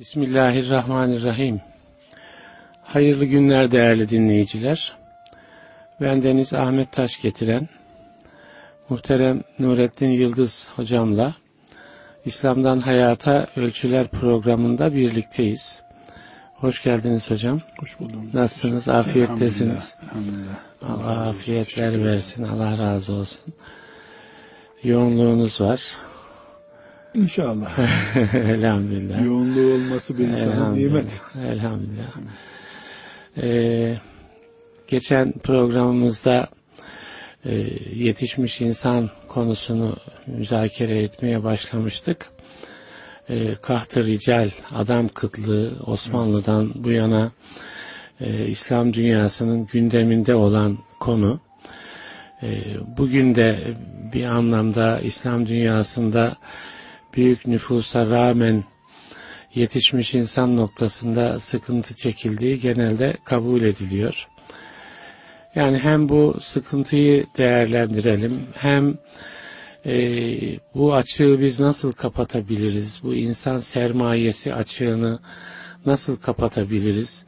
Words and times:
Bismillahirrahmanirrahim. 0.00 1.60
Hayırlı 2.82 3.24
günler 3.24 3.72
değerli 3.72 4.08
dinleyiciler. 4.08 4.96
Ben 6.00 6.22
Deniz 6.22 6.54
Ahmet 6.54 6.92
Taş 6.92 7.22
getiren 7.22 7.68
muhterem 8.88 9.42
Nurettin 9.58 10.08
Yıldız 10.08 10.70
hocamla 10.76 11.34
İslam'dan 12.24 12.78
Hayata 12.80 13.46
Ölçüler 13.56 14.08
programında 14.08 14.94
birlikteyiz. 14.94 15.82
Hoş 16.54 16.82
geldiniz 16.82 17.30
hocam. 17.30 17.60
Hoş 17.80 18.00
buldum. 18.00 18.30
Nasılsınız? 18.34 18.88
Afiyettesiniz. 18.88 19.94
Elhamdülillah. 20.02 20.58
Allah 20.82 21.28
afiyetler 21.28 22.04
versin. 22.04 22.42
Allah 22.42 22.78
razı 22.78 23.12
olsun. 23.14 23.54
Yoğunluğunuz 24.82 25.60
var. 25.60 25.82
İnşallah. 27.14 27.78
Elhamdülillah. 28.34 29.24
Yoğunluğu 29.24 29.74
olması 29.74 30.18
bir 30.18 30.28
insana 30.28 30.72
nimet. 30.72 31.20
Elhamdülillah. 31.52 32.16
Ee, 33.42 33.98
geçen 34.88 35.32
programımızda 35.32 36.48
e, 37.44 37.54
yetişmiş 37.94 38.60
insan 38.60 39.10
konusunu 39.28 39.96
müzakere 40.26 41.02
etmeye 41.02 41.44
başlamıştık. 41.44 42.30
E, 43.28 43.54
kahtı 43.54 44.06
rical, 44.06 44.50
adam 44.70 45.08
kıtlığı 45.08 45.72
Osmanlı'dan 45.86 46.64
evet. 46.64 46.84
bu 46.84 46.90
yana 46.90 47.32
e, 48.20 48.46
İslam 48.46 48.92
dünyasının 48.92 49.66
gündeminde 49.66 50.34
olan 50.34 50.78
konu. 51.00 51.40
E, 52.42 52.62
bugün 52.98 53.34
de 53.34 53.74
bir 54.12 54.24
anlamda 54.24 55.00
İslam 55.00 55.46
dünyasında 55.46 56.36
büyük 57.16 57.46
nüfusa 57.46 58.10
rağmen 58.10 58.64
yetişmiş 59.54 60.14
insan 60.14 60.56
noktasında 60.56 61.40
sıkıntı 61.40 61.94
çekildiği 61.94 62.60
genelde 62.60 63.16
kabul 63.24 63.62
ediliyor. 63.62 64.28
Yani 65.54 65.78
hem 65.78 66.08
bu 66.08 66.38
sıkıntıyı 66.40 67.26
değerlendirelim 67.38 68.46
hem 68.54 68.98
e, 69.86 69.94
bu 70.74 70.94
açığı 70.94 71.40
biz 71.40 71.60
nasıl 71.60 71.92
kapatabiliriz? 71.92 73.00
Bu 73.02 73.14
insan 73.14 73.60
sermayesi 73.60 74.54
açığını 74.54 75.18
nasıl 75.86 76.16
kapatabiliriz? 76.16 77.24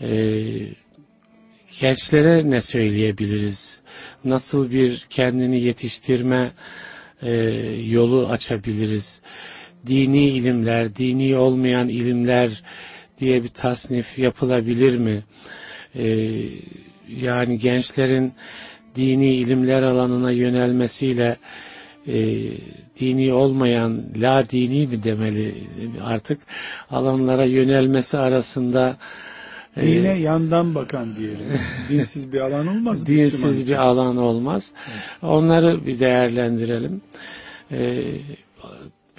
E, 0.00 0.10
gençlere 1.80 2.50
ne 2.50 2.60
söyleyebiliriz? 2.60 3.80
Nasıl 4.24 4.70
bir 4.70 5.06
kendini 5.10 5.60
yetiştirme 5.60 6.50
e, 7.22 7.32
yolu 7.86 8.28
açabiliriz? 8.28 9.20
Dini 9.86 10.28
ilimler, 10.28 10.96
dini 10.96 11.36
olmayan 11.36 11.88
ilimler 11.88 12.62
diye 13.20 13.42
bir 13.42 13.48
tasnif 13.48 14.18
yapılabilir 14.18 14.98
mi? 14.98 15.24
E, 15.94 16.06
yani 17.08 17.58
gençlerin 17.58 18.32
dini 18.94 19.34
ilimler 19.34 19.82
alanına 19.82 20.30
yönelmesiyle 20.30 21.36
e, 22.06 22.16
dini 23.00 23.32
olmayan 23.32 24.02
la 24.16 24.50
dini 24.50 24.86
mi 24.86 25.02
demeli 25.02 25.54
artık 26.04 26.40
alanlara 26.90 27.44
yönelmesi 27.44 28.18
arasında 28.18 28.96
Dine 29.76 30.12
e, 30.12 30.18
yandan 30.18 30.74
bakan 30.74 31.16
diyelim. 31.16 31.46
Dinsiz 31.88 32.32
bir 32.32 32.40
alan 32.40 32.66
olmaz. 32.66 33.06
Dinsiz 33.06 33.68
bir 33.68 33.76
alan 33.76 34.16
olmaz. 34.16 34.72
Onları 35.22 35.86
bir 35.86 36.00
değerlendirelim. 36.00 37.00
E, 37.72 38.04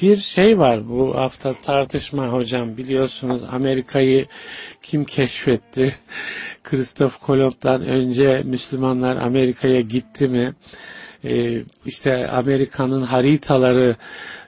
bir 0.01 0.17
şey 0.17 0.59
var 0.59 0.89
bu 0.89 1.15
hafta 1.15 1.53
tartışma 1.53 2.27
hocam 2.27 2.77
biliyorsunuz 2.77 3.41
Amerika'yı 3.51 4.25
kim 4.81 5.05
keşfetti? 5.05 5.95
Kristof 6.63 7.19
Kolomb'dan 7.19 7.81
önce 7.81 8.41
Müslümanlar 8.45 9.15
Amerika'ya 9.15 9.81
gitti 9.81 10.27
mi? 10.27 10.55
Ee, 11.23 11.63
işte 11.85 12.27
Amerika'nın 12.27 13.01
haritaları 13.01 13.95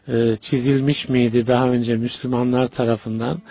e, 0.07 0.35
çizilmiş 0.35 1.09
miydi 1.09 1.47
daha 1.47 1.69
önce 1.69 1.95
Müslümanlar 1.95 2.67
tarafından? 2.67 3.41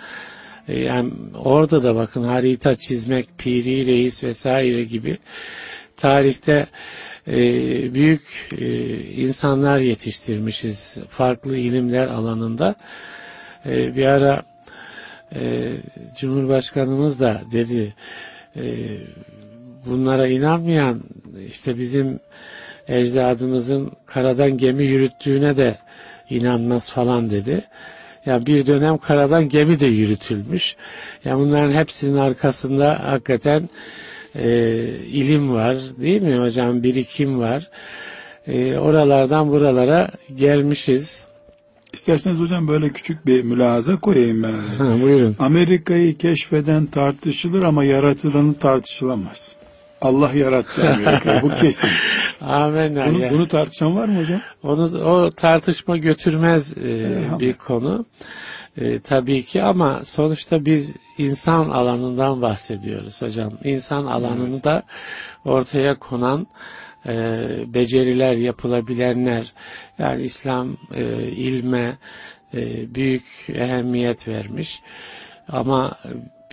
Ee, 0.67 0.79
yani 0.79 1.11
orada 1.35 1.83
da 1.83 1.95
bakın 1.95 2.23
harita 2.23 2.75
çizmek, 2.75 3.37
Piri 3.37 3.85
Reis 3.85 4.23
vesaire 4.23 4.83
gibi 4.83 5.17
tarihte 5.97 6.67
e, 7.27 7.33
büyük 7.93 8.49
e, 8.57 8.97
insanlar 8.99 9.79
yetiştirmişiz 9.79 10.97
farklı 11.09 11.57
ilimler 11.57 12.07
alanında. 12.07 12.75
E, 13.65 13.95
bir 13.95 14.05
ara 14.05 14.43
e, 15.35 15.71
Cumhurbaşkanımız 16.19 17.19
da 17.19 17.41
dedi 17.51 17.95
e, 18.55 18.63
bunlara 19.85 20.27
inanmayan 20.27 21.03
işte 21.47 21.77
bizim 21.77 22.19
ecdadımızın 22.87 23.91
karadan 24.05 24.57
gemi 24.57 24.85
yürüttüğüne 24.85 25.57
de 25.57 25.77
inanmaz 26.29 26.91
falan 26.91 27.29
dedi. 27.29 27.63
Ya 28.25 28.33
yani 28.33 28.45
bir 28.45 28.65
dönem 28.65 28.97
karadan 28.97 29.49
gemi 29.49 29.79
de 29.79 29.87
yürütülmüş. 29.87 30.75
Ya 31.25 31.31
yani 31.31 31.39
bunların 31.39 31.71
hepsinin 31.71 32.17
arkasında 32.17 33.01
hakikaten 33.03 33.69
e, 34.35 34.47
ilim 35.11 35.53
var 35.53 35.77
değil 36.01 36.21
mi 36.21 36.35
hocam 36.35 36.83
birikim 36.83 37.39
var. 37.39 37.69
E, 38.47 38.77
oralardan 38.77 39.49
buralara 39.49 40.11
gelmişiz. 40.35 41.23
İsterseniz 41.93 42.39
hocam 42.39 42.67
böyle 42.67 42.89
küçük 42.89 43.25
bir 43.25 43.43
mülahaza 43.43 43.99
koyayım 43.99 44.43
ben. 44.43 44.85
Ha, 44.85 45.01
buyurun. 45.01 45.35
Amerika'yı 45.39 46.17
keşfeden 46.17 46.85
tartışılır 46.85 47.63
ama 47.63 47.83
yaratılanı 47.83 48.53
tartışılamaz. 48.53 49.55
Allah 50.01 50.31
yarattı 50.33 50.89
Amerika'yı. 50.89 51.41
Bu 51.41 51.49
kesin. 51.49 51.89
Amin. 52.41 52.95
Bunu, 52.95 53.29
bunu 53.31 53.47
tartışan 53.47 53.95
var 53.95 54.07
mı 54.07 54.19
hocam? 54.19 54.41
Onu 54.63 55.03
o 55.03 55.29
tartışma 55.29 55.97
götürmez 55.97 56.77
e, 56.77 57.39
bir 57.39 57.53
konu. 57.53 58.05
E, 58.77 58.99
tabii 58.99 59.45
ki 59.45 59.63
ama 59.63 60.01
sonuçta 60.05 60.65
biz 60.65 60.93
insan 61.17 61.69
alanından 61.69 62.41
bahsediyoruz 62.41 63.21
hocam. 63.21 63.53
İnsan 63.63 64.05
alanını 64.05 64.63
da 64.63 64.83
ortaya 65.45 65.99
konan 65.99 66.47
e, 67.07 67.13
beceriler 67.73 68.35
yapılabilenler 68.35 69.53
yani 69.99 70.23
İslam 70.23 70.77
e, 70.95 71.03
ilme 71.23 71.97
e, 72.53 72.95
büyük 72.95 73.25
ehemmiyet 73.49 74.27
vermiş 74.27 74.81
ama 75.47 75.97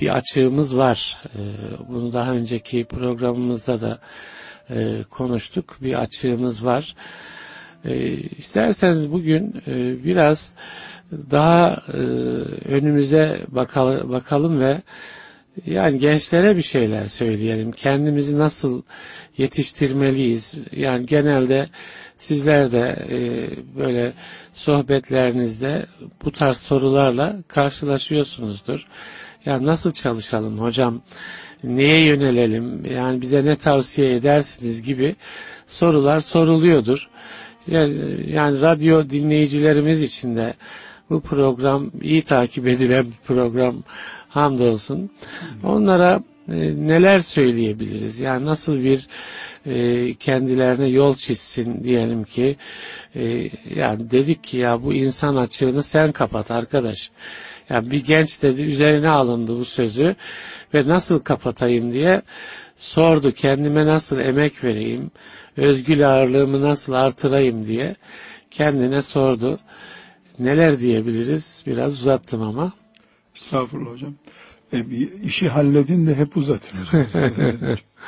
bir 0.01 0.15
açığımız 0.15 0.77
var. 0.77 1.19
E, 1.35 1.41
bunu 1.89 2.13
daha 2.13 2.33
önceki 2.33 2.85
programımızda 2.85 3.81
da 3.81 3.99
e, 4.71 5.03
konuştuk. 5.11 5.77
Bir 5.83 6.01
açığımız 6.01 6.65
var. 6.65 6.95
E, 7.85 8.13
isterseniz 8.17 9.13
bugün 9.13 9.63
e, 9.67 10.05
biraz 10.05 10.53
daha 11.13 11.83
e, 11.93 11.97
önümüze 12.69 13.41
bakalım, 13.49 14.11
bakalım 14.11 14.61
ve 14.61 14.83
yani 15.67 15.99
gençlere 15.99 16.57
bir 16.57 16.63
şeyler 16.63 17.05
söyleyelim. 17.05 17.73
Kendimizi 17.73 18.39
nasıl 18.39 18.83
yetiştirmeliyiz? 19.37 20.55
Yani 20.73 21.07
genelde 21.07 21.69
sizler 22.17 22.73
de 22.73 23.07
e, 23.11 23.19
böyle 23.79 24.13
sohbetlerinizde 24.53 25.87
bu 26.25 26.33
tarz 26.33 26.57
sorularla 26.57 27.37
karşılaşıyorsunuzdur. 27.49 28.87
Yani 29.45 29.67
nasıl 29.67 29.93
çalışalım 29.93 30.59
hocam? 30.59 31.03
Neye 31.65 32.01
yönelelim? 32.05 32.85
Yani 32.87 33.21
bize 33.21 33.45
ne 33.45 33.57
tavsiye 33.57 34.15
edersiniz 34.15 34.83
gibi 34.83 35.17
sorular 35.67 36.21
soruluyordur. 36.21 37.09
Yani, 37.67 37.95
yani 38.33 38.61
radyo 38.61 39.11
dinleyicilerimiz 39.11 40.03
için 40.03 40.37
de 40.37 40.55
bu 41.11 41.21
program 41.21 41.91
iyi 42.03 42.23
takip 42.23 42.67
edilen 42.67 43.07
bir 43.07 43.27
program 43.27 43.83
hamdolsun. 44.29 45.11
Onlara 45.65 46.23
e, 46.53 46.57
neler 46.77 47.21
söyleyebiliriz? 47.21 48.21
Yani 48.21 48.47
nasıl 48.47 48.85
bir 48.85 49.09
e, 49.67 50.15
kendilerine 50.15 50.87
yol 50.87 51.15
çizsin 51.15 51.85
diyelim 51.85 52.25
ki 52.25 52.57
e, 53.15 53.51
yani 53.75 54.11
dedik 54.11 54.45
ki 54.45 54.57
ya 54.57 54.83
bu 54.83 54.95
insan 54.95 55.37
açığını 55.37 55.83
sen 55.83 56.13
kapat 56.13 56.51
arkadaş. 56.51 57.11
Yani 57.71 57.91
bir 57.91 58.05
genç 58.05 58.43
dedi 58.43 58.63
üzerine 58.63 59.09
alındı 59.09 59.59
bu 59.59 59.65
sözü 59.65 60.17
ve 60.75 60.89
nasıl 60.89 61.21
kapatayım 61.21 61.93
diye 61.93 62.23
sordu 62.77 63.33
kendime 63.33 63.87
nasıl 63.87 64.19
emek 64.19 64.65
vereyim 64.65 65.11
özgül 65.57 66.09
ağırlığımı 66.09 66.61
nasıl 66.61 66.93
artırayım 66.93 67.67
diye 67.67 67.97
kendine 68.51 69.03
sordu. 69.03 69.59
Neler 70.39 70.81
diyebiliriz? 70.81 71.65
Biraz 71.67 71.93
uzattım 71.93 72.43
ama. 72.43 72.73
Estağfurullah 73.37 73.91
hocam. 73.91 74.15
E, 74.73 74.91
bir 74.91 75.13
işi 75.13 75.49
halledin 75.49 76.07
de 76.07 76.15
hep 76.15 76.37
uzatın. 76.37 76.79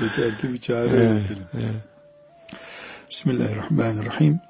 Yeter 0.01 0.39
ki 0.39 0.53
bir 0.53 0.59
çare 0.59 0.89
evet, 0.89 1.12
üretelim. 1.12 1.47
Evet. 1.55 1.91
Bismillahirrahmanirrahim. 3.11 4.41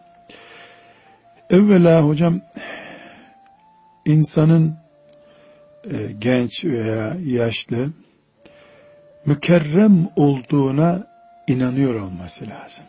Evvela 1.51 2.03
hocam 2.03 2.41
insanın 4.05 4.77
e, 5.85 6.13
genç 6.19 6.65
veya 6.65 7.17
yaşlı 7.25 7.91
mükerrem 9.27 10.09
olduğuna 10.17 11.07
inanıyor 11.47 11.95
olması 11.95 12.45
lazım. 12.49 12.85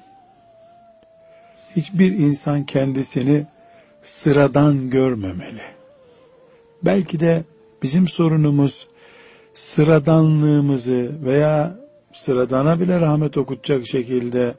Hiçbir 1.76 2.12
insan 2.12 2.66
kendisini 2.66 3.46
sıradan 4.04 4.90
görmemeli. 4.90 5.62
Belki 6.84 7.20
de 7.20 7.44
bizim 7.84 8.08
sorunumuz 8.08 8.88
sıradanlığımızı 9.54 11.12
veya 11.26 11.76
sıradana 12.14 12.80
bile 12.80 13.00
rahmet 13.00 13.38
okutacak 13.38 13.88
şekilde 13.88 14.56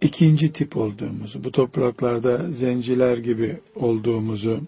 ikinci 0.00 0.52
tip 0.52 0.76
olduğumuzu, 0.76 1.44
bu 1.44 1.52
topraklarda 1.52 2.38
zenciler 2.52 3.18
gibi 3.18 3.56
olduğumuzu 3.74 4.60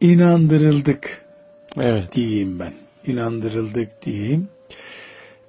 inandırıldık 0.00 1.27
evet. 1.80 2.12
diyeyim 2.12 2.58
ben. 2.58 2.72
İnandırıldık 3.06 4.02
diyeyim. 4.02 4.48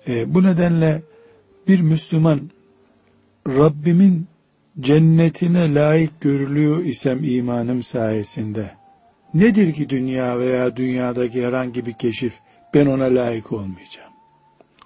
E, 0.07 0.33
bu 0.33 0.43
nedenle 0.43 1.01
bir 1.67 1.79
Müslüman 1.79 2.41
Rabbimin 3.47 4.27
cennetine 4.79 5.73
layık 5.73 6.21
görülüyor 6.21 6.83
isem 6.83 7.23
imanım 7.23 7.83
sayesinde 7.83 8.71
nedir 9.33 9.73
ki 9.73 9.89
dünya 9.89 10.39
veya 10.39 10.75
dünyadaki 10.75 11.45
herhangi 11.45 11.85
bir 11.85 11.93
keşif 11.93 12.33
ben 12.73 12.85
ona 12.85 13.03
layık 13.03 13.51
olmayacağım. 13.51 14.13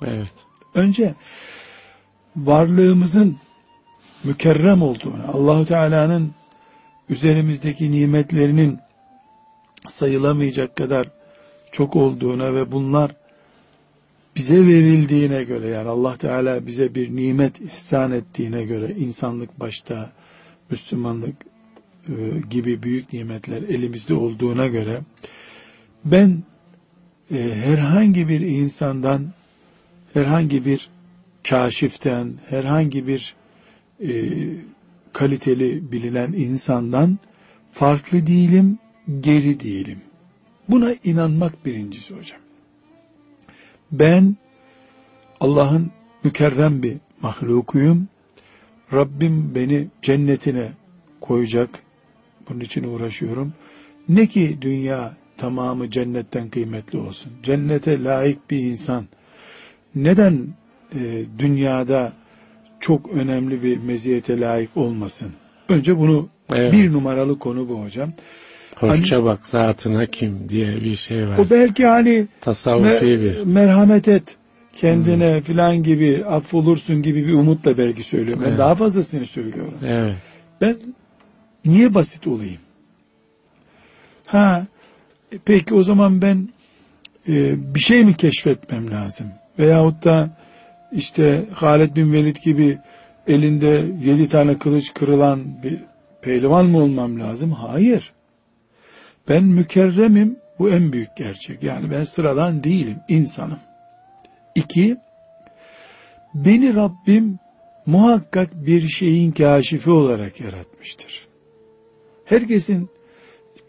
Evet. 0.06 0.34
Önce 0.76 1.14
varlığımızın 2.36 3.38
mükerrem 4.24 4.82
olduğunu, 4.82 5.24
Allahu 5.34 5.66
Teala'nın 5.66 6.32
üzerimizdeki 7.10 7.92
nimetlerinin 7.92 8.80
sayılamayacak 9.88 10.76
kadar 10.76 11.08
çok 11.74 11.96
olduğuna 11.96 12.56
ve 12.56 12.72
bunlar 12.72 13.16
bize 14.36 14.68
verildiğine 14.68 15.44
göre 15.44 15.68
yani 15.68 15.90
Allah 15.90 16.18
Teala 16.18 16.68
bize 16.68 16.96
bir 16.96 17.16
nimet 17.16 17.62
ihsan 17.62 18.12
ettiğine 18.12 18.66
göre 18.66 18.94
insanlık 18.98 19.60
başta 19.60 20.12
Müslümanlık 20.70 21.36
e, 22.08 22.14
gibi 22.50 22.84
büyük 22.84 23.14
nimetler 23.14 23.62
elimizde 23.62 24.14
olduğuna 24.14 24.68
göre 24.68 25.02
ben 26.06 26.44
e, 27.32 27.56
herhangi 27.56 28.30
bir 28.30 28.42
insandan 28.42 29.34
herhangi 30.14 30.66
bir 30.66 30.90
kaşiften 31.50 32.34
herhangi 32.50 33.08
bir 33.08 33.36
e, 34.00 34.12
kaliteli 35.14 35.92
bilinen 35.92 36.34
insandan 36.34 37.20
farklı 37.72 38.28
değilim 38.28 38.80
geri 39.20 39.60
değilim. 39.60 40.02
Buna 40.70 40.94
inanmak 41.04 41.66
birincisi 41.66 42.16
hocam. 42.16 42.40
Ben 43.92 44.36
Allah'ın 45.40 45.92
mükerrem 46.24 46.84
bir 46.84 46.98
mahlukuyum. 47.22 48.08
Rabbim 48.94 49.56
beni 49.56 49.88
cennetine 50.02 50.72
koyacak. 51.22 51.70
Bunun 52.50 52.60
için 52.60 52.84
uğraşıyorum. 52.84 53.54
Ne 54.10 54.28
ki 54.28 54.58
dünya 54.62 55.14
tamamı 55.38 55.92
cennetten 55.92 56.50
kıymetli 56.50 57.00
olsun. 57.00 57.32
Cennete 57.44 58.04
layık 58.04 58.52
bir 58.52 58.60
insan 58.60 59.06
neden 59.96 60.48
e, 60.96 61.24
dünyada 61.40 62.14
çok 62.80 63.10
önemli 63.14 63.64
bir 63.64 63.78
meziyete 63.78 64.40
layık 64.40 64.78
olmasın? 64.78 65.32
Önce 65.70 66.00
bunu 66.00 66.30
evet. 66.50 66.74
bir 66.74 66.94
numaralı 66.94 67.40
konu 67.40 67.70
bu 67.70 67.84
hocam. 67.84 68.14
Hoşça 68.80 69.24
bak 69.24 69.48
zatına 69.48 70.06
kim 70.06 70.50
diye 70.50 70.82
bir 70.82 70.96
şey 70.96 71.28
var. 71.28 71.38
O 71.38 71.50
belki 71.50 71.86
hani 71.86 72.28
tasavvufi 72.42 73.06
me, 73.06 73.22
bir. 73.22 73.44
merhamet 73.46 74.08
et 74.08 74.24
kendine 74.76 75.36
hmm. 75.36 75.42
filan 75.42 75.84
gibi 75.84 76.26
affolursun 76.26 77.02
gibi 77.02 77.28
bir 77.28 77.34
umutla 77.34 77.78
belki 77.78 78.04
söylüyorum. 78.04 78.44
Evet. 78.44 78.52
Ben 78.52 78.60
daha 78.60 78.76
fazlasını 78.76 79.26
söylüyorum. 79.26 79.74
Evet. 79.86 80.16
Ben 80.62 80.78
niye 81.66 81.94
basit 81.94 82.28
olayım? 82.28 82.58
Ha 84.26 84.66
peki 85.46 85.74
o 85.74 85.84
zaman 85.84 86.22
ben 86.22 86.50
e, 87.28 87.56
bir 87.76 87.80
şey 87.80 88.04
mi 88.04 88.14
keşfetmem 88.18 88.92
lazım? 88.92 89.28
Veyahut 89.60 90.04
da 90.04 90.30
işte 90.92 91.46
Halid 91.54 91.96
bin 91.96 92.14
Velid 92.14 92.38
gibi 92.44 92.78
elinde 93.28 93.86
yedi 94.04 94.30
tane 94.30 94.58
kılıç 94.58 94.94
kırılan 94.94 95.42
bir 95.64 95.80
pehlivan 96.22 96.66
mı 96.66 96.78
olmam 96.78 97.20
lazım? 97.20 97.52
Hayır. 97.52 98.13
Ben 99.30 99.44
mükerremim. 99.44 100.40
Bu 100.60 100.70
en 100.70 100.94
büyük 100.94 101.16
gerçek. 101.18 101.64
Yani 101.64 101.92
ben 101.92 102.04
sıradan 102.04 102.64
değilim. 102.64 102.98
insanım. 103.08 103.60
İki, 104.56 104.98
beni 106.34 106.76
Rabbim 106.76 107.40
muhakkak 107.86 108.66
bir 108.66 108.88
şeyin 108.88 109.32
kaşifi 109.32 109.90
olarak 109.90 110.42
yaratmıştır. 110.42 111.28
Herkesin 112.26 112.90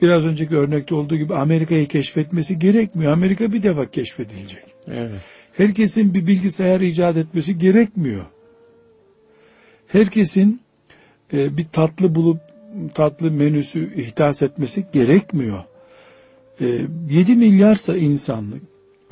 biraz 0.03 0.25
önceki 0.25 0.57
örnekte 0.57 0.95
olduğu 0.95 1.17
gibi 1.17 1.35
Amerika'yı 1.35 1.89
keşfetmesi 1.89 2.59
gerekmiyor. 2.59 3.13
Amerika 3.13 3.53
bir 3.53 3.63
defa 3.63 3.91
keşfedilecek. 3.91 4.65
Evet. 4.89 5.21
Herkesin 5.53 6.15
bir 6.15 6.27
bilgisayar 6.27 6.81
icat 6.81 7.17
etmesi 7.17 7.59
gerekmiyor. 7.59 8.25
Herkesin 9.87 10.61
e, 11.33 11.57
bir 11.57 11.65
tatlı 11.65 12.15
bulup 12.15 12.41
tatlı 12.95 13.31
menüsü 13.31 14.03
ihdas 14.03 14.43
etmesi 14.43 14.87
gerekmiyor. 14.93 15.65
E, 16.61 16.67
7 17.11 17.37
milyarsa 17.37 17.97
insanlık 17.97 18.63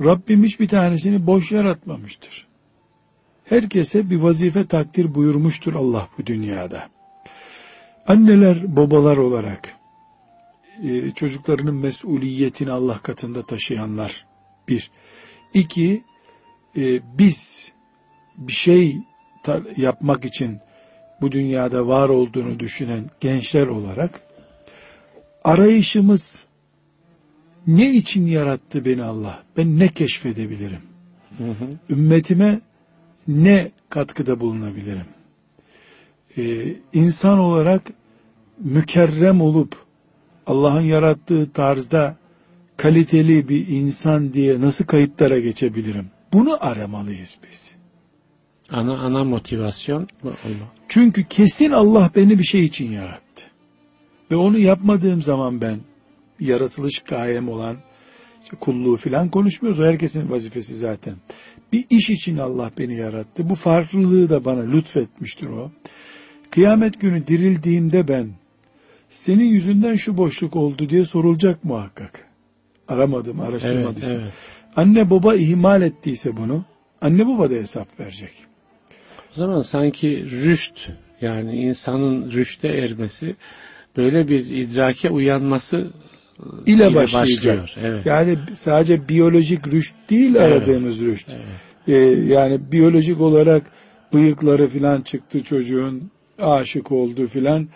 Rabbim 0.05 0.45
hiçbir 0.45 0.69
tanesini 0.69 1.27
boş 1.27 1.53
yaratmamıştır. 1.53 2.47
Herkese 3.45 4.11
bir 4.11 4.17
vazife 4.17 4.67
takdir 4.67 5.15
buyurmuştur 5.15 5.75
Allah 5.75 6.09
bu 6.19 6.27
dünyada. 6.27 6.89
Anneler, 8.07 8.77
babalar 8.77 9.17
olarak 9.17 9.77
e, 10.83 11.11
çocuklarının 11.11 11.75
mesuliyetini 11.75 12.71
Allah 12.71 12.99
katında 12.99 13.47
taşıyanlar 13.47 14.27
bir. 14.69 14.91
İki, 15.55 16.05
e, 16.77 17.01
biz 17.19 17.73
bir 18.39 18.53
şey 18.53 18.97
yapmak 19.77 20.25
için 20.25 20.61
bu 21.23 21.33
dünyada 21.33 21.87
var 21.89 22.09
olduğunu 22.09 22.59
düşünen 22.59 23.11
gençler 23.21 23.67
olarak 23.67 24.21
arayışımız 25.45 26.45
ne 27.67 27.91
için 27.91 28.27
yarattı 28.27 28.85
beni 28.85 29.03
Allah? 29.03 29.43
Ben 29.57 29.79
ne 29.79 29.89
keşfedebilirim? 29.89 30.83
Hı 31.39 31.51
hı. 31.51 31.71
Ümmetime 31.91 32.61
ne 33.29 33.71
katkıda 33.89 34.41
bulunabilirim? 34.41 35.07
Ee, 36.39 36.75
insan 36.93 37.39
olarak 37.39 37.83
mükerrem 38.59 39.41
olup 39.41 39.77
Allah'ın 40.47 40.81
yarattığı 40.81 41.53
tarzda 41.53 42.17
kaliteli 42.77 43.49
bir 43.49 43.69
insan 43.69 44.33
diye 44.33 44.61
nasıl 44.61 44.85
kayıtlara 44.85 45.39
geçebilirim? 45.39 46.07
Bunu 46.33 46.67
aramalıyız 46.67 47.39
biz. 47.51 47.82
Ana 48.71 48.99
ana 48.99 49.25
motivasyon 49.25 50.09
bu 50.23 50.33
Çünkü 50.89 51.25
kesin 51.25 51.71
Allah 51.71 52.11
beni 52.17 52.39
bir 52.39 52.45
şey 52.45 52.65
için 52.65 52.91
yarattı. 52.93 53.45
Ve 54.31 54.37
onu 54.37 54.59
yapmadığım 54.59 55.23
zaman 55.23 55.61
ben 55.61 55.79
yaratılış 56.41 56.99
gayem 56.99 57.49
olan 57.49 57.77
işte 58.43 58.57
kulluğu 58.57 58.97
filan 58.97 59.29
konuşmuyoruz. 59.29 59.81
O 59.81 59.85
herkesin 59.85 60.31
vazifesi 60.31 60.79
zaten. 60.79 61.15
Bir 61.73 61.85
iş 61.91 62.11
için 62.11 62.39
Allah 62.39 62.71
beni 62.79 62.97
yarattı. 62.97 63.49
Bu 63.49 63.55
farklılığı 63.55 64.31
da 64.31 64.45
bana 64.45 64.61
lütfetmiştir 64.61 65.47
o. 65.47 65.71
Kıyamet 66.51 67.01
günü 67.01 67.27
dirildiğimde 67.27 68.09
ben 68.09 68.29
senin 69.09 69.45
yüzünden 69.45 69.97
şu 69.97 70.17
boşluk 70.17 70.57
oldu 70.57 70.89
diye 70.89 71.05
sorulacak 71.05 71.65
muhakkak. 71.65 72.29
Aramadım, 72.89 73.41
araştırmadıysam. 73.41 74.13
Evet, 74.13 74.23
evet. 74.23 74.33
Anne 74.77 75.11
baba 75.11 75.35
ihmal 75.35 75.83
ettiyse 75.83 76.37
bunu, 76.37 76.65
anne 77.01 77.27
baba 77.27 77.51
da 77.51 77.55
hesap 77.55 78.01
verecek. 78.01 78.33
O 79.37 79.41
zaman 79.41 79.63
sanki 79.63 80.27
rüşt, 80.31 80.91
yani 81.21 81.57
insanın 81.57 82.31
rüşte 82.31 82.69
ermesi, 82.69 83.37
böyle 83.97 84.29
bir 84.29 84.51
idrake 84.51 85.11
uyanması 85.11 85.87
ile, 86.67 86.89
ile 86.89 86.95
başlayacak. 86.95 87.63
Başlıyor, 87.63 87.93
evet. 87.93 88.07
Yani 88.07 88.39
sadece 88.55 89.09
biyolojik 89.09 89.73
rüşt 89.73 89.95
değil 90.11 90.35
evet. 90.35 90.53
aradığımız 90.53 91.01
rüşt. 91.01 91.29
Evet. 91.31 91.45
Ee, 91.89 91.93
yani 92.33 92.73
biyolojik 92.73 93.21
olarak 93.21 93.63
bıyıkları 94.15 94.69
filan 94.69 95.01
çıktı 95.01 95.45
çocuğun, 95.45 96.11
aşık 96.39 96.93
oldu 96.93 97.27
filan. 97.27 97.69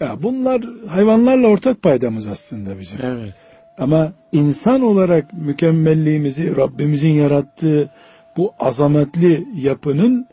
Ya 0.00 0.22
bunlar 0.22 0.62
hayvanlarla 0.88 1.46
ortak 1.48 1.82
paydamız 1.82 2.26
aslında 2.26 2.78
bizim. 2.78 2.98
Evet. 3.02 3.34
Ama 3.78 4.12
insan 4.32 4.82
olarak 4.82 5.32
mükemmelliğimizi 5.32 6.56
Rabbimizin 6.56 7.10
yarattığı 7.10 7.90
bu 8.36 8.52
azametli 8.60 9.46
yapının 9.54 10.26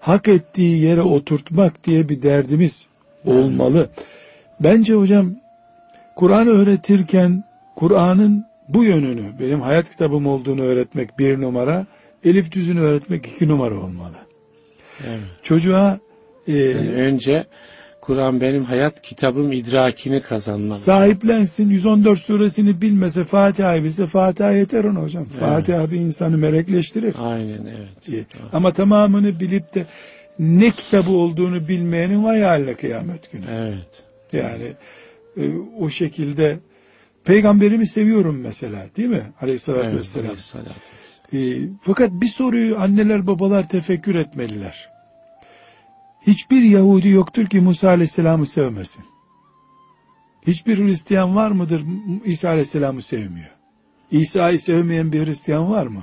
hak 0.00 0.28
ettiği 0.28 0.82
yere 0.82 1.02
oturtmak 1.02 1.84
diye 1.84 2.08
bir 2.08 2.22
derdimiz 2.22 2.86
olmalı. 3.26 3.88
Bence 4.60 4.94
hocam 4.94 5.34
Kur'an 6.16 6.46
öğretirken 6.46 7.44
Kur'an'ın 7.76 8.46
bu 8.68 8.84
yönünü, 8.84 9.22
benim 9.40 9.60
hayat 9.60 9.90
kitabım 9.90 10.26
olduğunu 10.26 10.62
öğretmek 10.62 11.18
bir 11.18 11.40
numara, 11.40 11.86
elif 12.24 12.52
düzünü 12.52 12.80
öğretmek 12.80 13.26
iki 13.26 13.48
numara 13.48 13.74
olmalı. 13.74 14.16
Evet. 15.06 15.20
Çocuğa 15.42 15.98
e, 16.46 16.52
Yani 16.52 16.92
önce 16.92 17.46
Kur'an 18.08 18.40
benim 18.40 18.64
hayat 18.64 19.02
kitabım 19.02 19.52
idrakini 19.52 20.20
kazanmalı. 20.20 20.78
sahiplensin, 20.78 21.70
114 21.70 22.18
suresini 22.18 22.80
bilmese, 22.80 23.24
Fatiha 23.24 23.84
bilse, 23.84 24.06
Fatiha 24.06 24.52
yeter 24.52 24.84
ona 24.84 25.02
hocam. 25.02 25.24
Fatiha 25.24 25.90
bir 25.90 25.96
insanı 25.96 26.38
melekleştirir. 26.38 27.14
Aynen 27.18 27.66
evet. 27.66 28.08
İyi. 28.08 28.26
Ama 28.52 28.72
tamamını 28.72 29.40
bilip 29.40 29.74
de 29.74 29.86
ne 30.38 30.70
kitabı 30.70 31.10
olduğunu 31.10 31.68
bilmeyenin 31.68 32.24
vay 32.24 32.42
haline 32.42 32.74
kıyamet 32.74 33.32
günü. 33.32 33.44
Evet. 33.50 34.02
Yani 34.32 34.72
e, 35.36 35.42
o 35.78 35.90
şekilde 35.90 36.58
peygamberimi 37.24 37.86
seviyorum 37.86 38.40
mesela 38.40 38.86
değil 38.96 39.08
mi? 39.08 39.22
Aleyhissalatü 39.40 39.86
Evet. 39.86 39.98
vesselam. 39.98 40.26
Aleyhisselam. 40.26 40.66
E, 41.32 41.38
fakat 41.82 42.10
bir 42.12 42.26
soruyu 42.26 42.78
anneler 42.78 43.26
babalar 43.26 43.68
tefekkür 43.68 44.14
etmeliler. 44.14 44.97
Hiçbir 46.26 46.62
Yahudi 46.62 47.08
yoktur 47.08 47.46
ki 47.46 47.60
Musa 47.60 47.88
Aleyhisselam'ı 47.88 48.46
sevmesin. 48.46 49.04
Hiçbir 50.46 50.78
Hristiyan 50.78 51.36
var 51.36 51.50
mıdır 51.50 51.82
İsa 52.24 52.48
Aleyhisselam'ı 52.48 53.02
sevmiyor? 53.02 53.50
İsa'yı 54.10 54.60
sevmeyen 54.60 55.12
bir 55.12 55.26
Hristiyan 55.26 55.70
var 55.70 55.86
mı? 55.86 56.02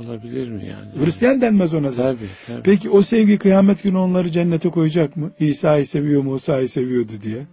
Olabilir 0.00 0.48
mi 0.48 0.66
yani? 0.66 1.04
Hristiyan 1.04 1.40
denmez 1.40 1.74
ona 1.74 1.90
zaten. 1.90 2.16
Tabii 2.16 2.28
tabii. 2.46 2.62
Peki 2.62 2.90
o 2.90 3.02
sevgi 3.02 3.38
kıyamet 3.38 3.82
günü 3.82 3.96
onları 3.96 4.30
cennete 4.30 4.68
koyacak 4.70 5.16
mı? 5.16 5.30
İsa'yı 5.40 5.86
seviyor, 5.86 6.22
Musa'yı 6.22 6.68
seviyordu 6.68 7.12
diye. 7.22 7.46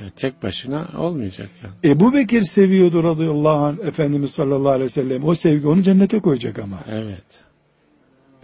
Evet, 0.00 0.16
tek 0.16 0.42
başına 0.42 0.88
olmayacak 0.98 1.50
yani. 1.62 1.94
Ebu 1.94 2.14
Bekir 2.14 2.42
seviyordu 2.42 3.04
radıyallahu 3.04 3.64
anh 3.64 3.78
Efendimiz 3.78 4.30
sallallahu 4.30 4.70
aleyhi 4.70 4.84
ve 4.84 4.88
sellem. 4.88 5.24
O 5.24 5.34
sevgi 5.34 5.66
onu 5.66 5.82
cennete 5.82 6.20
koyacak 6.20 6.58
ama. 6.58 6.78
Evet. 6.90 7.40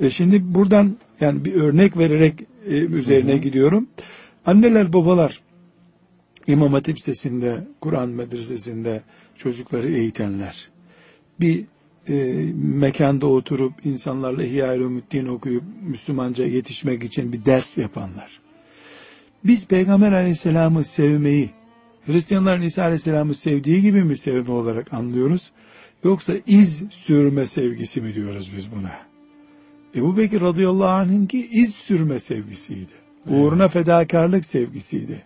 E 0.00 0.10
şimdi 0.10 0.54
buradan 0.54 0.96
yani 1.20 1.44
bir 1.44 1.54
örnek 1.54 1.96
vererek 1.96 2.34
e, 2.66 2.70
üzerine 2.70 3.36
gidiyorum. 3.36 3.88
Anneler 4.46 4.92
babalar 4.92 5.40
İmam 6.46 6.72
Hatip 6.72 6.96
Lisesi'nde, 6.96 7.64
Kur'an 7.80 8.08
medresesinde 8.08 9.02
çocukları 9.36 9.88
eğitenler. 9.88 10.68
Bir 11.40 11.64
e, 12.08 12.14
mekanda 12.54 13.26
oturup 13.26 13.72
insanlarla 13.84 14.44
İhya-i 14.44 15.28
okuyup 15.28 15.64
Müslümanca 15.82 16.46
yetişmek 16.46 17.04
için 17.04 17.32
bir 17.32 17.44
ders 17.44 17.78
yapanlar. 17.78 18.40
Biz 19.44 19.66
Peygamber 19.66 20.12
Aleyhisselam'ı 20.12 20.84
sevmeyi 20.84 21.50
Hristiyanların 22.06 22.62
İsa 22.62 22.82
Aleyhisselam'ı 22.82 23.34
sevdiği 23.34 23.82
gibi 23.82 24.04
mi 24.04 24.16
sevme 24.16 24.52
olarak 24.52 24.94
anlıyoruz? 24.94 25.52
Yoksa 26.04 26.32
iz 26.46 26.84
sürme 26.90 27.46
sevgisi 27.46 28.00
mi 28.00 28.14
diyoruz 28.14 28.52
biz 28.56 28.72
buna? 28.72 29.15
Ebu 29.96 30.16
Bekir 30.16 30.40
radıyallahu 30.40 30.88
anh'ınki 30.88 31.48
iz 31.50 31.74
sürme 31.74 32.18
sevgisiydi. 32.18 32.92
Uğruna 33.26 33.68
fedakarlık 33.68 34.44
sevgisiydi. 34.44 35.22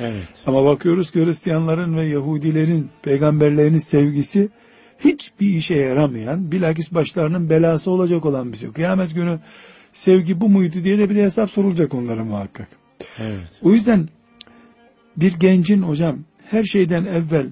Evet. 0.00 0.28
Ama 0.46 0.64
bakıyoruz 0.64 1.10
ki 1.10 1.24
Hristiyanların 1.24 1.96
ve 1.96 2.04
Yahudilerin 2.04 2.88
peygamberlerinin 3.02 3.78
sevgisi 3.78 4.48
hiçbir 4.98 5.48
işe 5.48 5.74
yaramayan, 5.74 6.52
bilakis 6.52 6.92
başlarının 6.92 7.50
belası 7.50 7.90
olacak 7.90 8.24
olan 8.24 8.52
bir 8.52 8.58
şey. 8.58 8.72
Kıyamet 8.72 9.14
günü 9.14 9.38
sevgi 9.92 10.40
bu 10.40 10.48
muydu 10.48 10.84
diye 10.84 10.98
de 10.98 11.10
bir 11.10 11.16
de 11.16 11.22
hesap 11.22 11.50
sorulacak 11.50 11.94
onlara 11.94 12.24
muhakkak. 12.24 12.68
Evet. 13.18 13.60
O 13.62 13.72
yüzden 13.72 14.08
bir 15.16 15.32
gencin 15.32 15.82
hocam 15.82 16.18
her 16.50 16.64
şeyden 16.64 17.04
evvel 17.04 17.46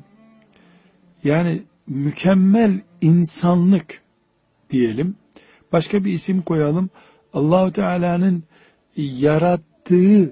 yani 1.25 1.63
mükemmel 1.87 2.81
insanlık 3.01 4.03
diyelim. 4.71 5.17
Başka 5.73 6.05
bir 6.05 6.13
isim 6.13 6.43
koyalım. 6.43 6.91
Allahu 7.35 7.73
Teala'nın 7.73 8.43
yarattığı 8.97 10.31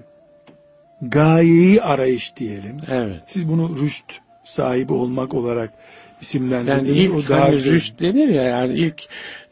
gayeyi 1.01 1.81
arayış 1.81 2.35
diyelim. 2.37 2.77
Evet. 2.91 3.23
Siz 3.27 3.47
bunu 3.49 3.77
rüşt 3.81 4.13
sahibi 4.43 4.93
olmak 4.93 5.33
olarak 5.33 5.69
Yani 5.73 6.21
isimlendirdiniz. 6.21 6.89
ilk 6.99 7.15
o 7.15 7.29
daha 7.29 7.41
hani 7.45 7.63
rüşt 7.63 8.01
denir 8.01 8.29
ya 8.29 8.43
yani 8.43 8.73
ilk 8.73 9.03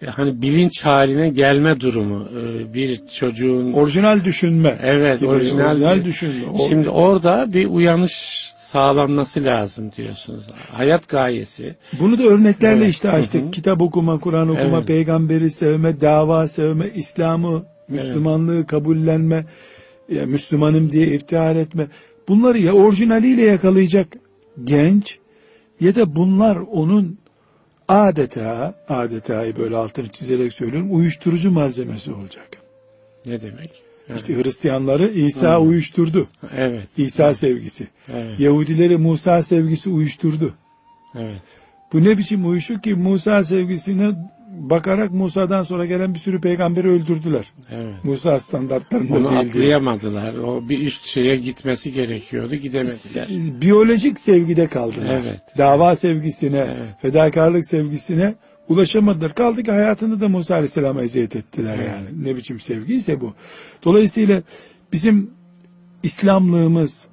hani 0.10 0.42
bilinç 0.42 0.86
haline 0.86 1.30
gelme 1.30 1.80
durumu 1.80 2.27
Ee, 2.39 2.74
bir 2.74 3.08
çocuğun 3.08 3.74
Orijinal 3.74 4.24
düşünme. 4.24 4.77
evet 4.82 5.20
gibi, 5.20 5.30
orijinal, 5.30 5.72
orijinal 5.72 6.06
düşünme. 6.06 6.58
Şimdi 6.70 6.89
orada 6.89 7.54
bir 7.54 7.65
uyanış 7.65 8.51
sağlanması 8.75 9.44
lazım 9.44 9.91
diyorsunuz. 9.98 10.46
Hayat 10.72 11.08
gayesi. 11.10 11.75
Bunu 12.00 12.20
da 12.20 12.24
örneklerle 12.24 12.84
Evet. 12.84 12.94
işte 12.94 13.10
açtık. 13.10 13.41
Hı 13.41 13.46
hı. 13.46 13.51
Kitap 13.51 13.82
okuma, 13.82 14.20
Kur'an 14.20 14.50
okuma, 14.50 14.77
Evet. 14.77 14.88
peygamberi 14.88 15.50
sevme, 15.50 16.01
dava 16.01 16.48
sevme, 16.48 16.89
İslam'ı, 16.96 17.65
Müslümanlığı 17.88 18.67
kabullenme, 18.67 19.46
ya 20.10 20.25
Müslümanım 20.25 20.91
diye 20.91 21.08
iftihar 21.08 21.55
etme. 21.55 21.88
Bunları 22.27 22.60
ya 22.60 22.74
orijinaliyle 22.74 23.41
yakalayacak 23.41 24.08
genç 24.63 25.20
ya 25.79 25.96
da 25.96 26.15
bunlar 26.15 26.55
onun 26.55 27.17
adeta, 27.88 28.74
adetayı 28.89 29.58
böyle 29.58 29.75
altını 29.75 30.08
çizerek 30.08 30.53
söylüyorum, 30.53 30.96
uyuşturucu 30.96 31.51
malzemesi 31.51 32.12
olacak. 32.12 32.48
Ne 33.25 33.41
demek? 33.41 33.85
İşte 34.16 34.36
Hristiyanları 34.44 35.08
İsa 35.08 35.60
uyuşturdu. 35.60 36.28
evet. 36.56 36.88
İsa 36.98 37.34
sevgisi. 37.34 37.88
Evet. 38.14 38.40
Yahudileri 38.40 38.98
Musa 38.98 39.44
sevgisi 39.44 39.90
uyuşturdu. 39.90 40.54
Evet. 41.16 41.42
Bu 41.94 42.04
ne 42.04 42.18
biçim 42.18 42.50
uyuşuk 42.50 42.84
ki 42.84 42.94
Musa 42.96 43.44
sevgisine 43.44 44.12
bakarak 44.60 45.12
Musa'dan 45.12 45.64
sonra 45.64 45.86
gelen 45.86 46.14
bir 46.14 46.20
sürü 46.20 46.42
peygamberi 46.42 46.88
öldürdüler. 46.90 47.46
Evet. 47.72 47.94
Musa 48.04 48.40
standartlarında 48.40 49.14
Onu 49.16 49.30
değildi. 49.32 49.50
atlayamadılar. 49.50 50.36
O 50.36 50.70
bir 50.70 50.80
üst 50.82 51.06
şeye 51.06 51.36
gitmesi 51.36 51.94
gerekiyordu. 51.94 52.56
Gidemediler. 52.56 53.28
Biyolojik 53.62 54.20
sevgide 54.20 54.68
kaldılar. 54.68 55.22
Evet. 55.26 55.42
Dava 55.58 55.96
sevgisine, 55.96 56.58
Evet. 56.58 56.78
fedakarlık 57.02 57.66
sevgisine 57.66 58.34
ulaşamadılar. 58.70 59.36
Kaldı 59.36 59.64
ki 59.64 59.72
hayatını 59.72 60.22
da 60.22 60.30
Musa 60.30 60.54
Aleyhisselam'a 60.54 61.04
eziyet 61.04 61.36
ettiler 61.36 61.78
yani. 61.78 62.24
Ne 62.24 62.36
biçim 62.36 62.60
sevgiyse 62.60 63.22
bu. 63.22 63.34
Dolayısıyla 63.84 64.42
bizim 64.94 65.32
İslamlığımız, 66.04 67.08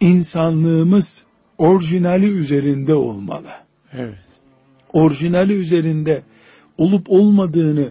insanlığımız 0.00 1.24
orijinali 1.58 2.26
üzerinde 2.26 2.94
olmalı. 2.94 3.48
Evet. 3.92 4.14
orijinali 4.92 5.52
üzerinde 5.52 6.22
olup 6.78 7.10
olmadığını 7.10 7.88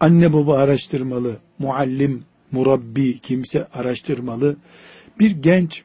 anne 0.00 0.32
baba 0.32 0.58
araştırmalı, 0.58 1.36
muallim, 1.58 2.24
murabbi 2.52 3.18
kimse 3.18 3.66
araştırmalı. 3.66 4.56
Bir 5.20 5.30
genç 5.30 5.84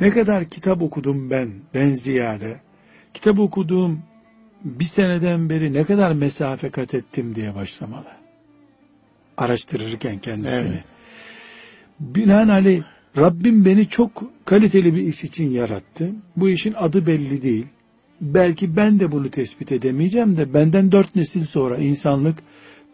ne 0.00 0.10
kadar 0.10 0.44
kitap 0.44 0.82
okudum 0.82 1.30
ben, 1.30 1.50
ben 1.74 1.94
ziyade. 1.94 2.60
Kitap 3.14 3.38
okuduğum 3.38 4.02
bir 4.66 4.84
seneden 4.84 5.50
beri 5.50 5.72
ne 5.72 5.84
kadar 5.84 6.12
mesafe 6.12 6.70
kat 6.70 6.94
ettim 6.94 7.34
diye 7.34 7.54
başlamalı. 7.54 8.08
Araştırırken 9.36 10.18
kendisini. 10.18 10.68
Evet. 10.68 10.84
Binaenaleyh 12.00 12.82
Rabbim 13.16 13.64
beni 13.64 13.88
çok 13.88 14.22
kaliteli 14.44 14.94
bir 14.94 15.02
iş 15.02 15.24
için 15.24 15.50
yarattı. 15.50 16.10
Bu 16.36 16.48
işin 16.48 16.72
adı 16.72 17.06
belli 17.06 17.42
değil. 17.42 17.66
Belki 18.20 18.76
ben 18.76 19.00
de 19.00 19.12
bunu 19.12 19.30
tespit 19.30 19.72
edemeyeceğim 19.72 20.36
de 20.36 20.54
benden 20.54 20.92
dört 20.92 21.16
nesil 21.16 21.44
sonra 21.44 21.76
insanlık 21.76 22.38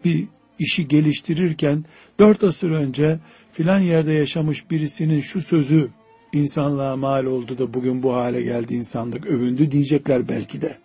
bir 0.05 0.27
işi 0.59 0.87
geliştirirken 0.87 1.85
dört 2.19 2.43
asır 2.43 2.71
önce 2.71 3.19
filan 3.51 3.79
yerde 3.79 4.11
yaşamış 4.11 4.71
birisinin 4.71 5.21
şu 5.21 5.41
sözü 5.41 5.89
insanlığa 6.33 6.95
mal 6.95 7.25
oldu 7.25 7.57
da 7.57 7.73
bugün 7.73 8.03
bu 8.03 8.13
hale 8.13 8.41
geldi 8.41 8.73
insanlık 8.73 9.25
övündü 9.25 9.71
diyecekler 9.71 10.27
belki 10.27 10.61
de. 10.61 10.82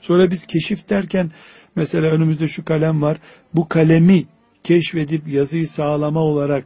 Sonra 0.00 0.30
biz 0.30 0.46
keşif 0.46 0.88
derken 0.88 1.30
mesela 1.76 2.06
önümüzde 2.06 2.48
şu 2.48 2.64
kalem 2.64 3.02
var. 3.02 3.18
Bu 3.54 3.68
kalemi 3.68 4.24
keşfedip 4.64 5.28
yazıyı 5.28 5.68
sağlama 5.68 6.20
olarak 6.20 6.64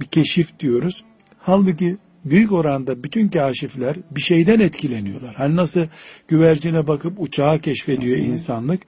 bir 0.00 0.06
keşif 0.06 0.58
diyoruz. 0.58 1.04
Halbuki 1.38 1.96
büyük 2.24 2.52
oranda 2.52 3.04
bütün 3.04 3.28
kaşifler 3.28 3.96
bir 4.10 4.20
şeyden 4.20 4.60
etkileniyorlar. 4.60 5.34
Hani 5.34 5.56
nasıl 5.56 5.86
güvercine 6.28 6.86
bakıp 6.86 7.20
uçağı 7.20 7.58
keşfediyor 7.58 8.16
insanlık. 8.16 8.82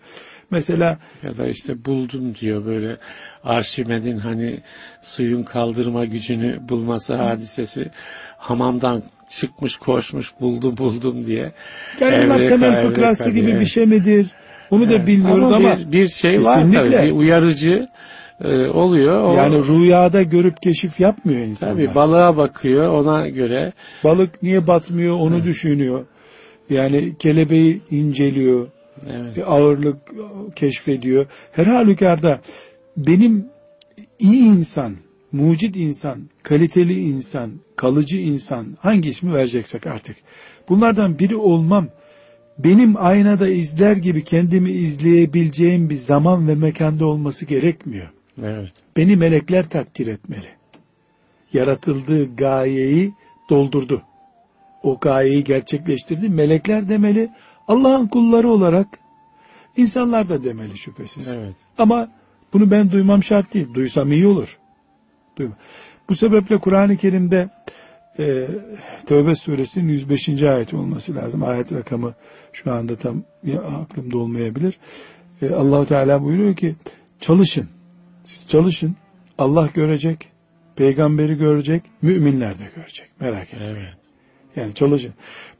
Mesela 0.50 0.98
Ya 1.22 1.36
da 1.36 1.46
işte 1.46 1.84
buldum 1.84 2.34
diyor 2.34 2.64
böyle 2.66 2.96
Arşimed'in 3.44 4.18
hani 4.18 4.60
suyun 5.02 5.42
kaldırma 5.42 6.04
gücünü 6.04 6.68
bulması 6.68 7.14
hadisesi 7.14 7.90
hamamdan 8.38 9.02
çıkmış 9.28 9.76
koşmuş 9.76 10.32
buldum 10.40 10.76
buldum 10.76 11.26
diye. 11.26 11.52
yani 12.00 12.24
bunlar 12.24 12.48
temel 12.48 12.86
fıkrası 12.86 13.30
gibi 13.30 13.46
diye. 13.46 13.60
bir 13.60 13.66
şey 13.66 13.86
midir? 13.86 14.26
Onu 14.70 14.90
da 14.90 15.06
bilmiyoruz 15.06 15.52
ama, 15.52 15.76
bir, 15.76 15.92
bir 15.92 16.08
şey 16.08 16.44
var 16.44 16.58
kesinlikle. 16.58 16.90
tabii 16.90 17.06
bir 17.06 17.12
uyarıcı 17.12 17.88
e, 18.44 18.66
oluyor. 18.66 19.22
O, 19.22 19.34
yani 19.34 19.66
rüyada 19.66 20.22
görüp 20.22 20.62
keşif 20.62 21.00
yapmıyor 21.00 21.40
insanlar. 21.40 21.74
tabii 21.74 21.94
balığa 21.94 22.36
bakıyor 22.36 22.92
ona 22.92 23.28
göre 23.28 23.72
Balık 24.04 24.42
niye 24.42 24.66
batmıyor 24.66 25.16
onu 25.16 25.44
düşünüyor. 25.44 26.06
Yani 26.70 27.16
kelebeği 27.18 27.82
inceliyor. 27.90 28.68
Evet. 29.10 29.36
Bir 29.36 29.54
ağırlık 29.54 29.96
keşfediyor. 30.56 31.26
Her 31.52 31.66
halükarda 31.66 32.40
benim 32.96 33.46
iyi 34.18 34.44
insan, 34.44 34.96
mucit 35.32 35.76
insan, 35.76 36.18
kaliteli 36.42 37.00
insan, 37.00 37.50
kalıcı 37.76 38.16
insan 38.16 38.66
hangi 38.80 39.08
ismi 39.08 39.34
vereceksek 39.34 39.86
artık. 39.86 40.16
Bunlardan 40.68 41.18
biri 41.18 41.36
olmam 41.36 41.88
benim 42.58 42.94
aynada 42.96 43.48
izler 43.48 43.96
gibi 43.96 44.24
kendimi 44.24 44.70
izleyebileceğim 44.70 45.90
bir 45.90 45.96
zaman 45.96 46.48
ve 46.48 46.54
mekanda 46.54 47.06
olması 47.06 47.44
gerekmiyor. 47.44 48.10
Evet. 48.42 48.72
Beni 48.96 49.16
melekler 49.16 49.68
takdir 49.68 50.06
etmeli. 50.06 50.48
Yaratıldığı 51.52 52.36
gayeyi 52.36 53.12
doldurdu. 53.50 54.02
O 54.82 54.98
gayeyi 55.00 55.44
gerçekleştirdi. 55.44 56.28
Melekler 56.28 56.88
demeli. 56.88 57.28
Allah'ın 57.68 58.06
kulları 58.06 58.48
olarak 58.48 58.86
insanlar 59.76 60.28
da 60.28 60.44
demeli 60.44 60.78
şüphesiz. 60.78 61.28
Evet. 61.28 61.54
Ama 61.78 62.08
bunu 62.52 62.70
ben 62.70 62.90
duymam 62.90 63.22
şart 63.22 63.54
değil. 63.54 63.74
Duysam 63.74 64.12
iyi 64.12 64.26
olur. 64.26 64.58
Duyma. 65.36 65.54
Bu 66.08 66.14
sebeple 66.14 66.58
Kur'an-ı 66.58 66.96
Kerim'de 66.96 67.48
e, 68.18 68.48
Tevbe 69.06 69.34
suresinin 69.34 69.88
105. 69.88 70.42
ayeti 70.42 70.76
olması 70.76 71.14
lazım. 71.14 71.44
Ayet 71.44 71.72
rakamı 71.72 72.14
şu 72.52 72.72
anda 72.72 72.96
tam 72.96 73.22
ya, 73.44 73.60
aklımda 73.60 74.18
olmayabilir. 74.18 74.78
E, 75.42 75.50
Allahu 75.50 75.86
Teala 75.86 76.22
buyuruyor 76.22 76.56
ki 76.56 76.74
çalışın. 77.20 77.68
Siz 78.24 78.48
çalışın. 78.48 78.96
Allah 79.38 79.68
görecek. 79.74 80.28
Peygamberi 80.76 81.34
görecek. 81.34 81.82
Müminler 82.02 82.58
de 82.58 82.64
görecek. 82.76 83.06
Merak 83.20 83.54
etmeyin. 83.54 83.74
Evet. 83.74 83.96
Yani 84.56 84.74
çalışın. 84.74 85.12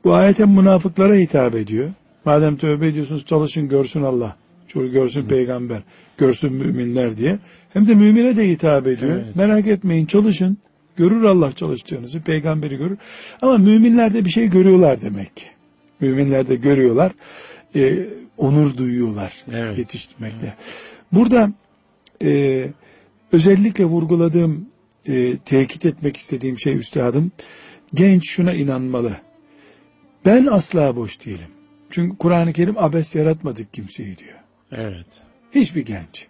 Bu 0.05 0.15
ayet 0.15 0.39
hem 0.39 0.51
münafıklara 0.51 1.15
hitap 1.15 1.55
ediyor. 1.55 1.91
Madem 2.25 2.57
tövbe 2.57 2.87
ediyorsunuz 2.87 3.27
çalışın 3.27 3.69
görsün 3.69 4.03
Allah. 4.03 4.37
Görsün 4.75 5.25
peygamber. 5.25 5.83
Görsün 6.19 6.53
müminler 6.53 7.17
diye. 7.17 7.39
Hem 7.77 7.87
de 7.87 7.95
mümine 7.95 8.37
de 8.37 8.49
hitap 8.49 8.87
ediyor. 8.87 9.17
Evet. 9.17 9.37
Merak 9.37 9.67
etmeyin 9.67 10.07
çalışın. 10.07 10.59
Görür 10.97 11.23
Allah 11.23 11.53
çalıştığınızı. 11.53 12.21
Peygamberi 12.21 12.77
görür. 12.77 12.99
Ama 13.43 13.59
müminler 13.59 14.15
de 14.15 14.25
bir 14.25 14.31
şey 14.31 14.51
görüyorlar 14.51 15.03
demek 15.03 15.37
ki. 15.37 15.45
Müminler 16.01 16.49
de 16.49 16.57
görüyorlar. 16.57 17.13
Ee, 17.75 18.07
onur 18.37 18.77
duyuyorlar. 18.77 19.33
Evet. 19.53 19.79
Yetiştirmekte. 19.79 20.55
Burada 21.13 21.53
e, 22.25 22.65
özellikle 23.33 23.85
vurguladığım, 23.85 24.69
e, 25.07 25.37
tekit 25.37 25.87
etmek 25.87 26.17
istediğim 26.17 26.59
şey 26.59 26.77
üstadım, 26.77 27.33
genç 27.95 28.31
şuna 28.31 28.53
inanmalı. 28.53 29.13
Ben 30.25 30.47
asla 30.47 30.97
boş 30.97 31.27
değilim. 31.27 31.51
Çünkü 31.91 32.17
Kur'an-ı 32.17 32.53
Kerim 32.53 32.79
abes 32.79 33.15
yaratmadık 33.15 33.75
kimseyi 33.75 34.19
diyor. 34.19 34.39
Evet. 34.73 35.07
Hiçbir 35.55 35.85
genç. 35.85 36.27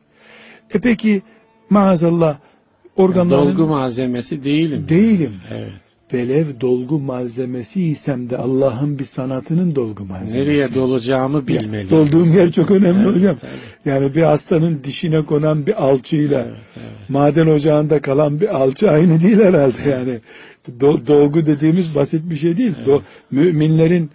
E 0.75 0.79
peki 0.79 1.23
maazallah 1.71 2.37
organların 2.97 3.47
Dolgu 3.59 3.67
malzemesi 3.67 4.45
değilim. 4.45 4.87
Değilim. 4.89 5.33
Evet. 5.55 5.73
velev 6.13 6.47
dolgu 6.61 6.99
malzemesi 7.01 7.83
isem 7.83 8.31
de 8.31 8.37
Allah'ın 8.39 8.99
bir 8.99 9.05
sanatının 9.05 9.75
dolgu 9.75 10.05
malzemesi. 10.05 10.37
Nereye 10.39 10.75
dolacağımı 10.75 11.47
bilmeliyim. 11.47 11.91
Dolduğum 11.91 12.33
yer 12.37 12.53
çok 12.53 12.71
önemli 12.71 13.05
Evet, 13.07 13.17
hocam. 13.17 13.37
tabii. 13.37 13.91
Yani 13.95 14.15
bir 14.15 14.23
hastanın 14.23 14.81
dişine 14.85 15.25
konan 15.25 15.67
bir 15.67 15.85
alçıyla 15.85 16.39
Evet, 16.41 16.57
evet. 16.77 16.87
maden 17.09 17.47
ocağında 17.47 18.01
kalan 18.01 18.41
bir 18.41 18.57
alçı 18.57 18.91
aynı 18.91 19.21
değil 19.23 19.39
herhalde 19.39 19.91
yani. 19.91 20.19
Do- 20.81 21.07
dolgu 21.07 21.47
dediğimiz 21.47 21.95
basit 21.95 22.31
bir 22.31 22.37
şey 22.37 22.57
değil. 22.57 22.75
Do- 22.87 23.01
müminlerin 23.31 24.11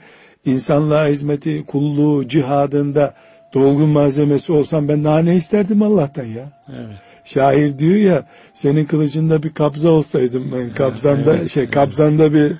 insanlığa 0.45 1.07
hizmeti, 1.07 1.63
kulluğu, 1.67 2.27
cihadında 2.27 3.13
dolgu 3.53 3.87
malzemesi 3.87 4.51
olsam 4.51 4.87
ben 4.87 5.03
daha 5.03 5.19
ne 5.19 5.35
isterdim 5.35 5.81
Allah'tan 5.81 6.25
ya. 6.25 6.61
Evet. 6.69 6.97
Şair 7.25 7.79
diyor 7.79 7.95
ya 7.95 8.25
senin 8.53 8.85
kılıcında 8.85 9.43
bir 9.43 9.49
kabza 9.53 9.89
olsaydım 9.89 10.51
ben 10.55 10.73
kabzanda 10.73 11.35
evet, 11.37 11.49
şey 11.49 11.69
kabzanda 11.69 12.33
bir 12.33 12.51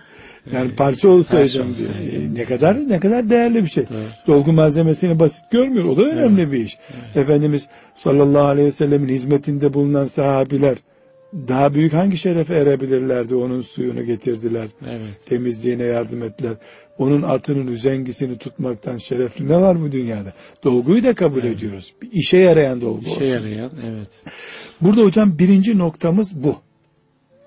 yani 0.54 0.76
parça 0.76 1.10
olsaydım 1.10 1.67
parça 1.67 1.78
diyor. 1.78 1.89
olsaydım. 1.89 2.36
E, 2.36 2.39
Ne 2.39 2.45
kadar 2.45 2.89
ne 2.89 3.00
kadar 3.00 3.30
değerli 3.30 3.63
bir 3.63 3.69
şey. 3.69 3.84
Evet. 3.91 4.12
Dolgu 4.28 4.52
malzemesini 4.54 5.19
basit 5.19 5.52
görmüyor. 5.52 5.86
O 5.86 5.97
da 5.97 6.04
önemli 6.04 6.52
bir 6.52 6.58
iş. 6.65 6.78
Efendimiz 7.15 7.67
sallallahu 7.95 8.45
aleyhi 8.45 8.67
ve 8.67 8.71
sellemin 8.71 9.10
hizmetinde 9.10 9.74
bulunan 9.74 10.06
sahabiler 10.06 10.78
daha 11.47 11.74
büyük 11.74 11.93
hangi 11.93 12.17
şerefe 12.17 12.56
erebilirlerdi? 12.56 13.36
Onun 13.36 13.62
suyunu 13.62 14.04
getirdiler. 14.04 14.67
Evet. 14.89 15.26
Temizliğine 15.26 15.84
yardım 15.84 16.24
ettiler. 16.24 16.54
Onun 17.02 17.22
atının 17.22 17.68
üzengisini 17.68 18.38
tutmaktan 18.38 18.98
şerefli 18.98 19.48
ne 19.48 19.62
var 19.62 19.82
bu 19.82 19.92
dünyada? 19.92 20.34
Dolguyu 20.64 21.04
da 21.04 21.16
kabul 21.16 21.44
ediyoruz. 21.44 21.94
Bir 22.02 22.12
işe 22.12 22.38
yarayan 22.38 22.82
dolgu 22.82 23.02
İşe 23.02 23.12
olsun. 23.12 23.24
yarayan. 23.24 23.72
Evet. 23.86 24.08
Burada 24.82 25.02
hocam 25.02 25.40
birinci 25.40 25.78
noktamız 25.78 26.44
bu. 26.44 26.56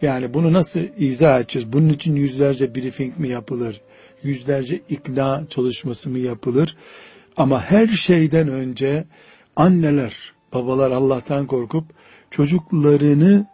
Yani 0.03 0.35
bunu 0.35 0.53
nasıl 0.53 0.81
izah 0.99 1.41
edeceğiz? 1.41 1.73
Bunun 1.73 1.89
için 1.89 2.17
yüzlerce 2.17 2.75
briefing 2.75 3.19
mi 3.19 3.29
yapılır? 3.29 3.81
Yüzlerce 4.23 4.81
ikna 4.89 5.45
çalışması 5.51 6.11
mı 6.11 6.19
yapılır? 6.19 6.77
Ama 7.37 7.63
her 7.63 7.87
şeyden 7.87 8.49
önce 8.49 9.05
anneler, 9.57 10.33
babalar 10.55 10.91
Allah'tan 10.91 11.47
korkup 11.47 11.85
çocuklarını 12.31 13.47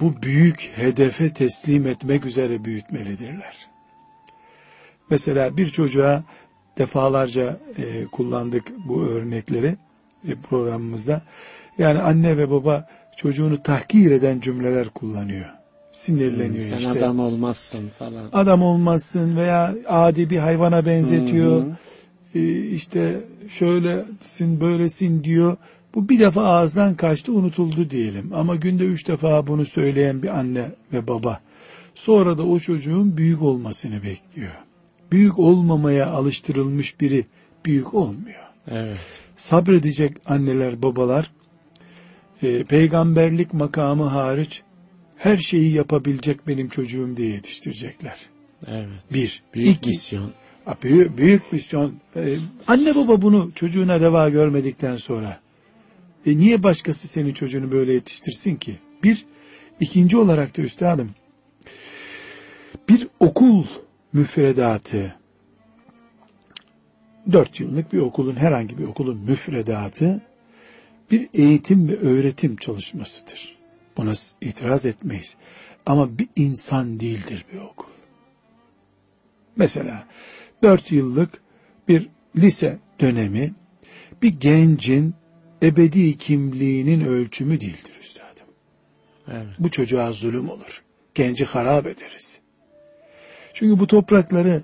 bu 0.00 0.22
büyük 0.22 0.70
hedefe 0.74 1.32
teslim 1.32 1.86
etmek 1.86 2.24
üzere 2.26 2.64
büyütmelidirler. 2.64 3.67
Mesela 5.10 5.56
bir 5.56 5.66
çocuğa 5.66 6.24
defalarca 6.78 7.58
e, 7.78 8.04
kullandık 8.04 8.72
bu 8.88 9.02
örnekleri 9.02 9.76
e, 10.28 10.34
programımızda. 10.34 11.22
Yani 11.78 11.98
anne 11.98 12.36
ve 12.36 12.50
baba 12.50 12.88
çocuğunu 13.16 13.62
tahkir 13.62 14.10
eden 14.10 14.40
cümleler 14.40 14.88
kullanıyor. 14.88 15.46
Sinirleniyor 15.92 16.70
Sen 16.70 16.78
işte. 16.78 16.90
adam 16.90 17.20
olmazsın 17.20 17.88
falan. 17.98 18.28
Adam 18.32 18.62
olmazsın 18.62 19.36
veya 19.36 19.74
adi 19.86 20.30
bir 20.30 20.38
hayvana 20.38 20.86
benzetiyor. 20.86 21.62
Hı 21.62 21.66
hı. 22.32 22.38
E, 22.38 22.66
işte 22.66 23.20
şöylesin 23.48 24.60
böylesin 24.60 25.24
diyor. 25.24 25.56
Bu 25.94 26.08
bir 26.08 26.20
defa 26.20 26.44
ağızdan 26.44 26.94
kaçtı 26.94 27.32
unutuldu 27.32 27.90
diyelim. 27.90 28.30
Ama 28.34 28.56
günde 28.56 28.84
üç 28.84 29.08
defa 29.08 29.46
bunu 29.46 29.64
söyleyen 29.64 30.22
bir 30.22 30.38
anne 30.38 30.70
ve 30.92 31.08
baba. 31.08 31.40
Sonra 31.94 32.38
da 32.38 32.42
o 32.42 32.58
çocuğun 32.58 33.16
büyük 33.16 33.42
olmasını 33.42 34.02
bekliyor. 34.02 34.67
Büyük 35.12 35.38
olmamaya 35.38 36.06
alıştırılmış 36.06 37.00
biri 37.00 37.26
büyük 37.64 37.94
olmuyor. 37.94 38.42
Evet. 38.68 38.96
Sabredecek 39.36 40.16
anneler 40.26 40.82
babalar 40.82 41.30
e, 42.42 42.64
peygamberlik 42.64 43.54
makamı 43.54 44.04
hariç 44.04 44.62
her 45.16 45.36
şeyi 45.36 45.72
yapabilecek 45.72 46.48
benim 46.48 46.68
çocuğum 46.68 47.16
diye 47.16 47.28
yetiştirecekler. 47.28 48.16
Evet. 48.66 48.88
Bir. 49.12 49.42
Büyük 49.54 49.76
iki, 49.76 49.90
misyon. 49.90 50.32
Ha, 50.64 50.76
Büyük, 50.82 51.18
büyük 51.18 51.52
misyon. 51.52 51.94
Ee, 52.16 52.36
anne 52.66 52.94
baba 52.94 53.22
bunu 53.22 53.50
çocuğuna 53.54 54.00
reva 54.00 54.28
görmedikten 54.28 54.96
sonra 54.96 55.40
e, 56.26 56.36
niye 56.36 56.62
başkası 56.62 57.08
senin 57.08 57.32
çocuğunu 57.32 57.72
böyle 57.72 57.92
yetiştirsin 57.92 58.56
ki? 58.56 58.78
Bir, 59.02 59.26
ikinci 59.80 60.16
olarak 60.16 60.56
da 60.56 60.62
üstadım 60.62 61.10
bir 62.88 63.08
okul 63.20 63.64
müfredatı 64.12 65.14
dört 67.32 67.60
yıllık 67.60 67.92
bir 67.92 67.98
okulun 67.98 68.36
herhangi 68.36 68.78
bir 68.78 68.84
okulun 68.84 69.18
müfredatı 69.18 70.22
bir 71.10 71.28
eğitim 71.34 71.88
ve 71.88 71.96
öğretim 71.96 72.56
çalışmasıdır. 72.56 73.58
Buna 73.96 74.12
itiraz 74.40 74.86
etmeyiz. 74.86 75.36
Ama 75.86 76.18
bir 76.18 76.28
insan 76.36 77.00
değildir 77.00 77.44
bir 77.52 77.58
okul. 77.58 77.88
Mesela 79.56 80.06
dört 80.62 80.92
yıllık 80.92 81.40
bir 81.88 82.08
lise 82.36 82.78
dönemi 83.00 83.54
bir 84.22 84.40
gencin 84.40 85.14
ebedi 85.62 86.18
kimliğinin 86.18 87.00
ölçümü 87.04 87.60
değildir 87.60 87.98
üstadım. 88.00 88.46
Evet. 89.28 89.46
Bu 89.58 89.70
çocuğa 89.70 90.12
zulüm 90.12 90.50
olur. 90.50 90.82
Genci 91.14 91.44
harap 91.44 91.86
ederiz. 91.86 92.40
Çünkü 93.58 93.78
bu 93.80 93.86
toprakları 93.86 94.62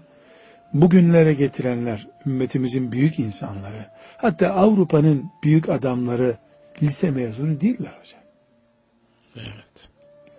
bugünlere 0.72 1.34
getirenler, 1.34 2.06
ümmetimizin 2.26 2.92
büyük 2.92 3.18
insanları, 3.18 3.86
hatta 4.16 4.48
Avrupa'nın 4.48 5.30
büyük 5.42 5.68
adamları 5.68 6.36
lise 6.82 7.10
mezunu 7.10 7.60
değiller 7.60 7.98
hocam. 8.00 8.20
Evet. 9.36 9.88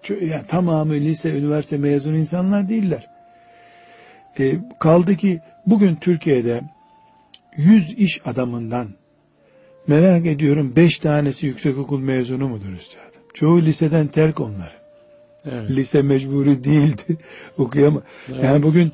Çö- 0.03 0.25
Yani 0.25 0.47
tamamı 0.47 0.93
lise, 0.93 1.37
üniversite 1.37 1.77
mezunu 1.77 2.17
insanlar 2.17 2.69
değiller. 2.69 3.09
E, 4.39 4.57
kaldı 4.79 5.15
ki 5.15 5.41
bugün 5.65 5.95
Türkiye'de 5.95 6.61
100 7.57 7.93
iş 7.93 8.27
adamından 8.27 8.87
merak 9.87 10.25
ediyorum 10.25 10.73
5 10.75 10.99
tanesi 10.99 11.47
yüksekokul 11.47 11.99
mezunu 11.99 12.47
mudur 12.47 12.69
üstadım? 12.69 13.21
Çoğu 13.33 13.61
liseden 13.61 14.07
terk 14.07 14.39
onlar. 14.39 14.84
Evet. 15.51 15.69
Lise 15.69 16.01
mecburi 16.01 16.63
değildi 16.63 17.17
okuyama. 17.57 18.01
Evet. 18.29 18.43
Yani 18.43 18.63
bugün 18.63 18.91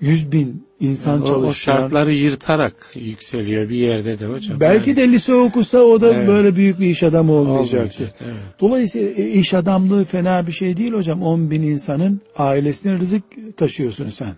yüz 0.00 0.32
bin 0.32 0.66
insan 0.80 1.22
o, 1.22 1.26
çalıştıran. 1.26 1.76
O 1.76 1.80
şartları 1.80 2.12
yırtarak 2.12 2.92
yükseliyor 2.94 3.68
bir 3.68 3.76
yerde 3.76 4.18
de 4.18 4.26
hocam. 4.26 4.60
Belki 4.60 4.90
yani. 4.90 4.96
de 4.96 5.08
lise 5.08 5.34
okusa 5.34 5.78
o 5.78 6.00
da 6.00 6.14
evet. 6.14 6.28
böyle 6.28 6.56
büyük 6.56 6.80
bir 6.80 6.86
iş 6.86 7.02
adamı 7.02 7.32
olmayacaktı. 7.32 8.02
Olmayacak, 8.02 8.20
evet. 8.24 8.36
Dolayısıyla 8.60 9.10
e, 9.10 9.30
iş 9.30 9.54
adamlığı 9.54 10.04
fena 10.04 10.46
bir 10.46 10.52
şey 10.52 10.76
değil 10.76 10.92
hocam. 10.92 11.22
10 11.22 11.50
bin 11.50 11.62
insanın 11.62 12.20
ailesine 12.36 12.98
rızık 12.98 13.22
taşıyorsun 13.56 14.08
sen. 14.08 14.34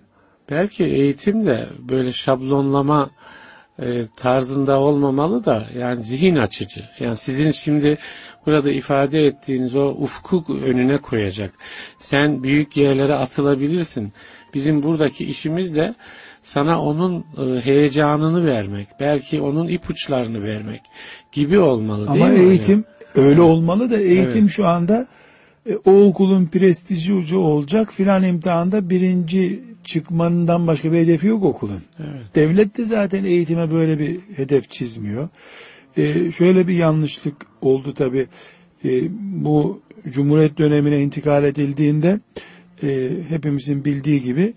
Belki 0.51 0.85
eğitim 0.85 1.47
de 1.47 1.69
böyle 1.89 2.13
şablonlama 2.13 3.11
e, 3.83 4.07
tarzında 4.17 4.81
olmamalı 4.81 5.45
da 5.45 5.67
yani 5.79 6.01
zihin 6.01 6.37
açıcı. 6.37 6.85
Yani 7.01 7.17
sizin 7.17 7.51
şimdi 7.51 7.99
burada 8.47 8.71
ifade 8.71 9.27
ettiğiniz 9.27 9.75
o 9.75 9.89
ufku 9.89 10.45
önüne 10.65 10.99
koyacak. 10.99 11.53
Sen 11.99 12.43
büyük 12.43 12.77
yerlere 12.77 13.15
atılabilirsin. 13.15 14.13
Bizim 14.55 14.83
buradaki 14.83 15.25
işimiz 15.25 15.77
de 15.77 15.95
sana 16.43 16.83
onun 16.83 17.19
e, 17.19 17.61
heyecanını 17.61 18.47
vermek, 18.47 18.89
belki 19.01 19.41
onun 19.41 19.69
ipuçlarını 19.69 20.43
vermek 20.43 20.81
gibi 21.33 21.59
olmalı 21.59 22.09
değil 22.09 22.23
Ama 22.23 22.27
mi? 22.27 22.39
Ama 22.39 22.51
eğitim 22.51 22.85
öyle 23.15 23.29
evet. 23.31 23.41
olmalı 23.41 23.91
da 23.91 23.97
eğitim 23.97 24.43
evet. 24.43 24.51
şu 24.51 24.67
anda 24.67 25.07
e, 25.67 25.77
o 25.77 26.07
okulun 26.07 26.47
prestiji 26.47 27.15
ucu 27.15 27.39
olacak 27.39 27.93
filan 27.93 28.25
imtihanda 28.25 28.91
birinci 28.91 29.68
çıkmanından 29.89 30.67
başka 30.67 30.93
bir 30.93 30.99
hedefi 30.99 31.27
yok 31.27 31.45
okulun. 31.45 31.83
Evet. 31.99 32.35
Devlet 32.35 32.79
de 32.79 32.85
zaten 32.85 33.25
eğitime 33.25 33.71
böyle 33.71 33.99
bir 33.99 34.19
hedef 34.37 34.71
çizmiyor. 34.71 35.29
Ee, 35.97 36.33
şöyle 36.33 36.69
bir 36.69 36.75
yanlışlık 36.75 37.35
oldu 37.61 37.95
tabi. 37.95 38.27
Ee, 38.85 39.03
bu 39.45 39.81
Cumhuriyet 40.11 40.59
dönemine 40.59 41.03
intikal 41.03 41.45
edildiğinde 41.45 42.21
e, 42.83 43.11
hepimizin 43.29 43.85
bildiği 43.85 44.23
gibi 44.23 44.53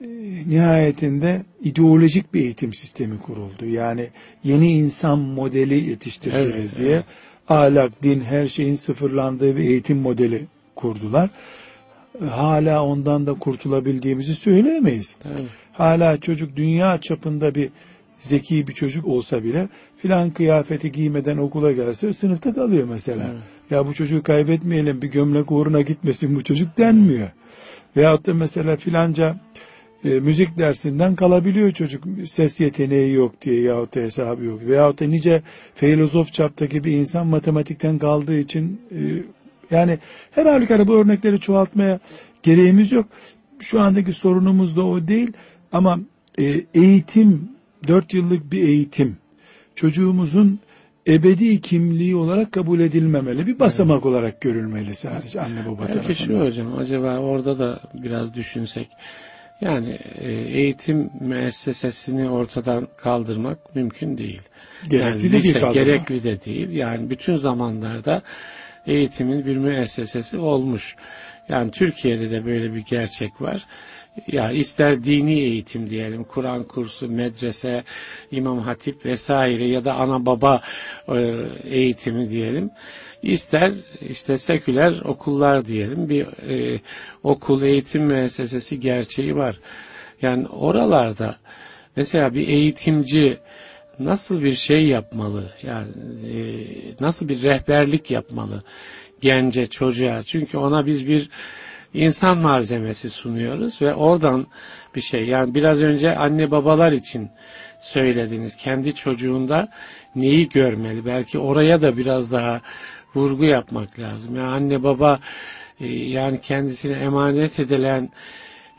e, 0.00 0.06
nihayetinde 0.46 1.42
ideolojik 1.62 2.34
bir 2.34 2.40
eğitim 2.40 2.74
sistemi 2.74 3.18
kuruldu. 3.18 3.66
Yani 3.66 4.08
yeni 4.44 4.72
insan 4.72 5.18
modeli 5.18 5.90
yetiştireceğiz 5.90 6.56
evet, 6.56 6.78
diye 6.78 6.92
evet. 6.92 7.04
ahlak, 7.48 8.02
din, 8.02 8.20
her 8.20 8.48
şeyin 8.48 8.74
sıfırlandığı 8.74 9.56
bir 9.56 9.64
eğitim 9.64 9.98
modeli 9.98 10.46
kurdular. 10.76 11.30
Hala 12.20 12.84
ondan 12.84 13.26
da 13.26 13.34
kurtulabildiğimizi 13.34 14.34
söyleyemeyiz. 14.34 15.16
Evet. 15.24 15.44
Hala 15.72 16.16
çocuk 16.16 16.56
dünya 16.56 17.00
çapında 17.00 17.54
bir 17.54 17.70
zeki 18.18 18.66
bir 18.66 18.72
çocuk 18.72 19.06
olsa 19.06 19.44
bile 19.44 19.68
filan 19.96 20.30
kıyafeti 20.30 20.92
giymeden 20.92 21.36
okula 21.36 21.72
gelse 21.72 22.12
sınıfta 22.12 22.54
kalıyor 22.54 22.88
mesela. 22.90 23.24
Evet. 23.32 23.42
Ya 23.70 23.86
bu 23.86 23.94
çocuğu 23.94 24.22
kaybetmeyelim 24.22 25.02
bir 25.02 25.08
gömlek 25.08 25.52
uğruna 25.52 25.80
gitmesin 25.80 26.36
bu 26.36 26.44
çocuk 26.44 26.78
denmiyor. 26.78 27.30
Veyahut 27.96 28.26
da 28.26 28.34
mesela 28.34 28.76
filanca 28.76 29.36
e, 30.04 30.08
müzik 30.08 30.58
dersinden 30.58 31.16
kalabiliyor 31.16 31.70
çocuk 31.70 32.04
ses 32.28 32.60
yeteneği 32.60 33.14
yok 33.14 33.42
diye 33.42 33.60
yahut 33.60 33.96
da 33.96 34.00
hesabı 34.00 34.44
yok. 34.44 34.60
Veyahut 34.66 35.00
da 35.00 35.04
nice 35.04 35.42
filozof 35.74 36.32
çaptaki 36.32 36.84
bir 36.84 36.92
insan 36.92 37.26
matematikten 37.26 37.98
kaldığı 37.98 38.38
için 38.38 38.80
e, 38.90 38.98
yani 39.72 39.98
her 40.30 40.46
halükarda 40.46 40.88
bu 40.88 40.94
örnekleri 40.94 41.40
çoğaltmaya 41.40 41.98
gereğimiz 42.42 42.92
yok. 42.92 43.06
Şu 43.60 43.80
andaki 43.80 44.12
sorunumuz 44.12 44.76
da 44.76 44.86
o 44.86 45.08
değil 45.08 45.32
ama 45.72 46.00
e, 46.38 46.64
eğitim, 46.74 47.48
dört 47.88 48.14
yıllık 48.14 48.52
bir 48.52 48.62
eğitim 48.62 49.16
çocuğumuzun 49.74 50.60
ebedi 51.06 51.60
kimliği 51.60 52.16
olarak 52.16 52.52
kabul 52.52 52.80
edilmemeli. 52.80 53.46
Bir 53.46 53.58
basamak 53.58 53.96
evet. 53.96 54.06
olarak 54.06 54.40
görülmeli 54.40 54.94
sadece 54.94 55.40
anne 55.40 55.66
baba 55.66 55.82
Belki 55.82 55.92
tarafından. 55.92 56.38
şu 56.38 56.46
hocam 56.46 56.78
acaba 56.78 57.18
orada 57.18 57.58
da 57.58 57.80
biraz 57.94 58.34
düşünsek. 58.34 58.88
Yani 59.60 59.98
e, 60.18 60.32
eğitim 60.32 61.10
müessesesini 61.20 62.30
ortadan 62.30 62.88
kaldırmak 62.96 63.76
mümkün 63.76 64.18
değil. 64.18 64.40
Gerekli 64.90 65.06
yani 65.08 65.22
de 65.22 65.42
değil 65.42 65.72
gerekli 65.72 66.24
de 66.24 66.44
değil. 66.44 66.70
Yani 66.70 67.10
bütün 67.10 67.36
zamanlarda 67.36 68.22
eğitimin 68.86 69.46
bir 69.46 69.56
müessesesi 69.56 70.38
olmuş. 70.38 70.96
Yani 71.48 71.70
Türkiye'de 71.70 72.30
de 72.30 72.44
böyle 72.44 72.74
bir 72.74 72.80
gerçek 72.80 73.40
var. 73.40 73.66
Ya 74.26 74.50
ister 74.50 75.04
dini 75.04 75.40
eğitim 75.40 75.90
diyelim, 75.90 76.24
Kur'an 76.24 76.64
kursu, 76.64 77.08
medrese, 77.08 77.84
İmam 78.30 78.58
Hatip 78.58 79.06
vesaire 79.06 79.68
ya 79.68 79.84
da 79.84 79.94
ana 79.94 80.26
baba 80.26 80.62
e, 81.08 81.34
eğitimi 81.64 82.28
diyelim. 82.28 82.70
İster 83.22 83.72
işte 84.00 84.38
seküler 84.38 85.00
okullar 85.04 85.66
diyelim 85.66 86.08
bir 86.08 86.26
e, 86.26 86.80
okul 87.22 87.62
eğitim 87.62 88.04
müessesesi 88.04 88.80
gerçeği 88.80 89.36
var. 89.36 89.60
Yani 90.22 90.46
oralarda 90.46 91.36
mesela 91.96 92.34
bir 92.34 92.48
eğitimci 92.48 93.38
nasıl 94.04 94.42
bir 94.42 94.54
şey 94.54 94.86
yapmalı? 94.86 95.52
Yani 95.62 95.88
e, 96.34 96.36
nasıl 97.00 97.28
bir 97.28 97.42
rehberlik 97.42 98.10
yapmalı 98.10 98.62
gence, 99.20 99.66
çocuğa? 99.66 100.22
Çünkü 100.22 100.58
ona 100.58 100.86
biz 100.86 101.08
bir 101.08 101.30
insan 101.94 102.38
malzemesi 102.38 103.10
sunuyoruz 103.10 103.82
ve 103.82 103.94
oradan 103.94 104.46
bir 104.94 105.00
şey. 105.00 105.26
Yani 105.26 105.54
biraz 105.54 105.82
önce 105.82 106.16
anne 106.16 106.50
babalar 106.50 106.92
için 106.92 107.30
söylediniz. 107.80 108.56
Kendi 108.56 108.94
çocuğunda 108.94 109.68
neyi 110.16 110.48
görmeli? 110.48 111.06
Belki 111.06 111.38
oraya 111.38 111.82
da 111.82 111.96
biraz 111.96 112.32
daha 112.32 112.60
vurgu 113.14 113.44
yapmak 113.44 113.98
lazım. 113.98 114.36
Yani 114.36 114.48
anne 114.48 114.82
baba 114.82 115.20
e, 115.80 115.86
yani 115.86 116.40
kendisine 116.40 116.92
emanet 116.92 117.60
edilen 117.60 118.10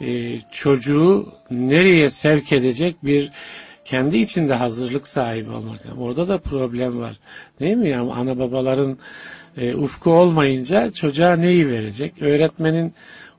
e, 0.01 0.39
çocuğu 0.51 1.33
nereye 1.51 2.09
sevk 2.09 2.51
edecek 2.51 2.95
bir 3.03 3.31
kendi 3.85 4.17
içinde 4.17 4.53
hazırlık 4.53 5.07
sahibi 5.07 5.49
olmak. 5.49 5.85
Yani 5.85 5.99
orada 5.99 6.27
da 6.27 6.37
problem 6.37 6.99
var. 6.99 7.19
Değil 7.59 7.77
mi? 7.77 7.89
Yani 7.89 8.11
ana 8.11 8.39
babaların 8.39 8.97
e, 9.57 9.75
ufku 9.75 10.11
olmayınca 10.11 10.91
çocuğa 10.91 11.35
neyi 11.35 11.69
verecek? 11.69 12.13
Öğretmenin 12.21 12.93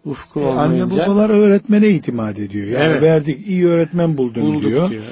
ufku 0.04 0.40
e, 0.40 0.44
olmayınca. 0.44 0.84
Anne 0.84 1.06
babalar 1.06 1.30
öğretmene 1.30 1.88
itimat 1.88 2.38
ediyor. 2.38 2.66
Yani 2.66 2.92
evet. 2.92 3.02
verdik 3.02 3.46
iyi 3.46 3.66
öğretmen 3.66 4.18
buldun 4.18 4.42
Bulduk 4.42 4.70
diyor. 4.70 4.90
diyor. 4.90 5.02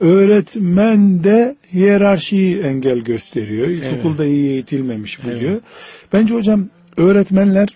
Öğretmen 0.00 1.24
de 1.24 1.56
hiyerarşiyi 1.72 2.58
engel 2.60 2.98
gösteriyor. 2.98 3.68
İlkokulda 3.68 4.24
evet. 4.24 4.34
iyi 4.34 4.48
eğitilmemiş 4.48 5.24
bu 5.24 5.30
evet. 5.30 5.60
Bence 6.12 6.34
hocam 6.34 6.68
öğretmenler 6.96 7.68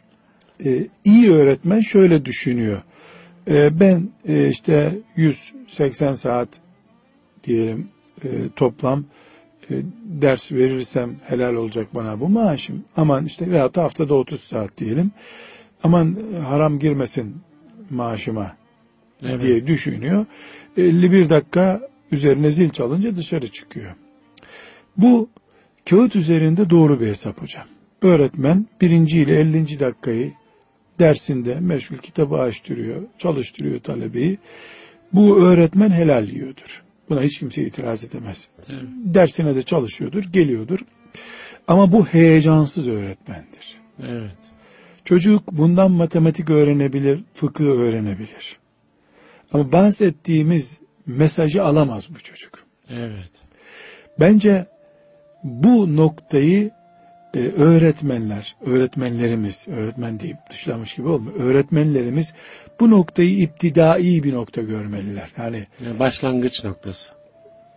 e, 0.64 0.87
iyi 1.05 1.33
öğretmen 1.33 1.81
şöyle 1.81 2.25
düşünüyor. 2.25 2.83
E, 3.51 3.81
ben 3.81 4.09
e, 4.29 4.48
işte 4.48 4.98
180 5.16 6.14
saat 6.14 6.48
diyelim 7.45 7.89
e, 8.25 8.29
toplam 8.57 9.05
e, 9.71 9.75
ders 10.05 10.53
verirsem 10.53 11.17
helal 11.25 11.55
olacak 11.55 11.87
bana 11.95 12.21
bu 12.21 12.29
maaşım. 12.29 12.85
Aman 12.97 13.27
işte 13.27 13.51
veyahut 13.51 13.75
da 13.75 13.83
haftada 13.83 14.15
30 14.15 14.41
saat 14.41 14.79
diyelim. 14.79 15.11
Aman 15.83 16.17
haram 16.45 16.79
girmesin 16.79 17.37
maaşıma 17.91 18.57
evet. 19.23 19.41
diye 19.41 19.67
düşünüyor. 19.67 20.27
51 20.77 21.29
dakika 21.29 21.81
üzerine 22.13 22.51
zil 22.51 22.71
çalınca 22.71 23.17
dışarı 23.17 23.49
çıkıyor. 23.49 23.95
Bu 24.97 25.29
kağıt 25.91 26.17
üzerinde 26.17 26.71
doğru 26.71 27.01
bir 27.01 27.07
hesap 27.07 27.43
hocam. 27.43 27.65
Öğretmen 28.03 28.67
birinci 28.81 29.19
ile 29.19 29.41
50. 29.41 29.81
dakikayı 29.81 30.33
dersinde 30.99 31.61
meşgul 31.61 31.97
kitabı 31.97 32.37
açtırıyor, 32.37 33.03
çalıştırıyor 33.19 33.81
talebeyi. 33.81 34.39
Bu 35.13 35.43
öğretmen 35.43 35.91
helal 35.91 36.29
yiyordur. 36.29 36.82
Buna 37.12 37.22
hiç 37.22 37.38
kimse 37.38 37.62
itiraz 37.62 38.05
edemez. 38.05 38.48
Evet. 38.68 38.83
Dersine 39.05 39.55
de 39.55 39.62
çalışıyordur, 39.62 40.25
geliyordur. 40.25 40.79
Ama 41.68 41.92
bu 41.92 42.07
heyecansız 42.07 42.88
öğretmendir. 42.88 43.81
Evet. 44.03 44.37
Çocuk 45.05 45.53
bundan 45.53 45.90
matematik 45.90 46.51
öğrenebilir, 46.51 47.25
fıkıh 47.35 47.64
öğrenebilir. 47.64 48.59
Ama 49.53 49.72
bahsettiğimiz 49.72 50.81
mesajı 51.07 51.64
alamaz 51.64 52.09
bu 52.14 52.18
çocuk. 52.18 52.66
Evet. 52.88 53.33
Bence 54.20 54.66
bu 55.44 55.96
noktayı 55.96 56.70
e, 57.35 57.38
öğretmenler, 57.38 58.57
öğretmenlerimiz, 58.66 59.68
öğretmen 59.68 60.20
deyip 60.20 60.37
dışlamış 60.51 60.94
gibi 60.94 61.09
olmuyor. 61.09 61.40
Öğretmenlerimiz 61.40 62.35
bu 62.83 62.90
noktayı 62.90 63.38
iptidai 63.38 64.23
bir 64.23 64.35
nokta 64.35 64.62
görmeliler. 64.62 65.33
Yani, 65.38 65.64
yani 65.85 65.99
başlangıç 65.99 66.64
noktası. 66.64 67.12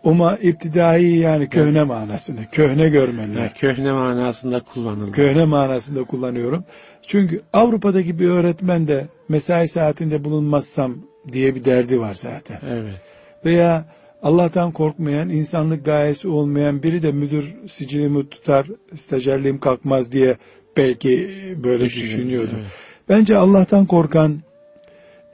Ama 0.04 0.36
iptidai 0.36 1.06
yani 1.06 1.50
köhne 1.50 1.78
evet. 1.78 1.88
manasında, 1.88 2.42
köhne 2.52 2.90
görmeliler. 2.90 3.42
Yani 3.42 3.52
köhne 3.56 3.92
manasında 3.92 4.60
kullanılır. 4.60 5.12
Köhne 5.12 5.46
manasında 5.46 6.04
kullanıyorum. 6.04 6.64
Çünkü 7.08 7.42
Avrupa'daki 7.54 8.20
bir 8.20 8.30
öğretmen 8.30 8.88
de 8.88 9.08
mesai 9.30 9.68
saatinde 9.68 10.24
bulunmazsam 10.24 10.96
diye 11.32 11.56
bir 11.56 11.66
derdi 11.66 12.00
var 12.00 12.14
zaten. 12.14 12.58
Evet. 12.68 13.02
Veya 13.46 13.86
Allah'tan 14.24 14.72
korkmayan, 14.72 15.30
insanlık 15.30 15.86
gayesi 15.86 16.28
olmayan 16.28 16.84
biri 16.84 17.02
de 17.02 17.12
müdür 17.12 17.56
sicilimi 17.68 18.30
tutar, 18.30 18.68
stajyerliğim 18.96 19.58
kalkmaz 19.58 20.12
diye 20.12 20.38
belki 20.78 21.30
böyle 21.64 21.86
düşünüyordu. 21.86 22.52
Evet. 22.60 22.68
Bence 23.10 23.38
Allah'tan 23.38 23.86
korkan 23.86 24.42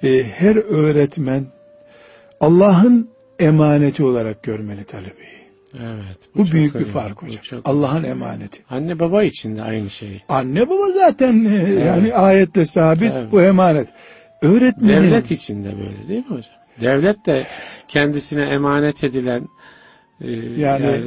e, 0.04 0.24
her 0.24 0.56
öğretmen 0.56 1.46
Allah'ın 2.40 3.10
emaneti 3.40 4.04
olarak 4.04 4.44
görmeli 4.44 4.84
talebeyi. 4.84 5.42
Evet. 5.80 6.18
Bu, 6.36 6.46
çok 6.46 6.54
büyük 6.54 6.74
bir 6.74 6.80
önemli, 6.80 6.92
fark 6.92 7.22
bu 7.22 7.26
hocam. 7.26 7.62
Allah'ın 7.66 8.04
emaneti. 8.04 8.64
Anne 8.70 9.00
baba 9.00 9.24
için 9.24 9.58
de 9.58 9.64
aynı 9.64 9.90
şey. 9.90 10.24
Anne 10.30 10.70
baba 10.70 10.88
zaten 10.88 11.46
e, 11.46 11.84
yani 11.86 12.14
ayette 12.14 12.66
sabit 12.66 13.12
Evet. 13.16 13.32
bu 13.32 13.42
emanet. 13.42 13.88
Öğretmenin 14.42 15.04
Devlet 15.04 15.32
için 15.32 15.64
de 15.64 15.78
böyle 15.78 16.08
değil 16.08 16.20
mi 16.20 16.30
hocam? 16.30 16.62
Devlet 16.82 17.26
de 17.26 17.48
kendisine 17.88 18.44
emanet 18.44 19.04
edilen 19.04 19.48
e, 20.24 20.32
Yani 20.62 21.02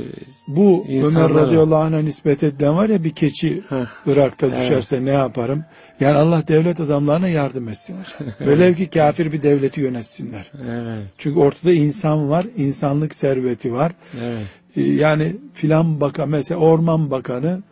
bu 0.48 0.84
insanlar 0.88 1.30
Ömer 1.30 1.42
radıyallahu 1.42 1.78
anh'a 1.78 1.98
nispet 2.00 2.42
edilen 2.42 2.76
var 2.76 2.88
ya 2.88 3.04
bir 3.04 3.10
keçi 3.10 3.62
Heh. 3.68 3.86
Irak'ta 4.06 4.46
Evet. 4.46 4.58
düşerse 4.58 5.04
ne 5.04 5.10
yaparım? 5.10 5.64
Yani 6.00 6.16
Allah 6.16 6.42
devlet 6.48 6.80
adamlarına 6.80 7.28
yardım 7.28 7.68
etsin. 7.68 7.96
Velev 8.40 8.74
ki 8.74 8.86
kafir 8.90 9.32
bir 9.32 9.42
devleti 9.42 9.80
yönetsinler. 9.80 10.50
evet, 10.64 11.06
Çünkü 11.18 11.38
ortada 11.40 11.72
insan 11.72 12.30
var, 12.30 12.46
insanlık 12.56 13.14
serveti 13.14 13.72
var. 13.72 13.92
evet, 14.24 14.46
Ee, 14.76 14.82
Yani 14.82 15.36
filan 15.54 16.00
bakan 16.00 16.28
mesela 16.28 16.60
orman 16.60 17.10
bakanı 17.10 17.62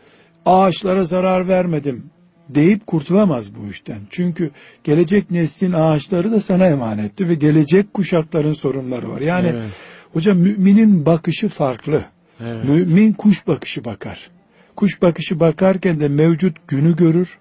ağaçlara 0.47 1.05
zarar 1.05 1.49
vermedim 1.49 2.05
deyip 2.49 2.87
kurtulamaz 2.87 3.55
bu 3.55 3.71
işten. 3.71 3.99
Çünkü 4.11 4.51
gelecek 4.85 5.31
neslin 5.31 5.73
ağaçları 5.73 6.33
da 6.33 6.41
sana 6.41 6.67
emanetti 6.67 7.29
ve 7.29 7.35
gelecek 7.35 7.95
kuşakların 7.95 8.53
sorunları 8.53 9.11
var. 9.11 9.21
Yani 9.21 9.49
Evet. 9.49 9.69
Hocam 10.13 10.39
müminin 10.39 11.07
bakışı 11.07 11.49
farklı. 11.49 12.05
evet, 12.41 12.65
Mümin 12.65 13.13
kuş 13.13 13.47
bakışı 13.47 13.85
bakar. 13.85 14.31
Kuş 14.77 15.03
bakışı 15.03 15.41
bakarken 15.41 16.01
de 16.01 16.09
mevcut 16.09 16.69
günü 16.69 16.97
görür, 16.97 17.39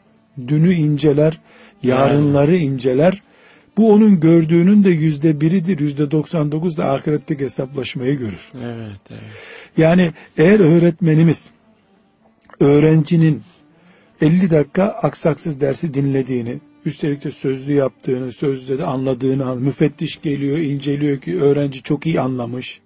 dünü 0.48 0.74
inceler, 0.74 1.40
yarınları 1.84 2.56
inceler. 2.56 3.22
Bu 3.78 3.92
onun 3.94 4.20
gördüğünün 4.20 4.84
de 4.84 4.90
yüzde 4.90 5.42
biridir, 5.42 5.80
yüzde 5.80 6.12
99 6.12 6.78
da 6.78 6.92
ahiretteki 6.92 7.44
hesaplaşmayı 7.44 8.18
görür. 8.18 8.50
evet, 8.56 9.02
evet. 9.12 9.22
Yani 9.78 10.12
eğer 10.38 10.60
öğretmenimiz 10.60 11.50
öğrencinin 12.60 13.44
50 14.22 14.50
dakika 14.50 14.84
aksaksız 14.84 15.60
dersi 15.60 15.94
dinlediğini, 15.94 16.60
üstelik 16.86 17.24
de 17.24 17.32
sözlü 17.32 17.74
yaptığını, 17.74 18.32
sözde 18.32 18.78
de 18.78 18.84
anladığını, 18.86 19.46
an- 19.46 19.58
müfettiş 19.62 20.22
geliyor, 20.22 20.58
inceliyor 20.58 21.18
ki 21.22 21.42
öğrenci 21.42 21.84
çok 21.84 22.06
iyi 22.06 22.22
anlamış. 22.22 22.82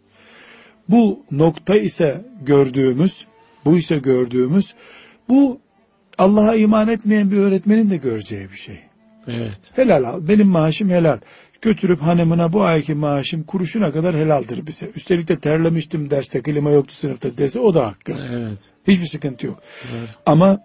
Bu 0.89 1.23
nokta 1.31 1.75
ise 1.75 2.25
gördüğümüz, 2.41 3.25
bu 3.65 3.77
ise 3.77 3.97
gördüğümüz, 3.97 4.73
bu 5.29 5.60
Allah'a 6.17 6.55
iman 6.55 6.88
etmeyen 6.88 7.31
bir 7.31 7.38
öğretmenin 7.38 7.89
de 7.89 7.97
göreceği 7.97 8.51
bir 8.51 8.58
şey. 8.58 8.79
evet. 9.27 9.58
Helal 9.73 10.03
al. 10.03 10.27
Benim 10.27 10.47
maaşım 10.47 10.89
helal. 10.89 11.19
Götürüp 11.62 12.01
hanımına 12.01 12.53
bu 12.53 12.63
ayki 12.63 12.93
maaşım 12.93 13.43
kuruşuna 13.43 13.91
kadar 13.91 14.15
helaldir 14.15 14.67
bize. 14.67 14.89
Üstelik 14.95 15.27
de 15.27 15.39
terlemiştim 15.39 16.10
derste 16.10 16.41
klima 16.41 16.71
yoktu 16.71 16.95
sınıfta 16.95 17.38
dese 17.38 17.60
o 17.60 17.73
da 17.73 17.88
hakkı. 17.88 18.13
Evet. 18.31 18.60
Hiçbir 18.88 19.05
sıkıntı 19.08 19.45
yok. 19.45 19.60
Doğru. 19.93 20.08
Ama 20.25 20.60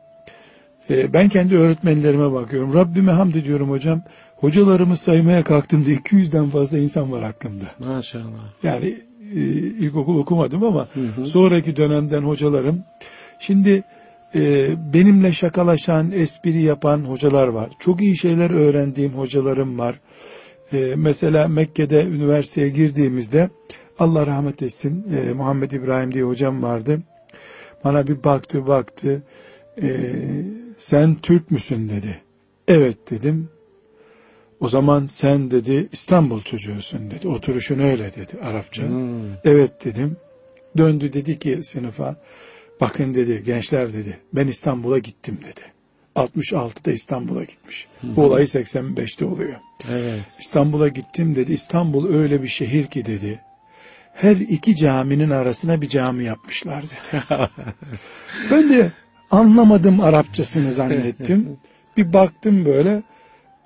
e, 0.90 1.12
ben 1.12 1.28
kendi 1.28 1.56
öğretmenlerime 1.56 2.32
bakıyorum. 2.32 2.74
Rabbime 2.74 3.12
hamd 3.12 3.34
ediyorum 3.34 3.70
hocam. 3.70 4.02
Hocalarımı 4.36 4.96
saymaya 4.96 5.44
kalktığımda 5.44 5.90
200'den 5.90 6.46
fazla 6.46 6.78
insan 6.78 7.12
var 7.12 7.22
aklımda. 7.22 7.64
Maşallah. 7.78 8.52
Yani 8.62 8.96
e, 9.34 9.40
ilkokul 9.56 10.18
okumadım 10.18 10.64
ama 10.64 10.88
sonraki 11.24 11.76
dönemden 11.76 12.22
hocalarım. 12.22 12.82
Şimdi 13.38 13.82
e, 14.34 14.70
benimle 14.94 15.32
şakalaşan, 15.32 16.12
espri 16.12 16.62
yapan 16.62 16.98
hocalar 16.98 17.48
var. 17.48 17.70
Çok 17.78 18.00
iyi 18.00 18.18
şeyler 18.18 18.50
öğrendiğim 18.50 19.12
hocalarım 19.12 19.78
var. 19.78 20.00
E, 20.72 20.94
mesela 20.96 21.48
Mekke'de 21.48 22.04
üniversiteye 22.04 22.68
girdiğimizde 22.68 23.50
Allah 23.98 24.26
rahmet 24.26 24.62
etsin 24.62 25.06
e, 25.16 25.32
Muhammed 25.32 25.70
İbrahim 25.70 26.12
diye 26.12 26.24
hocam 26.24 26.62
vardı. 26.62 27.00
Bana 27.84 28.06
bir 28.06 28.24
baktı 28.24 28.66
baktı. 28.66 29.22
E, 29.82 29.88
sen 30.80 31.14
Türk 31.14 31.50
müsün 31.50 31.88
dedi. 31.88 32.20
Evet 32.68 33.10
dedim. 33.10 33.48
O 34.60 34.68
zaman 34.68 35.06
sen 35.06 35.50
dedi 35.50 35.88
İstanbul 35.92 36.42
çocuğusun 36.42 37.10
dedi. 37.10 37.28
Oturuşun 37.28 37.78
öyle 37.78 38.14
dedi 38.14 38.42
Arapça. 38.42 38.82
Hmm. 38.82 39.34
Evet 39.44 39.84
dedim. 39.84 40.16
Döndü 40.76 41.12
dedi 41.12 41.38
ki 41.38 41.62
sınıfa 41.62 42.16
bakın 42.80 43.14
dedi 43.14 43.42
gençler 43.44 43.92
dedi 43.92 44.18
ben 44.32 44.48
İstanbul'a 44.48 44.98
gittim 44.98 45.38
dedi. 45.48 45.60
66'da 46.16 46.92
İstanbul'a 46.92 47.44
gitmiş. 47.44 47.86
Bu 48.02 48.24
olay 48.24 48.42
85'te 48.42 49.24
oluyor. 49.24 49.56
Evet. 49.90 50.24
İstanbul'a 50.40 50.88
gittim 50.88 51.34
dedi. 51.34 51.52
İstanbul 51.52 52.14
öyle 52.14 52.42
bir 52.42 52.48
şehir 52.48 52.86
ki 52.86 53.06
dedi. 53.06 53.40
Her 54.14 54.36
iki 54.36 54.76
caminin 54.76 55.30
arasına 55.30 55.82
bir 55.82 55.88
cami 55.88 56.24
yapmışlar 56.24 56.84
dedi. 56.84 57.22
ben 58.50 58.70
de 58.70 58.90
anlamadım 59.30 60.00
Arapçasını 60.00 60.72
zannettim. 60.80 61.56
Bir 61.96 62.12
baktım 62.12 62.64
böyle 62.64 63.02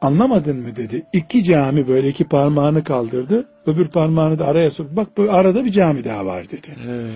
anlamadın 0.01 0.57
mı 0.57 0.77
dedi. 0.77 1.03
İki 1.13 1.45
cami 1.45 1.89
böyle 1.89 2.09
iki 2.09 2.25
parmağını 2.25 2.85
kaldırdı. 2.85 3.49
Öbür 3.67 3.89
parmağını 3.89 4.39
da 4.39 4.47
araya 4.47 4.71
soktu. 4.71 4.97
Bak 4.97 5.19
böyle 5.19 5.31
arada 5.31 5.65
bir 5.65 5.71
cami 5.73 6.05
daha 6.05 6.27
var 6.27 6.51
dedi. 6.51 6.69
Evet. 6.87 7.07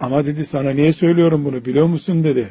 Ama 0.00 0.26
dedi 0.26 0.46
sana 0.46 0.70
niye 0.70 0.92
söylüyorum 0.92 1.44
bunu 1.44 1.64
biliyor 1.64 1.86
musun 1.86 2.24
dedi. 2.24 2.48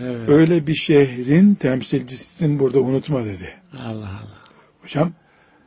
Evet. 0.00 0.28
Öyle 0.28 0.66
bir 0.66 0.74
şehrin 0.74 1.54
temsilcisisin 1.54 2.58
burada 2.58 2.80
unutma 2.80 3.24
dedi. 3.24 3.48
Allah 3.86 4.08
Allah. 4.08 4.38
Hocam 4.82 5.12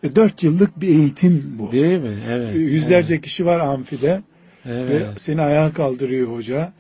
e, 0.03 0.15
dört 0.15 0.43
yıllık 0.43 0.81
bir 0.81 0.87
eğitim 0.87 1.55
bu. 1.59 1.71
Değil 1.71 1.99
mi? 2.01 2.17
Evet. 2.29 2.55
E, 2.55 2.59
Yüzlerce 2.59 3.21
kişi 3.21 3.45
var 3.45 3.59
amfide 3.59 4.21
Evet. 4.65 4.89
ve 4.89 5.05
seni 5.17 5.41
ayağa 5.41 5.73
kaldırıyor 5.73 6.27
hoca. 6.27 6.73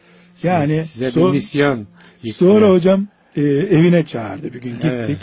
Yani 0.43 0.83
Size 0.85 1.07
so- 1.07 1.27
bir 1.27 1.31
misyon. 1.31 1.87
Sonra 2.23 2.69
hocam 2.69 3.07
e, 3.35 3.41
evine 3.41 4.03
çağırdı 4.05 4.53
bir 4.53 4.61
gün 4.61 4.71
gittik. 4.73 4.87
Evet. 4.91 5.17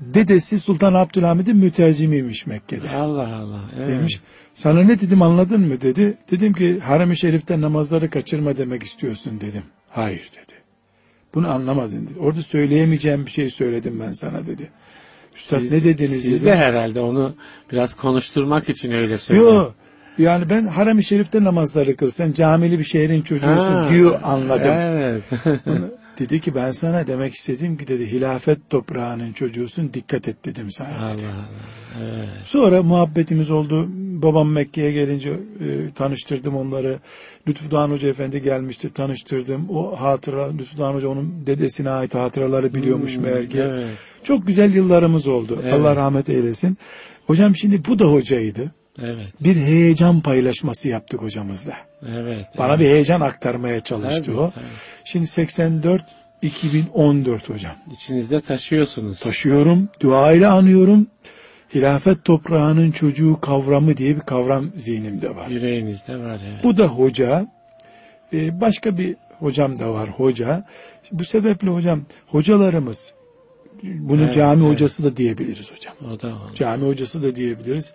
Dedesi 0.00 0.60
Sultan 0.60 0.94
Abdülhamid'in 0.94 1.56
mütercimiymiş 1.56 2.46
Mekke'de. 2.46 2.90
Allah 2.90 3.36
Allah. 3.36 3.60
Evet. 3.78 3.88
Demiş. 3.88 4.20
Sana 4.54 4.82
ne 4.82 5.00
dedim 5.00 5.22
anladın 5.22 5.60
mı 5.60 5.80
dedi. 5.80 6.14
Dedim 6.30 6.52
ki 6.52 6.80
harem-i 6.80 7.16
şerifte 7.16 7.60
namazları 7.60 8.10
kaçırma 8.10 8.56
demek 8.56 8.82
istiyorsun 8.82 9.40
dedim. 9.40 9.62
Hayır 9.90 10.30
dedi. 10.32 10.54
Bunu 11.34 11.50
anlamadın 11.50 12.06
dedi. 12.06 12.18
Orada 12.18 12.42
söyleyemeyeceğim 12.42 13.26
bir 13.26 13.30
şey 13.30 13.50
söyledim 13.50 14.00
ben 14.06 14.12
sana 14.12 14.46
dedi. 14.46 14.68
Üstad 15.36 15.62
ne 15.62 15.84
dediniz 15.84 16.22
Siz 16.22 16.32
dedim. 16.32 16.46
de 16.46 16.56
herhalde 16.56 17.00
onu 17.00 17.34
biraz 17.72 17.94
konuşturmak 17.94 18.68
için 18.68 18.92
öyle 18.92 19.18
söylediniz. 19.18 19.52
Yok. 19.52 19.74
Yani 20.18 20.50
ben 20.50 20.66
harem-i 20.66 21.04
şerifte 21.04 21.44
namazları 21.44 21.96
kıl. 21.96 22.10
Sen 22.10 22.32
camili 22.32 22.78
bir 22.78 22.84
şehrin 22.84 23.22
çocuğusun 23.22 23.74
Ha, 23.74 23.88
diyor 23.90 24.20
anladım. 24.22 24.72
Evet. 24.72 25.22
Bunu- 25.66 25.99
dedi 26.20 26.40
ki 26.40 26.54
ben 26.54 26.72
sana 26.72 27.06
demek 27.06 27.34
istediğim 27.34 27.76
ki 27.76 27.86
dedi 27.88 28.12
hilafet 28.12 28.70
toprağının 28.70 29.32
çocuğusun 29.32 29.94
dikkat 29.94 30.28
et 30.28 30.44
dedim 30.44 30.70
sana. 30.70 30.88
Allah 30.88 31.14
dedi. 31.14 31.26
Allah. 31.26 31.48
Evet. 32.04 32.28
Sonra 32.44 32.82
muhabbetimiz 32.82 33.50
oldu. 33.50 33.88
Babam 34.22 34.50
Mekke'ye 34.52 34.92
gelince 34.92 35.30
e, 35.30 35.90
tanıştırdım 35.94 36.56
onları. 36.56 36.98
Lütfü 37.48 37.70
Doğan 37.70 37.90
Hoca 37.90 38.08
Efendi 38.08 38.42
gelmişti 38.42 38.92
tanıştırdım. 38.92 39.66
O 39.70 40.00
hatıra 40.00 40.50
Lütfü 40.52 40.78
Doğan 40.78 40.94
Hoca 40.94 41.08
onun 41.08 41.46
dedesine 41.46 41.90
ait 41.90 42.14
hatıraları 42.14 42.74
biliyormuş 42.74 43.16
meğer 43.16 43.50
ki. 43.50 43.54
Hmm, 43.58 43.62
Evet. 43.62 43.86
Çok 44.24 44.46
güzel 44.46 44.74
yıllarımız 44.74 45.26
oldu. 45.26 45.58
Evet. 45.62 45.72
Allah 45.72 45.96
rahmet 45.96 46.28
eylesin. 46.28 46.78
Hocam 47.26 47.56
şimdi 47.56 47.84
bu 47.84 47.98
da 47.98 48.04
hocaydı. 48.04 48.70
Evet. 49.02 49.32
Bir 49.40 49.56
heyecan 49.56 50.20
paylaşması 50.20 50.88
yaptık 50.88 51.22
hocamızla. 51.22 51.89
Evet. 52.08 52.46
Bana 52.58 52.80
bir 52.80 52.84
heyecan 52.84 53.20
aktarmaya 53.20 53.80
çalıştı 53.80 54.22
Tabii, 54.24 54.36
o. 54.36 54.50
tabii. 54.50 54.64
Şimdi 55.04 55.26
84 55.26 56.04
2014 56.42 57.48
hocam. 57.50 57.72
İçinizde 57.92 58.40
taşıyorsunuz. 58.40 59.20
Taşıyorum, 59.20 59.88
duayla 60.00 60.52
anıyorum. 60.54 61.06
Hilafet 61.74 62.24
toprağının 62.24 62.90
çocuğu 62.90 63.38
kavramı 63.40 63.96
diye 63.96 64.16
bir 64.16 64.20
kavram 64.20 64.70
zihnimde 64.76 65.36
var. 65.36 65.48
Yüreğinizde 65.48 66.16
var 66.16 66.40
evet. 66.52 66.64
Bu 66.64 66.76
da 66.76 66.86
hoca. 66.86 67.46
e, 68.32 68.60
Başka 68.60 68.98
bir 68.98 69.16
hocam 69.38 69.78
da 69.78 69.92
var 69.92 70.08
hoca. 70.08 70.64
Bu 71.12 71.24
sebeple 71.24 71.68
hocam 71.68 72.02
hocalarımız 72.26 73.14
bunu 73.82 74.22
Evet, 74.22 74.34
cami 74.34 74.62
evet. 74.64 74.72
hocası 74.74 75.04
da 75.04 75.16
diyebiliriz 75.16 75.72
hocam. 75.72 75.94
O 76.14 76.20
da 76.20 76.28
o. 76.28 76.54
Cami 76.54 76.86
hocası 76.86 77.22
da 77.22 77.36
diyebiliriz. 77.36 77.92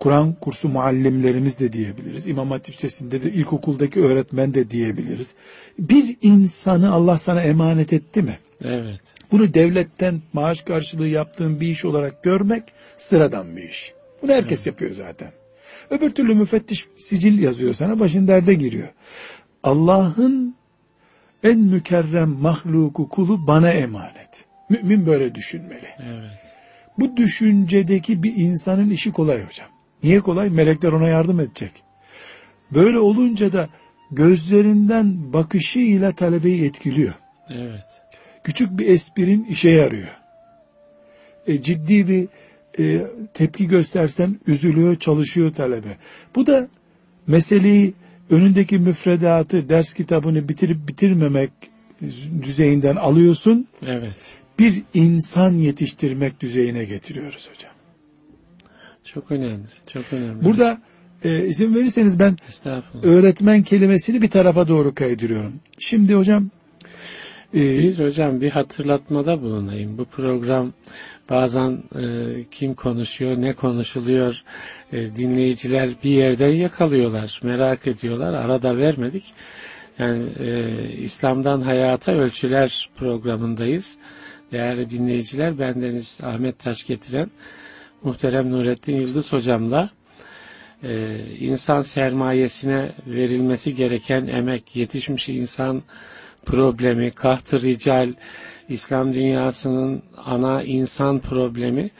Kur'an 0.00 0.32
kursu 0.40 0.68
muallimlerimiz 0.68 1.60
de 1.60 1.72
diyebiliriz. 1.72 2.26
İmam 2.26 2.50
Hatip 2.50 2.74
Lisesi'nde 2.74 3.22
de 3.22 3.32
ilkokuldaki 3.32 4.00
öğretmen 4.00 4.54
de 4.54 4.70
diyebiliriz. 4.70 5.34
Bir 5.78 6.16
insanı 6.22 6.92
Allah 6.92 7.18
sana 7.18 7.42
emanet 7.42 7.92
etti 7.92 8.22
mi? 8.22 8.38
Evet. 8.64 9.00
Bunu 9.32 9.54
devletten 9.54 10.20
maaş 10.32 10.60
karşılığı 10.60 11.08
yaptığın 11.08 11.60
bir 11.60 11.68
iş 11.68 11.84
olarak 11.84 12.22
görmek 12.22 12.62
sıradan 12.96 13.56
bir 13.56 13.62
iş. 13.62 13.92
Bunu 14.22 14.32
herkes 14.32 14.66
yapıyor 14.66 14.94
zaten. 14.94 15.32
Öbür 15.90 16.10
türlü 16.10 16.34
müfettiş 16.34 16.86
sicil 16.98 17.38
yazıyor 17.38 17.74
sana 17.74 18.00
başın 18.00 18.28
derde 18.28 18.54
giriyor. 18.54 18.88
Allah'ın 19.62 20.56
en 21.42 21.58
mükerrem 21.58 22.28
mahluku 22.28 23.08
kulu 23.08 23.46
bana 23.46 23.70
emanet. 23.70 24.44
Mümin 24.70 25.06
böyle 25.06 25.34
düşünmeli. 25.34 25.88
Evet. 25.98 26.30
Bu 26.98 27.16
düşüncedeki 27.16 28.22
bir 28.22 28.36
insanın 28.36 28.90
işi 28.90 29.12
kolay 29.12 29.44
hocam. 29.44 29.68
Niye 30.02 30.20
kolay? 30.20 30.50
Melekler 30.50 30.92
ona 30.92 31.08
yardım 31.08 31.40
edecek. 31.40 31.72
Böyle 32.70 32.98
olunca 32.98 33.52
da 33.52 33.68
gözlerinden 34.10 35.32
bakışıyla 35.32 36.12
talebeyi 36.12 36.64
etkiliyor. 36.64 37.14
Evet. 37.48 38.02
Küçük 38.44 38.78
bir 38.78 38.86
esprin 38.86 39.44
işe 39.44 39.70
yarıyor. 39.70 40.08
E, 41.46 41.62
ciddi 41.62 42.08
bir 42.08 42.28
e, 42.78 43.06
tepki 43.34 43.68
göstersen 43.68 44.40
üzülüyor, 44.46 44.96
çalışıyor 44.96 45.52
talebe. 45.52 45.96
Bu 46.34 46.46
da 46.46 46.68
meseleyi 47.26 47.94
önündeki 48.30 48.78
müfredatı, 48.78 49.68
ders 49.68 49.94
kitabını 49.94 50.48
bitirip 50.48 50.88
bitirmemek 50.88 51.50
düzeyinden 52.42 52.96
alıyorsun. 52.96 53.66
Evet. 53.86 54.16
Bir 54.58 54.82
insan 54.94 55.52
yetiştirmek 55.52 56.40
düzeyine 56.40 56.84
getiriyoruz 56.84 57.50
hocam. 57.54 57.75
Çok 59.06 59.30
önemli. 59.30 59.66
Çok 59.92 60.12
önemli. 60.12 60.44
Burada 60.44 60.78
e, 61.24 61.46
izin 61.46 61.74
verirseniz 61.74 62.18
ben 62.18 62.36
öğretmen 63.02 63.62
kelimesini 63.62 64.22
bir 64.22 64.30
tarafa 64.30 64.68
doğru 64.68 64.94
kaydırıyorum. 64.94 65.52
Şimdi 65.78 66.14
hocam 66.14 66.50
e, 67.54 67.60
Bir 67.60 67.98
hocam 67.98 68.40
bir 68.40 68.50
hatırlatmada 68.50 69.42
bulunayım. 69.42 69.98
Bu 69.98 70.04
program 70.04 70.72
bazen 71.30 71.70
e, 71.72 72.04
kim 72.50 72.74
konuşuyor, 72.74 73.42
ne 73.42 73.52
konuşuluyor 73.52 74.42
e, 74.92 75.16
dinleyiciler 75.16 75.90
bir 76.04 76.10
yerden 76.10 76.52
yakalıyorlar, 76.52 77.40
merak 77.42 77.86
ediyorlar. 77.86 78.32
Arada 78.32 78.78
vermedik. 78.78 79.24
Yani 79.98 80.26
e, 80.38 80.88
İslam'dan 80.98 81.60
Hayata 81.60 82.12
Ölçüler 82.12 82.90
programındayız. 82.96 83.96
Değerli 84.52 84.90
dinleyiciler, 84.90 85.58
bendeniz 85.58 86.18
Ahmet 86.22 86.58
Taş 86.58 86.86
getiren 86.86 87.30
muhterem 88.06 88.50
Nurettin 88.50 89.00
Yıldız 89.00 89.32
hocamla 89.32 89.90
e, 90.82 91.18
insan 91.38 91.82
sermayesine 91.82 92.92
verilmesi 93.06 93.74
gereken 93.74 94.26
emek, 94.26 94.76
yetişmiş 94.76 95.28
insan 95.28 95.82
problemi, 96.44 97.10
kahtı 97.10 97.62
rical, 97.62 98.12
İslam 98.68 99.14
dünyasının 99.14 100.02
ana 100.24 100.62
insan 100.62 101.18
problemi 101.18 101.90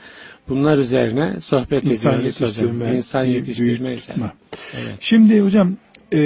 bunlar 0.49 0.77
üzerine 0.77 1.39
sohbet 1.39 1.85
insan 1.85 2.19
ediyoruz 2.19 2.41
yetiştirme, 2.41 2.85
hocam. 2.85 2.95
İnsan 2.97 3.23
yetiştirme 3.23 3.93
üzerine. 3.93 4.31
Evet. 4.73 4.95
Şimdi 4.99 5.41
hocam 5.41 5.75
e, 6.13 6.17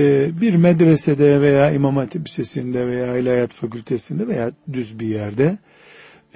bir 0.41 0.55
medresede 0.55 1.41
veya 1.41 1.71
İmam 1.71 1.97
Hatip 1.97 2.27
Lisesi'nde 2.27 2.87
veya 2.87 3.17
İlahiyat 3.17 3.53
Fakültesi'nde 3.53 4.27
veya 4.27 4.51
düz 4.73 4.99
bir 4.99 5.07
yerde 5.07 5.57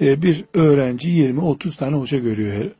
e, 0.00 0.22
bir 0.22 0.44
öğrenci 0.54 1.08
20-30 1.08 1.76
tane 1.76 1.96
hoca 1.96 2.18
görüyor 2.18 2.70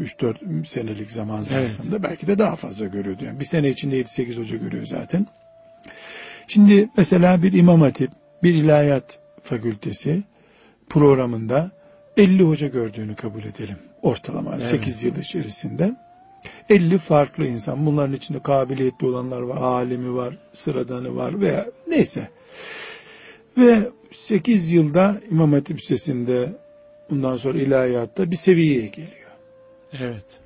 3-4 0.00 0.66
senelik 0.66 1.10
zaman 1.10 1.42
zarfında. 1.42 2.02
Belki 2.02 2.26
de 2.26 2.38
daha 2.38 2.56
fazla 2.56 2.86
görüyordu. 2.86 3.24
Yani 3.24 3.40
bir 3.40 3.44
sene 3.44 3.70
içinde 3.70 4.00
7-8 4.00 4.38
hoca 4.40 4.56
görüyor 4.56 4.86
zaten. 4.86 5.26
Şimdi 6.46 6.88
mesela 6.96 7.42
bir 7.42 7.52
İmam 7.52 7.80
Hatip, 7.80 8.10
bir 8.42 8.54
İlahiyat 8.54 9.18
Fakültesi 9.42 10.22
programında 10.88 11.70
50 12.16 12.42
hoca 12.42 12.68
gördüğünü 12.68 13.14
kabul 13.14 13.42
edelim. 13.42 13.76
Ortalama 14.02 14.54
Evet. 14.54 14.62
8 14.62 15.04
yıl 15.04 15.16
içerisinde. 15.16 15.96
50 16.68 16.98
farklı 16.98 17.46
insan. 17.46 17.86
Bunların 17.86 18.16
içinde 18.16 18.42
kabiliyetli 18.42 19.06
olanlar 19.06 19.42
var, 19.42 19.56
alimi 19.56 20.14
var, 20.14 20.38
sıradanı 20.52 21.16
var 21.16 21.40
veya 21.40 21.66
neyse. 21.88 22.28
Ve 23.58 23.88
8 24.10 24.70
yılda 24.70 25.20
İmam 25.30 25.52
Hatip 25.52 25.78
Lisesi'nde 25.78 26.48
bundan 27.10 27.36
sonra 27.36 27.58
ilahiyatta 27.58 28.30
bir 28.30 28.36
seviyeye 28.36 28.86
geliyor. 28.86 29.21
Evet. 30.00 30.40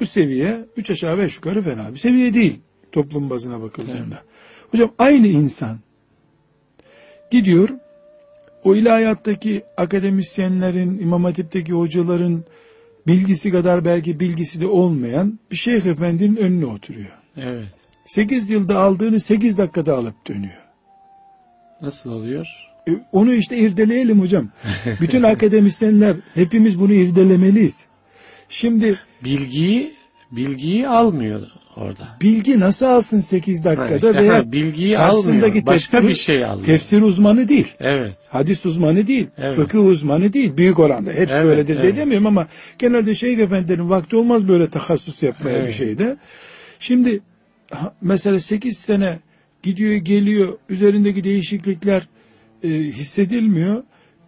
Bu 0.00 0.06
seviye 0.06 0.64
3 0.76 0.90
aşağı 0.90 1.18
5 1.18 1.34
yukarı 1.36 1.62
fena 1.62 1.92
bir 1.92 1.98
seviye 1.98 2.34
değil 2.34 2.60
toplum 2.92 3.30
bazına 3.30 3.62
bakıldığında. 3.62 4.22
Hocam 4.70 4.90
aynı 4.98 5.26
insan 5.26 5.78
gidiyor 7.30 7.68
o 8.64 8.74
ilahiyattaki 8.74 9.62
akademisyenlerin, 9.76 10.98
İmam 10.98 11.24
Hatip'teki 11.24 11.72
hocaların 11.72 12.44
bilgisi 13.06 13.50
kadar 13.50 13.84
belki 13.84 14.20
bilgisi 14.20 14.60
de 14.60 14.66
olmayan 14.66 15.38
bir 15.50 15.56
şeyh 15.56 15.86
efendinin 15.86 16.36
önüne 16.36 16.66
oturuyor. 16.66 17.12
Evet. 17.36 17.68
8 18.06 18.50
yılda 18.50 18.78
aldığını 18.78 19.20
8 19.20 19.58
dakikada 19.58 19.96
alıp 19.96 20.28
dönüyor. 20.28 20.62
Nasıl 21.80 22.10
oluyor? 22.10 22.46
E, 22.88 22.92
onu 23.12 23.34
işte 23.34 23.56
irdeleyelim 23.56 24.20
hocam. 24.20 24.48
Bütün 25.00 25.22
akademisyenler 25.22 26.16
hepimiz 26.34 26.80
bunu 26.80 26.92
irdelemeliyiz. 26.92 27.86
Şimdi 28.52 28.98
Bilgiyi 29.24 29.92
bilgiyi 30.32 30.88
almıyor 30.88 31.42
orada. 31.76 32.08
bilgi 32.20 32.60
nasıl 32.60 32.86
alsın 32.86 33.20
8 33.20 33.64
dakikada 33.64 33.90
Ha, 33.90 33.94
işte 34.10 34.14
veya 34.14 34.34
ha, 34.34 34.52
bilgiyi 34.52 34.94
karşısındaki 34.94 35.46
almıyor. 35.46 35.66
Başka 35.66 35.98
tefsir- 35.98 36.08
bir 36.08 36.14
şey 36.14 36.44
alıyor. 36.44 36.66
Tefsir 36.66 37.02
uzmanı 37.02 37.48
değil. 37.48 37.74
Evet. 37.80 38.16
Hadis 38.30 38.66
uzmanı 38.66 39.06
değil. 39.06 39.26
Evet. 39.38 39.54
Fıkıh 39.56 39.84
uzmanı 39.86 40.32
değil. 40.32 40.56
Büyük 40.56 40.78
oranda. 40.78 41.10
Hepsi 41.12 41.34
Evet, 41.34 41.46
öyledir 41.46 41.74
diye 41.74 41.84
evet. 41.84 41.96
demiyorum 41.96 42.26
ama 42.26 42.46
genelde 42.78 43.14
şeyh 43.14 43.38
efendilerin 43.38 43.90
vakti 43.90 44.16
olmaz 44.16 44.48
böyle 44.48 44.70
tahassus 44.70 45.22
yapmaya 45.22 45.56
Evet. 45.58 45.68
bir 45.68 45.72
şeyde. 45.72 46.16
Şimdi 46.78 47.20
mesela 48.00 48.40
8 48.40 48.78
sene 48.78 49.18
gidiyor 49.62 49.94
geliyor 49.94 50.58
üzerindeki 50.68 51.24
değişiklikler 51.24 52.08
e, 52.64 52.68
hissedilmiyor. 52.68 53.82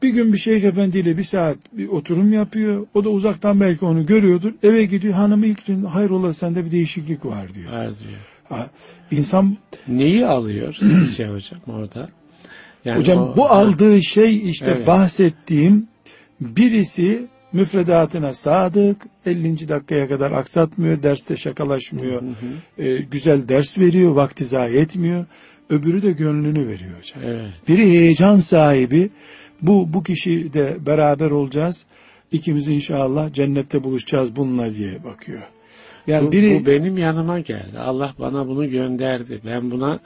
Bir 0.04 0.08
gün 0.08 0.32
bir 0.32 0.38
şeyh 0.38 0.64
efendiyle 0.64 1.18
bir 1.18 1.22
saat 1.24 1.56
bir 1.72 1.88
oturum 1.88 2.32
yapıyor. 2.32 2.86
O 2.94 3.04
da 3.04 3.08
uzaktan 3.08 3.60
belki 3.60 3.84
onu 3.84 4.06
görüyordur. 4.06 4.52
Eve 4.62 4.84
gidiyor 4.84 5.14
hanımı 5.14 5.46
ilk 5.46 5.66
gün 5.66 5.84
hayrola 5.84 6.32
sende 6.34 6.64
bir 6.64 6.70
değişiklik 6.70 7.24
var 7.24 7.54
diyor. 7.54 7.72
Var 7.72 7.80
diyor. 8.00 8.18
Ha, 8.48 8.66
İnsan 9.10 9.56
Neyi 9.88 10.26
alıyor 10.26 10.76
sizce 10.78 11.28
hocam 11.28 11.60
orada? 11.66 12.08
Yani 12.84 12.98
Hocam 12.98 13.18
o- 13.18 13.36
bu 13.36 13.44
aldığı 13.46 14.02
şey 14.02 14.50
işte 14.50 14.72
Evet. 14.76 14.86
bahsettiğim 14.86 15.86
birisi 16.40 17.26
müfredatına 17.52 18.34
sadık 18.34 18.96
50. 19.26 19.68
dakikaya 19.68 20.08
kadar 20.08 20.30
aksatmıyor 20.30 21.02
derste 21.02 21.36
şakalaşmıyor 21.36 22.22
e, 22.78 22.96
güzel 22.96 23.48
ders 23.48 23.78
veriyor 23.78 24.12
vakti 24.12 24.44
zayi 24.44 24.76
etmiyor 24.76 25.24
öbürü 25.70 26.02
de 26.02 26.12
gönlünü 26.12 26.68
veriyor 26.68 26.90
hocam 26.98 27.22
Evet. 27.24 27.50
biri 27.68 27.82
heyecan 27.86 28.36
sahibi 28.38 29.10
bu 29.62 29.92
bu 29.92 30.02
kişi 30.02 30.52
de 30.52 30.76
beraber 30.86 31.30
olacağız 31.30 31.86
ikimiz 32.32 32.68
inşallah 32.68 33.32
cennette 33.32 33.84
buluşacağız 33.84 34.36
bununla 34.36 34.74
diye 34.74 35.04
bakıyor 35.04 35.42
yani 36.06 36.26
Bu, 36.26 36.32
biri 36.32 36.60
bu 36.60 36.66
benim 36.66 36.98
yanıma 36.98 37.40
geldi. 37.40 37.78
Allah 37.78 38.14
bana 38.18 38.46
bunu 38.46 38.70
gönderdi. 38.70 39.40
Ben 39.46 39.70
buna 39.70 39.98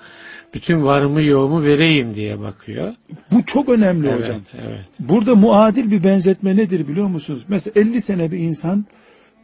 bütün 0.54 0.82
varımı 0.82 1.22
yoğumu 1.22 1.62
vereyim 1.64 2.14
diye 2.14 2.40
bakıyor. 2.40 2.94
bu 3.32 3.44
çok 3.46 3.68
önemli 3.68 4.08
Evet, 4.08 4.20
hocam 4.20 4.40
evet. 4.54 4.84
Burada 5.00 5.34
muadil 5.34 5.90
bir 5.90 6.04
benzetme 6.04 6.56
nedir 6.56 6.88
biliyor 6.88 7.06
musunuz? 7.06 7.42
Mesela 7.48 7.80
50 7.80 8.00
sene 8.00 8.32
bir 8.32 8.38
insan 8.38 8.84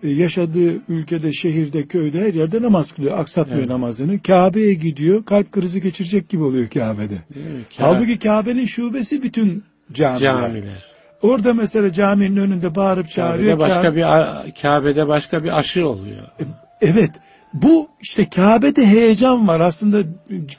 e, 0.03 0.09
yaşadığı 0.09 0.81
ülkede, 0.89 1.33
şehirde, 1.33 1.87
köyde 1.87 2.21
her 2.21 2.35
yerde 2.35 2.63
namaz 2.63 2.93
kılıyor. 2.93 3.19
Aksatmıyor 3.19 3.59
Evet. 3.61 3.69
namazını. 3.71 4.19
Kabe'ye 4.23 4.75
gidiyor. 4.75 5.25
Kalp 5.25 5.53
krizi 5.53 5.83
geçirecek 5.83 6.29
gibi 6.29 6.43
oluyor 6.43 6.69
Kabe'de. 6.69 7.19
Değil 7.35 7.47
mi? 7.47 7.61
Ka- 7.71 7.83
Halbuki 7.83 8.19
Kabe'nin 8.19 8.67
şubesi 8.67 9.23
bütün 9.23 9.63
camiler. 9.93 10.41
camiler. 10.41 10.85
Orada 11.23 11.55
mesela 11.55 11.93
caminin 11.93 12.37
önünde 12.37 12.75
bağırıp 12.75 13.11
çağırıyor. 13.11 13.59
Kabe'de 13.59 13.71
başka 13.71 13.97
bir 13.97 14.05
Kabe'de 14.63 15.09
başka 15.09 15.45
bir 15.45 15.59
aşı 15.59 15.89
oluyor. 15.89 16.23
Evet. 16.81 17.11
Bu 17.55 17.89
işte 18.01 18.29
Kabe'de 18.31 18.87
heyecan 18.87 19.49
var. 19.49 19.61
Aslında 19.61 19.99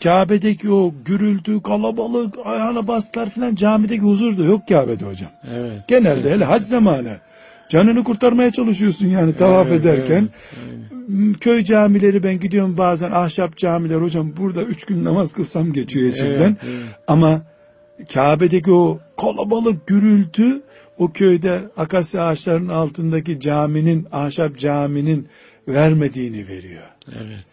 Kabe'deki 0.03 0.71
o 0.71 0.93
gürültü, 1.05 1.61
kalabalık, 1.61 2.35
ayağına 2.45 2.88
bastılar 2.88 3.29
falan 3.29 3.55
camideki 3.55 4.01
huzur 4.01 4.38
da 4.38 4.43
yok 4.43 4.67
Kabe'de 4.69 5.05
hocam. 5.05 5.29
Evet. 5.51 5.88
Genelde 5.88 6.31
hele 6.31 6.45
hac 6.45 6.63
zamanı. 6.63 7.17
Canını 7.69 8.03
kurtarmaya 8.03 8.51
çalışıyorsun 8.51 9.07
yani 9.07 9.35
tavaf 9.35 9.67
Evet, 9.67 9.79
ederken. 9.81 10.30
evet, 10.69 11.09
M- 11.09 11.34
Köy 11.34 11.63
camileri 11.63 12.23
ben 12.23 12.39
gidiyorum 12.39 12.78
bazen 12.78 13.11
ahşap 13.11 13.57
camiler 13.57 13.95
hocam 14.01 14.34
burada 14.38 14.63
üç 14.63 14.86
gün 14.86 15.03
namaz 15.03 15.34
kılsam 15.34 15.73
geçiyor 15.73 16.09
içimden. 16.11 16.32
Evet, 16.32 16.57
evet. 16.63 16.84
Ama 17.07 17.41
Kabe'deki 18.14 18.72
o 18.72 19.00
kalabalık 19.18 19.88
gürültü 19.88 20.62
o 20.98 21.12
köyde 21.12 21.62
akasya 21.78 22.28
ağaçlarının 22.28 22.70
altındaki 22.70 23.39
caminin 23.39 24.08
ahşap 24.12 24.58
caminin 24.58 25.28
vermediğini 25.68 26.48
veriyor. 26.48 26.89
Evet. 27.08 27.46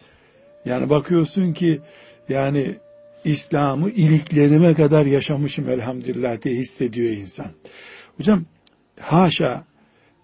Yani 0.65 0.89
bakıyorsun 0.89 1.53
ki 1.53 1.81
yani 2.29 2.75
İslam'ı 3.23 3.89
iliklerime 3.89 4.73
kadar 4.73 5.05
yaşamışım 5.05 5.69
elhamdülillah 5.69 6.41
diye 6.41 6.55
hissediyor 6.55 7.09
insan. 7.09 7.47
Hocam 8.17 8.45
haşa 8.99 9.63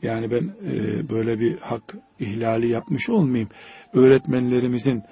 yani 0.02 0.32
ben 0.32 0.52
e, 0.72 1.10
böyle 1.10 1.40
bir 1.40 1.58
hak 1.58 1.96
ihlali 2.20 2.68
yapmış 2.68 3.10
olmayayım. 3.10 3.50
Öğretmenlerimizin 3.94 5.04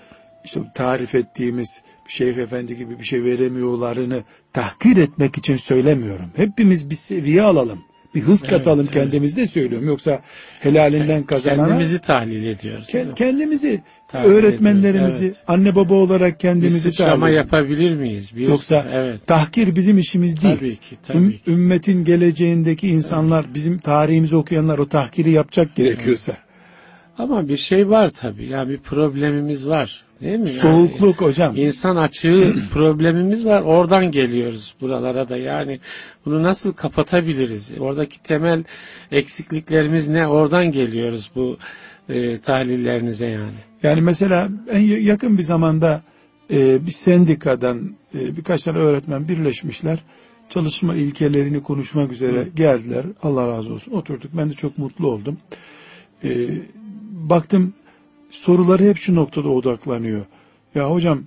işte 0.46 0.60
tarif 0.76 1.16
ettiğimiz 1.16 1.82
Şeyh 2.08 2.38
Efendi 2.38 2.78
gibi 2.78 3.00
bir 3.00 3.04
şey 3.04 3.24
veremiyorlarını 3.24 4.24
tahkir 4.54 4.98
etmek 4.98 5.38
için 5.38 5.56
söylemiyorum. 5.56 6.26
Hepimiz 6.36 6.90
bir 6.90 6.96
seviye 6.96 7.42
alalım. 7.42 7.80
Bir 8.16 8.22
hız 8.22 8.42
katalım 8.42 8.86
evet, 8.86 8.94
kendimizde 8.94 9.42
evet. 9.42 9.52
söylüyorum. 9.52 9.88
Yoksa 9.88 10.22
helalinden 10.60 11.24
kazanana. 11.24 11.68
Kendimizi 11.68 12.00
tahlil 12.00 12.46
ediyoruz. 12.46 12.90
Ke- 12.90 13.16
kendimizi, 13.16 13.82
tahlil 14.08 14.30
öğretmenlerimizi, 14.30 15.26
evet. 15.26 15.40
anne 15.48 15.76
baba 15.76 15.94
olarak 15.94 16.40
kendimizi 16.40 16.90
bir 16.90 16.96
tahlil 16.96 17.34
yapabilir 17.34 17.96
miyiz? 17.96 18.36
Bir, 18.38 18.48
Yoksa 18.48 18.88
evet. 18.94 19.28
tahkir 19.28 19.76
bizim 19.76 19.98
işimiz 19.98 20.44
değil. 20.44 20.56
Tabii 20.56 20.76
ki. 20.76 20.98
Tabii 21.08 21.38
ki. 21.38 21.52
Ümmetin 21.52 22.06
geleceğindeki 22.06 22.88
insanlar, 22.88 23.44
tabii. 23.44 23.54
bizim 23.54 23.78
tarihimizi 23.78 24.36
okuyanlar 24.36 24.78
o 24.78 24.90
tahkiri 24.90 25.32
yapacak 25.32 25.76
gerekiyorsa. 25.76 26.32
Evet. 26.32 26.48
Ama 27.18 27.48
bir 27.48 27.58
şey 27.58 27.90
var 27.90 28.10
tabii. 28.10 28.46
Yani 28.46 28.70
bir 28.70 28.78
problemimiz 28.78 29.68
var. 29.68 30.04
Değil 30.22 30.40
mi? 30.40 30.48
Soğukluk 30.48 31.22
yani, 31.22 31.30
hocam. 31.30 31.56
İnsan 31.56 31.96
açığı 31.96 32.56
problemimiz 32.74 33.46
var. 33.46 33.62
Oradan 33.62 34.12
geliyoruz 34.12 34.76
buralara 34.82 35.30
da. 35.30 35.38
Yani 35.38 35.80
bunu 36.26 36.44
nasıl 36.44 36.74
kapatabiliriz? 36.74 37.72
Oradaki 37.80 38.24
temel 38.24 38.64
eksikliklerimiz 39.12 40.08
ne? 40.08 40.28
Oradan 40.28 40.72
geliyoruz 40.72 41.32
bu 41.36 41.58
e, 42.10 42.38
tahlillerinize 42.38 43.30
yani. 43.30 43.58
Yani 43.84 44.02
mesela 44.02 44.50
en 44.70 44.80
yakın 44.80 45.38
bir 45.38 45.44
zamanda 45.44 46.02
e, 46.52 46.86
bir 46.86 46.92
sendikadan 46.92 47.96
e, 48.16 48.38
birkaç 48.38 48.64
tane 48.64 48.78
öğretmen 48.78 49.28
birleşmişler. 49.28 50.00
Çalışma 50.50 50.96
ilkelerini 50.96 51.64
konuşmak 51.64 52.12
üzere 52.12 52.42
Hı. 52.42 52.50
geldiler. 52.56 53.06
Allah 53.22 53.48
razı 53.48 53.74
olsun. 53.74 53.92
Oturduk. 53.92 54.32
Ben 54.34 54.50
de 54.50 54.54
çok 54.54 54.78
mutlu 54.78 55.08
oldum. 55.08 55.38
E, 56.24 56.30
baktım 57.12 57.74
soruları 58.30 58.84
hep 58.84 58.98
şu 58.98 59.16
noktada 59.16 59.50
odaklanıyor. 59.50 60.26
Ya 60.76 60.92
hocam 60.92 61.24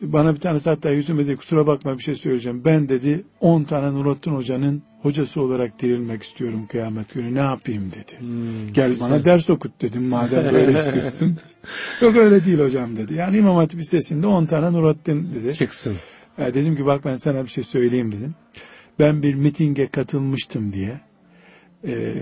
bana 0.00 0.34
bir 0.34 0.40
tanesi 0.40 0.70
hatta 0.70 0.90
yüzüme 0.90 1.26
dedi 1.26 1.36
kusura 1.36 1.66
bakma 1.66 1.98
bir 1.98 2.02
şey 2.02 2.14
söyleyeceğim. 2.14 2.62
Ben 2.64 2.88
dedi 2.88 3.24
10 3.40 3.64
tane 3.64 3.92
Nurattin 3.94 4.30
Hoca'nın 4.34 4.82
hocası 5.02 5.40
olarak 5.40 5.82
dirilmek 5.82 6.22
istiyorum 6.22 6.66
kıyamet 6.68 7.14
günü 7.14 7.34
ne 7.34 7.38
yapayım 7.38 7.90
dedi. 7.92 8.20
Hmm, 8.20 8.72
Gel 8.72 8.90
güzel. 8.90 9.00
bana 9.10 9.24
ders 9.24 9.50
okut 9.50 9.82
dedim 9.82 10.02
madem 10.08 10.44
böyle 10.54 10.72
istiyorsun. 10.72 11.38
Yok 12.00 12.16
öyle 12.16 12.44
değil 12.44 12.58
hocam 12.58 12.96
dedi. 12.96 13.14
Yani 13.14 13.38
İmam 13.38 13.56
Hatip 13.56 13.80
Lisesi'nde 13.80 14.26
10 14.26 14.46
tane 14.46 14.72
Nurattin 14.72 15.28
dedi. 15.34 15.54
Çıksın. 15.54 15.94
Ya 16.38 16.54
dedim 16.54 16.76
ki 16.76 16.86
bak 16.86 17.04
ben 17.04 17.16
sana 17.16 17.44
bir 17.44 17.50
şey 17.50 17.64
söyleyeyim 17.64 18.12
dedim. 18.12 18.34
Ben 18.98 19.22
bir 19.22 19.34
mitinge 19.34 19.86
katılmıştım 19.86 20.72
diye. 20.72 21.00
Ee, 21.86 22.14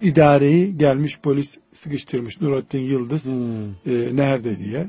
idareyi 0.00 0.78
gelmiş 0.78 1.18
polis 1.20 1.58
sıkıştırmış 1.72 2.40
Nurattin 2.40 2.78
Yıldız 2.78 3.32
hmm. 3.32 3.70
e, 3.70 4.16
nerede 4.16 4.58
diye. 4.58 4.86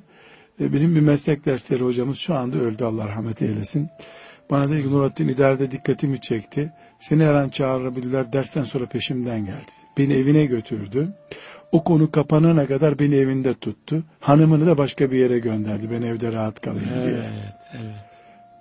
E, 0.59 0.73
bizim 0.73 0.95
bir 0.95 1.01
meslek 1.01 1.45
dersleri 1.45 1.83
hocamız 1.83 2.17
şu 2.17 2.35
anda 2.35 2.57
öldü 2.57 2.83
Allah 2.83 3.07
rahmet 3.07 3.41
eylesin. 3.41 3.89
Bana 4.49 4.71
dedi 4.71 4.83
ki 4.83 4.91
Nurattin 4.91 5.27
idarede 5.27 5.71
dikkatimi 5.71 6.21
çekti. 6.21 6.71
Seni 6.99 7.23
her 7.23 7.33
an 7.33 7.49
çağırabilirler 7.49 8.33
dersten 8.33 8.63
sonra 8.63 8.85
peşimden 8.85 9.45
geldi. 9.45 9.71
Beni 9.97 10.13
evine 10.13 10.45
götürdü. 10.45 11.07
O 11.71 11.83
konu 11.83 12.11
kapanana 12.11 12.65
kadar 12.65 12.99
beni 12.99 13.15
evinde 13.15 13.53
tuttu. 13.53 14.03
Hanımını 14.19 14.67
da 14.67 14.77
başka 14.77 15.11
bir 15.11 15.17
yere 15.17 15.39
gönderdi. 15.39 15.91
Ben 15.91 16.01
evde 16.01 16.31
rahat 16.31 16.61
kalayım 16.61 16.89
evet, 16.93 17.05
diye. 17.05 17.23
Evet. 17.73 17.95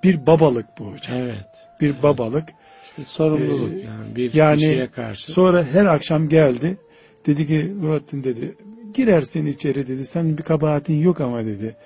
Bir 0.05 0.27
babalık 0.27 0.67
bu 0.79 0.85
hocam. 0.85 1.17
Evet. 1.17 1.47
Bir 1.81 1.91
evet. 1.91 2.03
babalık. 2.03 2.49
İşte 2.91 3.05
sorumluluk 3.05 3.73
ee, 3.73 3.87
yani 3.87 4.17
bir 4.17 4.35
yani, 4.35 4.59
kişiye 4.59 4.91
karşı. 4.91 5.33
Sonra 5.33 5.65
her 5.65 5.85
akşam 5.85 6.29
geldi. 6.29 6.77
Dedi 7.27 7.47
ki 7.47 7.73
Nurattin 7.81 8.25
dedi 8.25 8.57
girersin 8.95 9.47
içeri 9.47 9.89
dedi. 9.89 10.07
Senin 10.07 10.39
bir 10.39 10.43
kabahatin 10.43 10.95
yok 10.95 11.21
ama 11.21 11.45
dedi. 11.45 11.77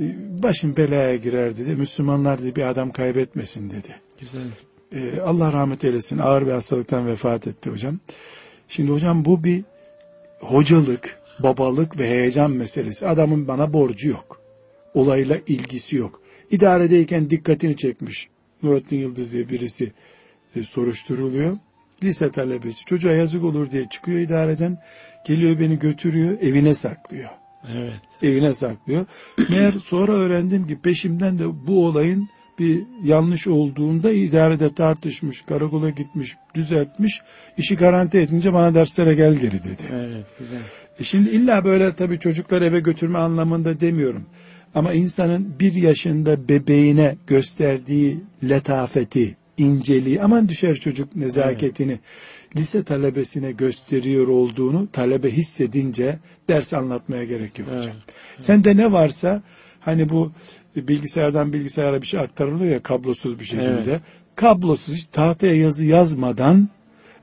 Ee, 0.00 0.14
başın 0.42 0.76
belaya 0.76 1.16
girer 1.16 1.56
dedi. 1.56 1.76
Müslümanlar 1.76 2.42
dedi 2.42 2.56
bir 2.56 2.62
adam 2.62 2.90
kaybetmesin 2.90 3.70
dedi. 3.70 3.96
Güzel. 4.20 4.46
Ee, 4.92 5.20
Allah 5.20 5.52
rahmet 5.52 5.84
eylesin. 5.84 6.18
Ağır 6.18 6.46
bir 6.46 6.52
hastalıktan 6.52 7.06
vefat 7.06 7.46
etti 7.46 7.70
hocam. 7.70 7.98
Şimdi 8.68 8.90
hocam 8.90 9.24
bu 9.24 9.44
bir 9.44 9.64
hocalık, 10.40 11.20
babalık 11.38 11.98
ve 11.98 12.08
heyecan 12.08 12.50
meselesi. 12.50 13.08
Adamın 13.08 13.48
bana 13.48 13.72
borcu 13.72 14.08
yok. 14.08 14.40
Olayla 14.94 15.38
ilgisi 15.46 15.96
yok. 15.96 16.20
İdaredeyken 16.50 17.30
dikkatini 17.30 17.76
çekmiş. 17.76 18.28
Nurattin 18.62 18.96
Yıldız 18.96 19.32
diye 19.32 19.48
birisi 19.48 19.92
soruşturuluyor. 20.62 21.56
Lise 22.02 22.30
talebesi 22.30 22.84
çocuğa 22.84 23.12
yazık 23.12 23.44
olur 23.44 23.70
diye 23.70 23.88
çıkıyor 23.88 24.18
idareden. 24.18 24.78
Geliyor 25.26 25.60
beni 25.60 25.78
götürüyor 25.78 26.38
evine 26.40 26.74
saklıyor. 26.74 27.30
Evet. 27.72 28.00
Evine 28.22 28.54
saklıyor. 28.54 29.06
Meğer 29.50 29.72
sonra 29.72 30.12
öğrendim 30.12 30.66
ki 30.66 30.78
peşimden 30.82 31.38
de 31.38 31.66
bu 31.66 31.86
olayın 31.86 32.28
bir 32.58 32.82
yanlış 33.04 33.46
olduğunda 33.46 34.12
idarede 34.12 34.74
tartışmış, 34.74 35.42
karakola 35.42 35.90
gitmiş, 35.90 36.36
düzeltmiş. 36.54 37.20
işi 37.58 37.76
garanti 37.76 38.18
edince 38.18 38.52
bana 38.52 38.74
derslere 38.74 39.14
gel 39.14 39.34
geri 39.34 39.64
dedi. 39.64 39.82
Evet, 39.92 40.26
güzel. 40.38 40.58
E 41.00 41.04
şimdi 41.04 41.30
illa 41.30 41.64
böyle 41.64 41.92
tabii 41.92 42.18
çocuklar 42.18 42.62
eve 42.62 42.80
götürme 42.80 43.18
anlamında 43.18 43.80
demiyorum. 43.80 44.26
Ama 44.74 44.92
insanın 44.92 45.54
bir 45.60 45.72
yaşında 45.72 46.48
bebeğine 46.48 47.16
gösterdiği 47.26 48.20
letafeti, 48.48 49.36
inceliği, 49.58 50.22
aman 50.22 50.48
düşer 50.48 50.76
çocuk 50.76 51.16
nezaketini 51.16 51.92
evet. 51.92 52.56
lise 52.56 52.84
talebesine 52.84 53.52
gösteriyor 53.52 54.28
olduğunu 54.28 54.88
talebe 54.92 55.30
hissedince 55.30 56.18
ders 56.48 56.74
anlatmaya 56.74 57.24
gerek 57.24 57.58
yok 57.58 57.68
hocam. 57.68 57.82
Evet. 57.84 58.14
Sende 58.38 58.76
ne 58.76 58.92
varsa 58.92 59.42
hani 59.80 60.08
bu 60.08 60.32
bilgisayardan 60.76 61.52
bilgisayara 61.52 62.02
bir 62.02 62.06
şey 62.06 62.20
aktarılıyor 62.20 62.72
ya 62.72 62.82
kablosuz 62.82 63.40
bir 63.40 63.44
şekilde. 63.44 63.90
Evet. 63.90 64.00
Kablosuz 64.36 64.94
hiç 64.94 65.06
tahtaya 65.12 65.56
yazı 65.56 65.84
yazmadan 65.84 66.68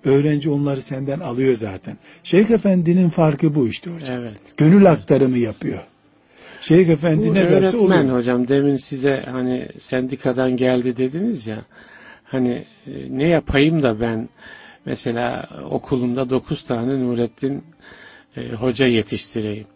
öğrenci 0.06 0.50
onları 0.50 0.82
senden 0.82 1.20
alıyor 1.20 1.56
zaten. 1.56 1.98
Şeyh 2.24 2.50
Efendi'nin 2.50 3.10
farkı 3.10 3.56
bu 3.56 3.68
işte 3.68 3.92
hocam. 3.92 4.20
Evet. 4.22 4.40
Gönül 4.58 4.92
aktarımı 4.92 5.38
yapıyor. 5.38 5.84
Şeyh 6.62 6.90
Efendi 6.90 7.28
bu 7.28 7.34
ne 7.34 7.50
derse 7.50 7.78
oluyor. 7.78 8.18
hocam 8.18 8.48
demin 8.48 8.78
size 8.78 9.26
hani 9.32 9.70
sendikadan 9.80 10.58
geldi 10.58 10.98
dediniz 10.98 11.48
ya. 11.48 11.66
Hani 12.32 12.66
e, 12.88 12.92
ne 13.10 13.28
yapayım 13.28 13.84
da 13.84 14.02
ben 14.02 14.30
mesela 14.86 15.48
okulumda 15.70 16.30
dokuz 16.30 16.64
tane 16.64 17.00
Nurettin 17.00 17.64
e, 18.38 18.50
hoca 18.50 18.86
yetiştireyim. 18.86 19.68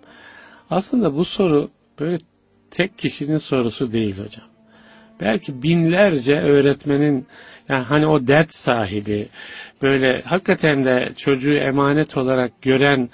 Aslında 0.69 1.15
bu 1.15 1.25
soru 1.25 1.69
böyle 1.99 2.17
tek 2.71 2.97
kişinin 2.97 3.37
sorusu 3.37 3.91
değil 3.91 4.17
hocam. 4.17 4.45
Belki 5.19 5.63
binlerce 5.63 6.39
öğretmenin 6.39 7.25
yani 7.69 7.83
hani 7.83 8.07
o 8.07 8.27
dert 8.27 8.53
sahibi 8.53 9.27
böyle 9.81 10.21
hakikaten 10.21 10.85
de 10.85 11.09
çocuğu 11.17 11.53
emanet 11.53 12.17
olarak 12.17 12.61
gören 12.61 13.09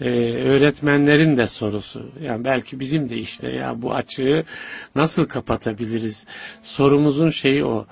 e, 0.00 0.08
öğretmenlerin 0.44 1.36
de 1.36 1.46
sorusu. 1.46 2.10
Yani 2.22 2.44
belki 2.44 2.80
bizim 2.80 3.08
de 3.08 3.16
işte 3.16 3.50
ya 3.50 3.82
bu 3.82 3.94
açığı 3.94 4.44
nasıl 4.94 5.24
kapatabiliriz? 5.24 6.26
Sorumuzun 6.62 7.30
şeyi 7.30 7.64
o. 7.64 7.86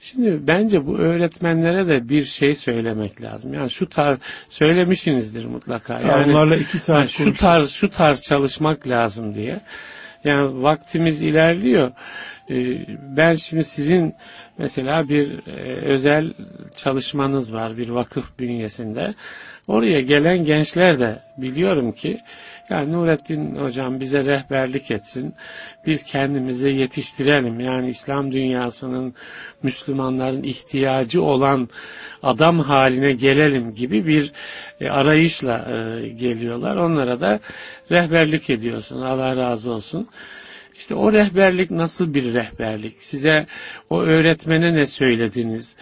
Şimdi 0.00 0.46
bence 0.46 0.86
bu 0.86 0.98
öğretmenlere 0.98 1.88
de 1.88 2.08
bir 2.08 2.24
şey 2.24 2.54
söylemek 2.54 3.22
lazım. 3.22 3.54
Yani 3.54 3.70
şu 3.70 3.88
tarz 3.88 4.18
söylemişsinizdir 4.48 5.44
mutlaka. 5.44 6.00
Yani, 6.00 6.30
onlarla 6.32 6.56
iki 6.56 6.78
saat 6.78 6.98
yani 6.98 7.08
şu 7.08 7.32
tarz 7.32 7.70
şu 7.70 7.90
tarz 7.90 8.22
çalışmak 8.22 8.88
lazım 8.88 9.34
diye. 9.34 9.60
Yani 10.24 10.62
vaktimiz 10.62 11.22
ilerliyor. 11.22 11.90
Ee, 12.50 12.54
ben 13.16 13.34
şimdi 13.34 13.64
sizin 13.64 14.14
mesela 14.58 15.08
bir 15.08 15.46
e, 15.48 15.76
özel 15.76 16.32
çalışmanız 16.74 17.52
var 17.52 17.76
bir 17.76 17.88
vakıf 17.88 18.38
bünyesinde. 18.38 19.14
Oraya 19.68 20.00
gelen 20.00 20.44
gençler 20.44 21.00
de 21.00 21.18
biliyorum 21.36 21.92
ki 21.92 22.20
yani 22.70 22.92
Nurettin 22.92 23.56
hocam 23.56 24.00
bize 24.00 24.24
rehberlik 24.24 24.90
etsin. 24.90 25.34
Biz 25.86 26.04
kendimizi 26.04 26.68
yetiştirelim. 26.68 27.60
Yani 27.60 27.90
İslam 27.90 28.32
dünyasının 28.32 29.14
Müslümanların 29.62 30.42
ihtiyacı 30.42 31.22
olan 31.22 31.68
adam 32.22 32.58
haline 32.58 33.12
gelelim 33.12 33.74
gibi 33.74 34.06
bir 34.06 34.32
e, 34.80 34.88
arayışla 34.88 35.68
e, 35.70 36.08
geliyorlar. 36.08 36.76
Onlara 36.76 37.20
da 37.20 37.40
rehberlik 37.90 38.50
ediyorsun. 38.50 39.00
Allah 39.00 39.36
razı 39.36 39.70
olsun. 39.70 40.08
İşte 40.76 40.94
o 40.94 41.12
rehberlik 41.12 41.70
nasıl 41.70 42.14
bir 42.14 42.34
rehberlik? 42.34 43.02
Size 43.02 43.46
o 43.90 44.02
öğretmene 44.02 44.74
ne 44.74 44.86
söylediniz? 44.86 45.76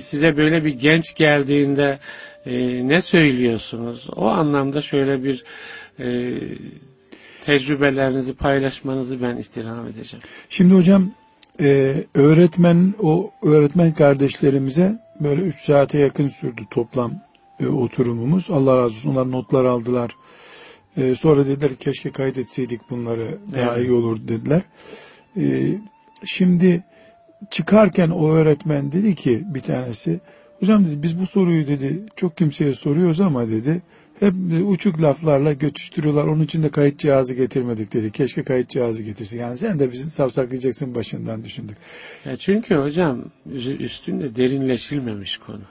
Size 0.00 0.36
böyle 0.36 0.64
bir 0.64 0.74
genç 0.74 1.14
geldiğinde 1.14 1.98
e, 2.46 2.88
ne 2.88 3.02
söylüyorsunuz? 3.02 4.06
O 4.16 4.26
anlamda 4.26 4.82
şöyle 4.82 5.24
bir 5.24 5.44
e, 5.98 6.34
tecrübelerinizi 7.42 8.34
paylaşmanızı 8.34 9.22
ben 9.22 9.36
istirham 9.36 9.86
edeceğim. 9.86 10.22
Şimdi 10.50 10.74
hocam 10.74 11.10
e, 11.60 11.94
öğretmen 12.14 12.94
o 13.02 13.30
öğretmen 13.42 13.94
kardeşlerimize 13.94 14.98
böyle 15.20 15.42
üç 15.42 15.60
saate 15.60 15.98
yakın 15.98 16.28
sürdü 16.28 16.62
toplam 16.70 17.12
e, 17.60 17.66
oturumumuz. 17.66 18.50
Allah 18.50 18.76
razı 18.76 18.96
olsun. 18.96 19.10
Onlar 19.10 19.30
notlar 19.30 19.64
aldılar. 19.64 20.10
E, 20.96 21.14
sonra 21.14 21.46
dediler 21.46 21.74
keşke 21.74 22.10
kaydetseydik 22.10 22.90
bunları 22.90 23.38
daha 23.52 23.76
evet. 23.76 23.88
iyi 23.88 23.92
olur 23.92 24.28
dediler. 24.28 24.62
E, 25.36 25.74
şimdi 26.24 26.84
çıkarken 27.50 28.10
o 28.10 28.30
öğretmen 28.30 28.92
dedi 28.92 29.14
ki 29.14 29.42
bir 29.46 29.60
tanesi 29.60 30.20
Hocam 30.60 30.84
dedi 30.84 31.02
biz 31.02 31.20
bu 31.20 31.26
soruyu 31.26 31.66
dedi 31.66 32.02
çok 32.16 32.36
kimseye 32.36 32.74
soruyoruz 32.74 33.20
ama 33.20 33.48
dedi 33.48 33.82
hep 34.20 34.34
uçuk 34.66 35.02
laflarla 35.02 35.52
götüştürüyorlar. 35.52 36.26
Onun 36.26 36.44
için 36.44 36.62
de 36.62 36.68
kayıt 36.68 36.98
cihazı 36.98 37.34
getirmedik 37.34 37.92
dedi. 37.92 38.10
Keşke 38.10 38.44
kayıt 38.44 38.68
cihazı 38.68 39.02
getirsin. 39.02 39.38
Yani 39.38 39.56
sen 39.56 39.78
de 39.78 39.92
bizi 39.92 40.10
savsaklayacaksın 40.10 40.94
başından 40.94 41.44
düşündük. 41.44 41.76
Ya 42.24 42.36
çünkü 42.36 42.74
hocam 42.74 43.24
üstünde 43.78 44.36
derinleşilmemiş 44.36 45.36
konu. 45.36 45.62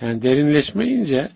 Yani 0.00 0.22
derinleşmeyince 0.22 1.28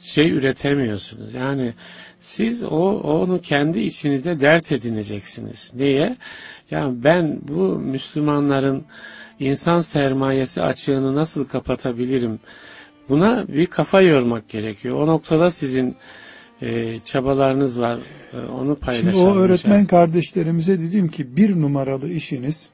şey 0.00 0.30
üretemiyorsunuz. 0.30 1.34
Yani 1.34 1.74
siz 2.20 2.62
o 2.62 3.00
onu 3.00 3.40
kendi 3.40 3.80
içinizde 3.80 4.40
dert 4.40 4.72
edineceksiniz. 4.72 5.72
Niye? 5.74 6.16
Yani 6.70 7.04
ben 7.04 7.38
bu 7.48 7.78
Müslümanların 7.78 8.84
insan 9.40 9.80
sermayesi 9.80 10.62
açığını 10.62 11.14
nasıl 11.14 11.48
kapatabilirim? 11.48 12.40
Buna 13.08 13.48
bir 13.48 13.66
kafa 13.66 14.00
yormak 14.00 14.48
gerekiyor. 14.48 14.96
O 14.96 15.06
noktada 15.06 15.50
sizin 15.50 15.96
e, 16.62 17.00
çabalarınız 17.04 17.80
var. 17.80 17.98
E, 18.32 18.36
onu 18.36 18.76
paylaşalım. 18.76 19.12
Şimdi 19.12 19.24
o 19.24 19.34
öğretmen 19.34 19.86
kardeşlerimize 19.86 20.80
dedim 20.80 21.08
ki 21.08 21.36
bir 21.36 21.60
numaralı 21.60 22.08
işiniz 22.08 22.70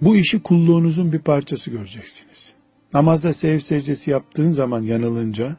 bu 0.00 0.16
işi 0.16 0.42
kulluğunuzun 0.42 1.12
bir 1.12 1.18
parçası 1.18 1.70
göreceksiniz. 1.70 2.52
Namazda 2.94 3.32
sev 3.32 3.58
secdesi 3.58 4.10
yaptığın 4.10 4.52
zaman 4.52 4.82
yanılınca 4.82 5.56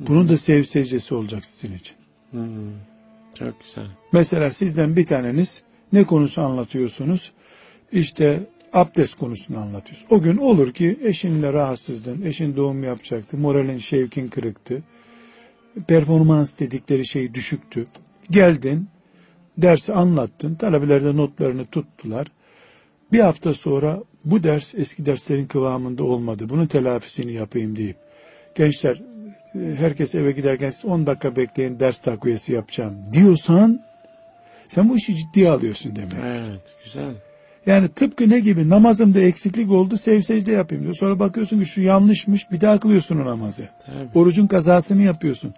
bunun 0.00 0.28
da 0.28 0.36
sev 0.36 0.64
secdesi 0.64 1.14
olacak 1.14 1.44
sizin 1.44 1.74
için. 1.74 1.96
Hmm, 2.30 2.42
çok 3.38 3.60
güzel. 3.64 3.86
Mesela 4.12 4.50
sizden 4.50 4.96
bir 4.96 5.06
taneniz 5.06 5.62
ne 5.92 6.04
konusu 6.04 6.40
anlatıyorsunuz? 6.40 7.32
İşte 7.92 8.40
abdest 8.72 9.14
konusunu 9.14 9.58
anlatıyorsun. 9.58 10.06
O 10.10 10.20
gün 10.20 10.36
olur 10.36 10.72
ki 10.72 10.98
eşinle 11.04 11.52
rahatsızdın, 11.52 12.22
eşin 12.22 12.56
doğum 12.56 12.84
yapacaktı, 12.84 13.36
moralin 13.36 13.78
şevkin 13.78 14.28
kırıktı, 14.28 14.82
performans 15.88 16.58
dedikleri 16.58 17.06
şey 17.06 17.34
düşüktü. 17.34 17.86
Geldin, 18.30 18.88
dersi 19.58 19.92
anlattın, 19.92 20.54
talebeler 20.54 21.04
de 21.04 21.16
notlarını 21.16 21.66
tuttular. 21.66 22.26
Bir 23.12 23.20
hafta 23.20 23.54
sonra 23.54 24.02
bu 24.24 24.42
ders 24.42 24.74
eski 24.74 25.06
derslerin 25.06 25.46
kıvamında 25.46 26.04
olmadı, 26.04 26.48
bunun 26.48 26.66
telafisini 26.66 27.32
yapayım 27.32 27.76
deyip, 27.76 27.96
gençler 28.54 29.02
herkes 29.54 30.14
eve 30.14 30.32
giderken 30.32 30.72
10 30.84 31.06
dakika 31.06 31.36
bekleyin 31.36 31.80
ders 31.80 31.98
takviyesi 31.98 32.52
yapacağım 32.52 32.94
diyorsan, 33.12 33.80
sen 34.68 34.88
bu 34.88 34.96
işi 34.96 35.16
ciddiye 35.16 35.50
alıyorsun 35.50 35.96
demek. 35.96 36.24
Evet, 36.24 36.74
güzel. 36.84 37.14
Yani 37.66 37.88
tıpkı 37.88 38.28
ne 38.28 38.40
gibi 38.40 38.68
namazımda 38.68 39.20
eksiklik 39.20 39.70
oldu 39.70 39.96
sev 39.96 40.20
secde 40.20 40.52
yapayım 40.52 40.84
diyor. 40.84 40.94
Sonra 40.94 41.18
bakıyorsun 41.18 41.60
ki 41.60 41.66
şu 41.66 41.80
yanlışmış 41.80 42.50
bir 42.50 42.60
daha 42.60 42.80
kılıyorsun 42.80 43.20
o 43.20 43.24
namazı. 43.24 43.68
Tabii. 43.86 44.18
Orucun 44.18 44.46
kazasını 44.46 45.02
yapıyorsun. 45.02 45.54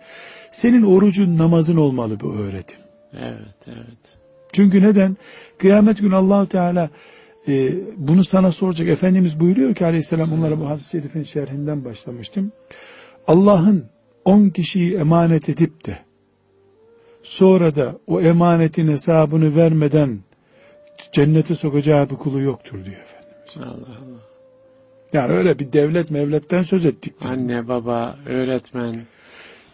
Senin 0.52 0.82
orucun 0.82 1.38
namazın 1.38 1.76
olmalı 1.76 2.20
bu 2.20 2.34
öğretim. 2.34 2.78
Evet, 3.18 3.66
evet. 3.66 4.18
Çünkü 4.52 4.82
neden? 4.82 5.16
Kıyamet 5.58 5.98
günü 5.98 6.16
allah 6.16 6.46
Teala 6.46 6.90
e, 7.48 7.72
bunu 7.96 8.24
sana 8.24 8.52
soracak. 8.52 8.88
Efendimiz 8.88 9.40
buyuruyor 9.40 9.74
ki 9.74 9.84
aleyhisselam 9.84 10.32
onlara 10.32 10.60
bu 10.60 10.68
hadis-i 10.68 10.90
şerifin 10.90 11.22
şerhinden 11.22 11.84
başlamıştım. 11.84 12.52
Allah'ın 13.26 13.84
on 14.24 14.48
kişiyi 14.48 14.94
emanet 14.96 15.48
edip 15.48 15.86
de 15.86 15.98
sonra 17.22 17.74
da 17.74 17.98
o 18.06 18.20
emanetin 18.20 18.88
hesabını 18.88 19.56
vermeden 19.56 20.18
cennete 21.12 21.54
sokacağı 21.54 22.10
bir 22.10 22.14
kulu 22.14 22.40
yoktur 22.40 22.84
diyor 22.84 22.96
Efendimiz. 22.96 23.56
Allah 23.56 23.96
Allah. 23.98 24.20
Yani 25.12 25.32
öyle 25.32 25.58
bir 25.58 25.72
devlet 25.72 26.10
mevletten 26.10 26.62
söz 26.62 26.84
ettik 26.84 27.14
biz. 27.22 27.30
Anne, 27.30 27.68
baba, 27.68 28.16
öğretmen. 28.26 29.06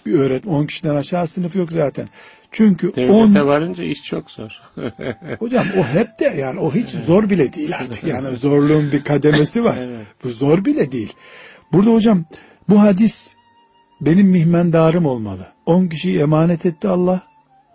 Bir 0.07 0.15
öğretmen 0.15 0.55
10 0.55 0.67
kişiden 0.67 0.95
aşağı 0.95 1.27
sınıf 1.27 1.57
yok 1.57 1.73
zaten. 1.73 2.09
Çünkü 2.53 2.97
Devlete 2.97 3.43
on, 3.43 3.49
varınca 3.49 3.85
iş 3.85 4.03
çok 4.03 4.31
zor. 4.31 4.51
hocam 5.39 5.67
o 5.79 5.83
hep 5.85 6.09
de 6.21 6.25
yani 6.25 6.61
o 6.61 6.75
hiç 6.75 6.89
zor 6.89 7.31
bile 7.31 7.53
değil 7.53 7.71
artık. 7.81 8.05
Yani 8.05 8.37
zorluğun 8.37 8.93
bir 8.93 9.05
kademesi 9.05 9.65
var. 9.65 9.77
Evet. 9.81 10.07
Bu 10.25 10.31
zor 10.31 10.65
bile 10.65 10.93
değil. 10.93 11.13
Burada 11.73 11.91
hocam 11.91 12.25
bu 12.69 12.81
hadis 12.81 13.35
benim 14.01 14.27
mihmendarım 14.27 15.07
olmalı. 15.07 15.47
10 15.67 15.87
kişiyi 15.87 16.19
emanet 16.21 16.67
etti 16.67 16.89
Allah. 16.89 17.23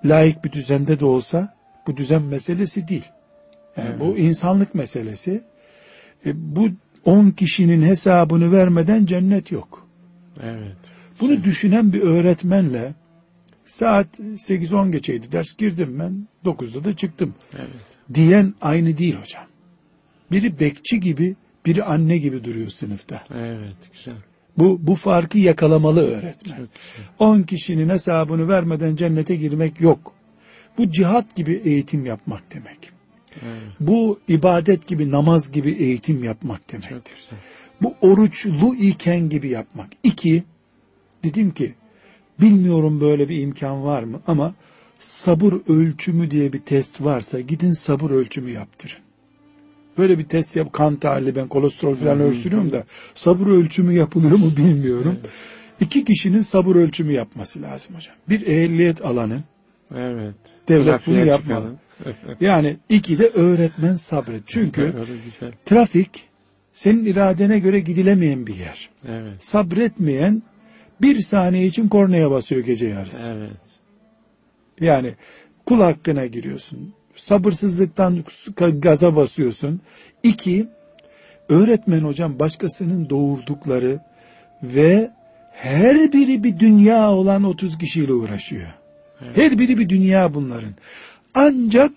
Layık 0.05 0.45
bir 0.45 0.51
düzende 0.51 0.99
de 0.99 1.05
olsa 1.05 1.55
bu 1.87 1.97
düzen 1.97 2.21
meselesi 2.21 2.87
değil. 2.87 3.05
Yani 3.77 3.99
bu 3.99 4.17
insanlık 4.17 4.75
meselesi. 4.75 5.43
E, 6.25 6.55
bu 6.55 6.69
10 7.05 7.29
kişinin 7.29 7.81
hesabını 7.81 8.51
vermeden 8.51 9.05
cennet 9.05 9.51
yok. 9.51 9.87
evet. 10.43 10.75
Bunu 11.19 11.43
düşünen 11.43 11.93
bir 11.93 12.01
öğretmenle 12.01 12.93
saat 13.65 14.19
8-10 14.19 14.91
geçeydi 14.91 15.31
ders 15.31 15.55
girdim 15.57 15.99
ben 15.99 16.27
9'da 16.45 16.83
da 16.83 16.95
çıktım 16.95 17.33
Evet. 17.55 17.69
diyen 18.13 18.53
aynı 18.61 18.97
değil 18.97 19.15
hocam. 19.15 19.43
Biri 20.31 20.59
bekçi 20.59 20.99
gibi 20.99 21.35
biri 21.65 21.83
anne 21.83 22.17
gibi 22.17 22.43
duruyor 22.43 22.69
sınıfta. 22.69 23.23
Evet, 23.35 23.75
güzel. 23.93 24.13
Bu, 24.57 24.79
bu 24.81 24.95
farkı 24.95 25.37
yakalamalı 25.37 26.07
öğretmen. 26.07 26.57
Çok 26.57 26.67
güzel. 26.73 27.09
10 27.19 27.41
kişinin 27.41 27.89
hesabını 27.89 28.49
vermeden 28.49 28.95
cennete 28.95 29.35
girmek 29.35 29.81
yok. 29.81 30.13
Bu 30.77 30.91
cihat 30.91 31.35
gibi 31.35 31.53
eğitim 31.53 32.05
yapmak 32.05 32.53
demek. 32.53 32.94
Evet, 33.43 33.61
Bu 33.79 34.19
ibadet 34.27 34.87
gibi 34.87 35.11
namaz 35.11 35.51
gibi 35.51 35.71
eğitim 35.71 36.23
yapmak 36.23 36.71
demektir. 36.71 37.29
Bu 37.81 37.95
oruçlu 38.01 38.75
iken 38.75 39.29
gibi 39.29 39.49
yapmak. 39.49 39.89
İki, 40.03 40.43
dedim 41.23 41.51
ki 41.51 41.73
bilmiyorum 42.41 43.01
böyle 43.01 43.29
bir 43.29 43.41
imkan 43.41 43.83
var 43.83 44.03
mı 44.03 44.21
ama 44.27 44.53
sabır 44.99 45.53
ölçümü 45.67 46.31
diye 46.31 46.53
bir 46.53 46.61
test 46.61 47.01
varsa 47.01 47.39
gidin 47.39 47.71
sabır 47.71 48.11
ölçümü 48.11 48.51
yaptırın. 48.51 48.97
Böyle 49.97 50.19
bir 50.19 50.23
test 50.23 50.55
yap 50.55 50.73
kan 50.73 50.95
tahlili 50.95 51.35
ben 51.35 51.47
kolesterol 51.47 51.95
falan 51.95 52.19
ölçtürüyorum 52.19 52.71
da 52.71 52.83
sabır 53.15 53.47
ölçümü 53.47 53.93
yapılıyor 53.93 54.37
mu 54.37 54.51
bilmiyorum. 54.57 55.17
İki 55.79 56.05
kişinin 56.05 56.41
sabır 56.41 56.75
ölçümü 56.75 57.13
yapması 57.13 57.61
lazım 57.61 57.95
hocam. 57.95 58.15
Bir 58.29 58.47
ehliyet 58.47 59.05
alanı 59.05 59.43
Evet. 59.95 60.35
Devlet 60.67 60.85
Trafiğe 60.85 61.25
bunu 61.25 61.37
çıkalım. 61.37 61.77
yani 62.41 62.77
iki 62.89 63.19
de 63.19 63.27
öğretmen 63.27 63.95
sabret. 63.95 64.43
Çünkü 64.45 64.93
trafik 65.65 66.27
senin 66.73 67.05
iradene 67.05 67.59
göre 67.59 67.79
gidilemeyen 67.79 68.47
bir 68.47 68.55
yer. 68.55 68.89
Evet. 69.07 69.43
Sabretmeyen 69.43 70.43
bir 71.01 71.19
saniye 71.19 71.67
için 71.67 71.87
kornaya 71.87 72.31
basıyor 72.31 72.61
gece 72.61 72.87
yarısı. 72.87 73.31
Evet. 73.31 73.51
Yani 74.79 75.13
kul 75.65 75.81
hakkına 75.81 76.25
giriyorsun. 76.25 76.93
Sabırsızlıktan 77.15 78.23
gaza 78.57 79.15
basıyorsun. 79.15 79.81
İki, 80.23 80.67
öğretmen 81.49 81.99
hocam 81.99 82.39
başkasının 82.39 83.09
doğurdukları 83.09 83.99
ve 84.63 85.09
her 85.51 86.13
biri 86.13 86.43
bir 86.43 86.59
dünya 86.59 87.11
olan 87.11 87.43
30 87.43 87.77
kişiyle 87.77 88.13
uğraşıyor. 88.13 88.67
Her 89.35 89.59
biri 89.59 89.77
bir 89.77 89.89
dünya 89.89 90.33
bunların. 90.33 90.73
Ancak 91.35 91.91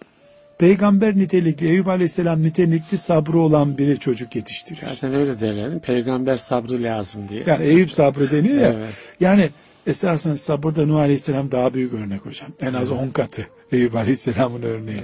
peygamber 0.58 1.16
nitelikli, 1.16 1.68
Eyüp 1.68 1.88
Aleyhisselam 1.88 2.42
nitelikli 2.42 2.98
sabrı 2.98 3.38
olan 3.38 3.78
biri 3.78 3.98
çocuk 3.98 4.36
yetiştirir. 4.36 4.80
Zaten 4.88 5.14
öyle 5.14 5.40
derler. 5.40 5.78
Peygamber 5.78 6.36
sabrı 6.36 6.82
lazım 6.82 7.28
diye. 7.28 7.42
Yani 7.46 7.64
Eyüp 7.64 7.92
sabrı 7.92 8.30
deniyor 8.30 8.54
ya. 8.56 8.72
Evet. 8.78 8.94
Yani 9.20 9.50
esasen 9.86 10.34
sabırda 10.34 10.86
Nuh 10.86 10.96
Aleyhisselam 10.98 11.52
daha 11.52 11.74
büyük 11.74 11.92
örnek 11.94 12.26
hocam. 12.26 12.48
En 12.60 12.74
az 12.74 12.90
10 12.90 13.08
katı 13.10 13.46
Eyüp 13.72 13.96
Aleyhisselam'ın 13.96 14.62
örneği. 14.62 15.00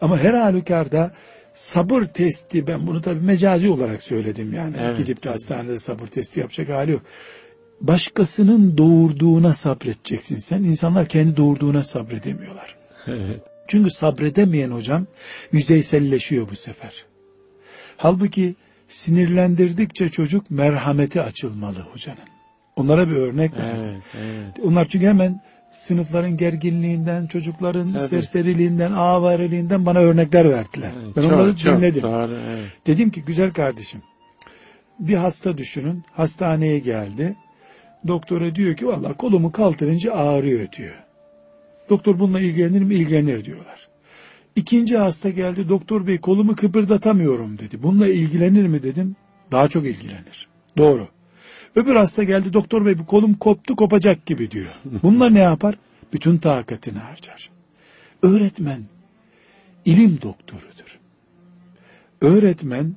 Ama 0.00 0.18
her 0.18 0.34
halükarda 0.34 1.12
sabır 1.54 2.02
testi 2.02 2.66
ben 2.66 2.86
bunu 2.86 3.02
tabii 3.02 3.24
mecazi 3.24 3.68
olarak 3.68 4.02
söyledim 4.02 4.54
yani. 4.54 4.76
Evet, 4.80 4.96
Gidip 4.96 5.24
de 5.24 5.28
hastanede 5.28 5.78
sabır 5.78 6.06
testi 6.06 6.40
yapacak 6.40 6.68
hali 6.68 6.90
yok. 6.90 7.02
Başkasının 7.80 8.78
doğurduğuna 8.78 9.54
sabredeceksin 9.54 10.38
sen. 10.38 10.62
İnsanlar 10.62 11.06
kendi 11.06 11.36
doğurduğuna 11.36 11.82
sabredemiyorlar. 11.82 12.76
Evet. 13.06 13.51
Çünkü 13.72 13.90
sabredemeyen 13.90 14.70
hocam 14.70 15.06
yüzeyselleşiyor 15.52 16.48
bu 16.50 16.56
sefer. 16.56 17.04
Halbuki 17.96 18.54
sinirlendirdikçe 18.88 20.08
çocuk 20.08 20.50
merhameti 20.50 21.22
açılmalı 21.22 21.78
hocanın. 21.92 22.18
Onlara 22.76 23.10
bir 23.10 23.16
örnek. 23.16 23.52
Evet. 23.56 24.02
Evet. 24.16 24.64
Onlar 24.64 24.88
çünkü 24.88 25.06
hemen 25.06 25.40
sınıfların 25.70 26.36
gerginliğinden, 26.36 27.26
çocukların 27.26 27.92
Tabii. 27.92 28.08
serseriliğinden, 28.08 28.92
avariliğinden 28.92 29.86
bana 29.86 29.98
örnekler 29.98 30.50
verdiler. 30.50 30.90
Evet, 31.04 31.16
ben 31.16 31.22
çok, 31.22 31.32
onları 31.32 31.56
çok 31.56 31.78
dinledim. 31.78 32.02
Doğru, 32.02 32.38
evet. 32.48 32.70
Dedim 32.86 33.10
ki 33.10 33.22
güzel 33.22 33.52
kardeşim 33.52 34.02
bir 34.98 35.16
hasta 35.16 35.58
düşünün 35.58 36.04
hastaneye 36.12 36.78
geldi. 36.78 37.36
Doktora 38.08 38.54
diyor 38.54 38.76
ki 38.76 38.86
vallahi 38.86 39.14
kolumu 39.14 39.52
kaldırınca 39.52 40.12
ağrıyor 40.12 40.72
diyor. 40.72 41.02
Doktor 41.88 42.18
bununla 42.18 42.40
ilgilenir 42.40 42.82
mi? 42.82 42.94
İlgilenir 42.94 43.44
diyorlar. 43.44 43.88
İkinci 44.56 44.98
hasta 44.98 45.30
geldi 45.30 45.68
doktor 45.68 46.06
bey 46.06 46.18
kolumu 46.18 46.56
kıpırdatamıyorum 46.56 47.58
dedi. 47.58 47.82
Bununla 47.82 48.08
ilgilenir 48.08 48.66
mi 48.66 48.82
dedim. 48.82 49.16
Daha 49.52 49.68
çok 49.68 49.86
ilgilenir. 49.86 50.48
Doğru. 50.76 51.08
Öbür 51.76 51.96
hasta 51.96 52.24
geldi 52.24 52.52
doktor 52.52 52.86
bey 52.86 52.98
bu 52.98 53.06
kolum 53.06 53.34
koptu 53.34 53.76
kopacak 53.76 54.26
gibi 54.26 54.50
diyor. 54.50 54.80
Bununla 55.02 55.30
ne 55.30 55.38
yapar? 55.38 55.74
Bütün 56.12 56.38
takatini 56.38 56.98
harcar. 56.98 57.50
Öğretmen 58.22 58.82
ilim 59.84 60.18
doktorudur. 60.22 60.98
Öğretmen 62.20 62.94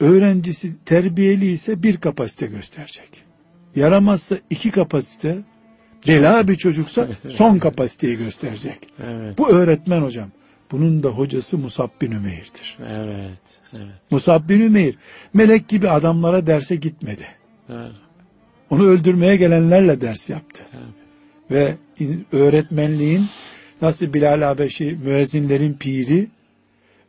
öğrencisi 0.00 0.84
terbiyeli 0.84 1.46
ise 1.46 1.82
bir 1.82 1.96
kapasite 1.96 2.46
gösterecek. 2.46 3.24
Yaramazsa 3.76 4.36
iki 4.50 4.70
kapasite, 4.70 5.38
bela 6.08 6.48
bir 6.48 6.56
çocuksa 6.56 7.08
son 7.28 7.58
kapasiteyi 7.58 8.16
gösterecek. 8.16 8.78
Evet. 9.06 9.38
Bu 9.38 9.48
öğretmen 9.48 10.02
hocam. 10.02 10.28
Bunun 10.72 11.02
da 11.02 11.08
hocası 11.08 11.58
Musab 11.58 11.88
bin 12.00 12.10
Ümeyr'dir. 12.10 12.78
Evet. 12.88 13.60
Evet. 13.72 13.86
Musab 14.10 14.48
bin 14.48 14.60
Ümeyr 14.60 14.94
melek 15.34 15.68
gibi 15.68 15.90
adamlara 15.90 16.46
derse 16.46 16.76
gitmedi. 16.76 17.26
Doğru. 17.68 17.92
Onu 18.70 18.86
öldürmeye 18.86 19.36
gelenlerle 19.36 20.00
ders 20.00 20.30
yaptı. 20.30 20.62
Tabii. 20.72 21.58
Ve 21.58 21.74
in- 21.98 22.26
öğretmenliğin 22.32 23.26
nasıl 23.82 24.14
Bilal 24.14 24.42
Habeşi 24.42 24.98
müezzinlerin 25.04 25.72
piri, 25.74 26.26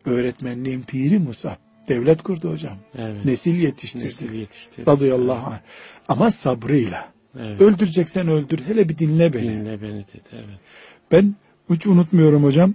öğretmenliğin 0.05 0.81
piri 0.81 1.19
Musab. 1.19 1.55
Devlet 1.89 2.23
kurdu 2.23 2.51
hocam. 2.51 2.77
Evet. 2.97 3.25
Nesil 3.25 3.55
yetiştirdi. 3.55 4.05
Nesil 4.05 4.33
yetiştirdi. 4.33 4.91
Radıyallahu 4.91 5.47
anh. 5.47 5.59
Ama 6.07 6.31
sabrıyla. 6.31 7.14
Evet. 7.39 7.61
Öldüreceksen 7.61 8.27
öldür. 8.27 8.59
Hele 8.67 8.89
bir 8.89 8.97
dinle 8.97 9.33
beni. 9.33 9.43
Dinle 9.43 9.81
beni 9.81 10.05
dedi. 10.07 10.29
Evet. 10.31 10.59
Ben 11.11 11.36
hiç 11.69 11.88
unutmuyorum 11.88 12.43
hocam. 12.43 12.73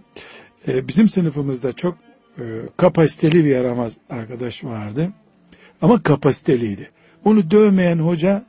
Ee, 0.68 0.88
bizim 0.88 1.08
sınıfımızda 1.08 1.72
çok 1.72 1.96
e, 2.38 2.44
kapasiteli 2.76 3.44
bir 3.44 3.50
yaramaz 3.50 3.98
arkadaş 4.10 4.64
vardı. 4.64 5.08
Ama 5.82 6.02
kapasiteliydi. 6.02 6.90
Onu 7.24 7.50
dövmeyen 7.50 7.98
hoca, 7.98 8.42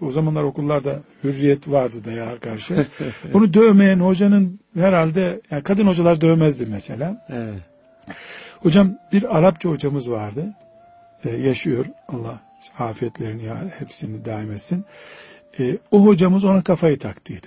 o 0.00 0.10
zamanlar 0.10 0.42
okullarda 0.42 1.00
hürriyet 1.24 1.68
vardı 1.68 1.96
dayağa 2.04 2.38
karşı. 2.38 2.86
Onu 3.34 3.54
dövmeyen 3.54 3.98
hocanın 4.00 4.60
herhalde, 4.74 5.40
yani 5.50 5.62
kadın 5.62 5.86
hocalar 5.86 6.20
dövmezdi 6.20 6.66
mesela. 6.66 7.26
Evet. 7.28 7.54
Hocam 8.60 8.94
bir 9.12 9.38
Arapça 9.38 9.68
hocamız 9.68 10.10
vardı. 10.10 10.54
Ee, 11.24 11.30
yaşıyor. 11.30 11.86
Allah 12.08 12.40
afiyetlerini 12.78 13.44
ya 13.44 13.72
hepsini 13.78 14.24
daim 14.24 14.52
etsin. 14.52 14.84
Ee, 15.58 15.78
o 15.90 16.04
hocamız 16.04 16.44
ona 16.44 16.62
kafayı 16.62 16.98
taktıydı. 16.98 17.46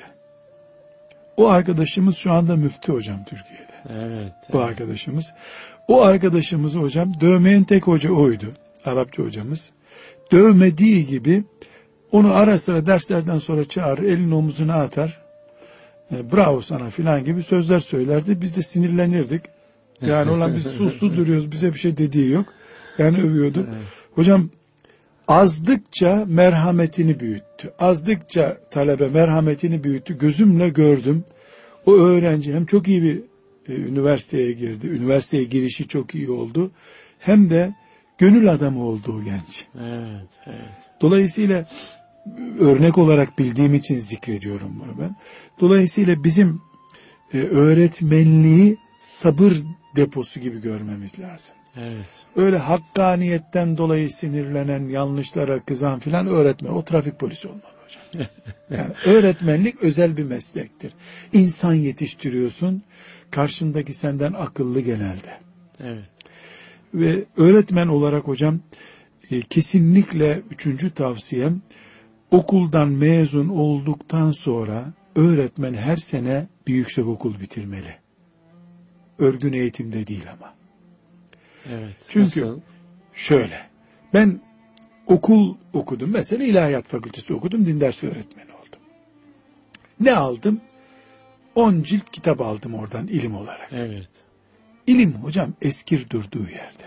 O 1.38 1.48
arkadaşımız 1.50 2.18
şu 2.18 2.32
anda 2.32 2.56
müftü 2.56 2.94
hocam 2.94 3.24
Türkiye'de. 3.24 3.74
Evet. 3.90 4.34
Bu 4.54 4.60
arkadaşımız. 4.60 5.34
O 5.88 6.02
arkadaşımız 6.02 6.76
hocam 6.76 7.22
dövmeyen 7.22 7.64
tek 7.64 7.88
hoca 7.88 8.12
oydu. 8.12 8.46
Arapça 8.86 9.24
hocamız. 9.24 9.72
Dövmediği 10.32 11.08
gibi 11.08 11.44
onu 12.12 12.34
ara 12.34 12.58
sıra 12.58 12.86
derslerden 12.86 13.38
sonra 13.38 13.66
çağırır, 13.66 14.04
elini 14.04 14.36
omuzuna 14.36 14.74
atar. 14.74 15.22
E, 16.12 16.32
bravo 16.32 16.62
sana 16.62 16.90
filan 16.90 17.26
gibi 17.26 17.44
sözler 17.44 17.80
söylerdi. 17.80 18.42
Biz 18.42 18.56
de 18.56 18.62
sinirlenirdik. 18.62 19.42
Yani 20.02 20.32
olan 20.32 20.56
biz 20.56 20.64
suslu 20.78 21.16
duruyoruz. 21.16 21.52
Bize 21.52 21.74
bir 21.74 21.80
şey 21.80 21.98
dediği 21.98 22.32
yok. 22.32 22.46
Yani 22.98 23.22
övüyordu. 23.22 23.68
Hocam 24.16 24.50
azdıkça 25.28 26.26
merhametini 26.28 27.20
büyüttü. 27.20 27.74
Azdıkça 27.80 28.58
talebe 28.72 29.08
merhametini 29.08 29.84
büyüttü. 29.84 30.18
Gözümle 30.18 30.70
gördüm. 30.70 31.26
O 31.86 31.94
öğrenci 31.94 32.54
hem 32.54 32.66
çok 32.66 32.88
iyi 32.88 33.04
bir 33.04 33.22
e, 33.68 33.74
üniversiteye 33.74 34.52
girdi. 34.52 34.88
Üniversiteye 34.88 35.44
girişi 35.44 35.88
çok 35.88 36.16
iyi 36.16 36.30
oldu. 36.30 36.72
Hem 37.20 37.50
de 37.50 37.76
gönül 38.18 38.52
adamı 38.52 38.84
oldu 38.84 39.20
o 39.20 39.24
genç. 39.24 39.66
Evet. 39.80 40.40
Evet. 40.46 40.92
Dolayısıyla 41.02 41.70
örnek 42.60 42.98
olarak 42.98 43.40
bildiğim 43.40 43.74
için 43.74 43.96
zikrediyorum 43.96 44.80
bunu 44.80 45.04
ben. 45.04 45.16
Dolayısıyla 45.60 46.24
bizim 46.24 46.62
e, 47.34 47.38
öğretmenliği 47.38 48.78
sabır 49.00 49.54
deposu 49.96 50.40
gibi 50.40 50.62
görmemiz 50.62 51.20
lazım. 51.20 51.56
Evet. 51.80 52.26
Öyle 52.36 52.58
hakkaniyetten 52.58 53.78
dolayı 53.78 54.10
sinirlenen, 54.10 54.90
yanlışlara 54.90 55.60
kızan 55.60 56.00
filan 56.00 56.28
öğretmen. 56.28 56.72
O 56.72 56.86
trafik 56.86 57.20
polisi 57.20 57.48
olmalı 57.48 57.62
hocam. 57.86 58.28
Yani 58.70 58.94
öğretmenlik 59.06 59.84
özel 59.84 60.18
bir 60.18 60.24
meslektir. 60.24 60.94
İnsan 61.34 61.74
yetiştiriyorsun. 61.74 62.82
Karşındaki 63.32 63.94
senden 63.94 64.34
akıllı 64.34 64.82
genelde. 64.82 65.40
Evet. 65.80 66.04
Ve 66.94 67.26
öğretmen 67.38 67.88
olarak 67.88 68.28
hocam 68.28 68.60
e, 69.32 69.42
kesinlikle 69.42 70.42
üçüncü 70.52 70.94
tavsiyem 70.94 71.62
okuldan 72.32 72.90
mezun 72.90 73.48
olduktan 73.48 74.32
sonra 74.32 74.94
öğretmen 75.16 75.74
her 75.74 75.98
sene 75.98 76.48
bir 76.68 76.74
yüksek 76.74 77.08
okul 77.08 77.40
bitirmeli. 77.40 77.96
Örgün 79.20 79.54
eğitimde 79.54 80.08
değil 80.08 80.26
ama. 80.34 80.57
Evet. 81.74 81.96
Çünkü- 82.10 82.42
Nasıl? 82.42 82.60
Şöyle. 83.14 83.62
Ben 84.14 84.40
okul 85.08 85.56
okudum. 85.74 86.10
Mesela 86.12 86.44
ilahiyat 86.44 86.86
fakültesi 86.88 87.34
okudum. 87.34 87.66
Din 87.66 87.80
dersi 87.80 88.08
öğretmeni 88.08 88.52
oldum. 88.52 88.80
Ne 90.00 90.14
aldım? 90.14 90.62
10 91.56 91.82
cilt 91.84 92.12
kitap 92.12 92.42
aldım 92.42 92.74
oradan 92.74 93.08
ilim 93.08 93.36
olarak. 93.36 93.70
Evet. 93.72 94.10
İlim 94.88 95.14
hocam 95.14 95.54
eskir 95.62 96.10
durduğu 96.10 96.50
yerde. 96.50 96.84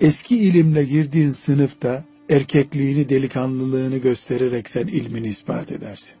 Eski 0.00 0.38
ilimle 0.38 0.84
girdiğin 0.84 1.30
sınıfta 1.30 2.04
erkekliğini, 2.30 3.08
delikanlılığını 3.08 3.98
göstererek 3.98 4.70
sen 4.70 4.86
ilmini 4.86 5.28
ispat 5.28 5.72
edersin. 5.72 6.14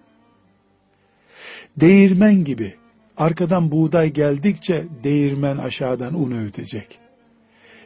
Değirmen 1.76 2.44
gibi 2.44 2.74
arkadan 3.16 3.72
buğday 3.72 4.12
geldikçe 4.12 4.84
değirmen 5.04 5.56
aşağıdan 5.56 6.20
un 6.22 6.30
öğütecek. 6.30 6.98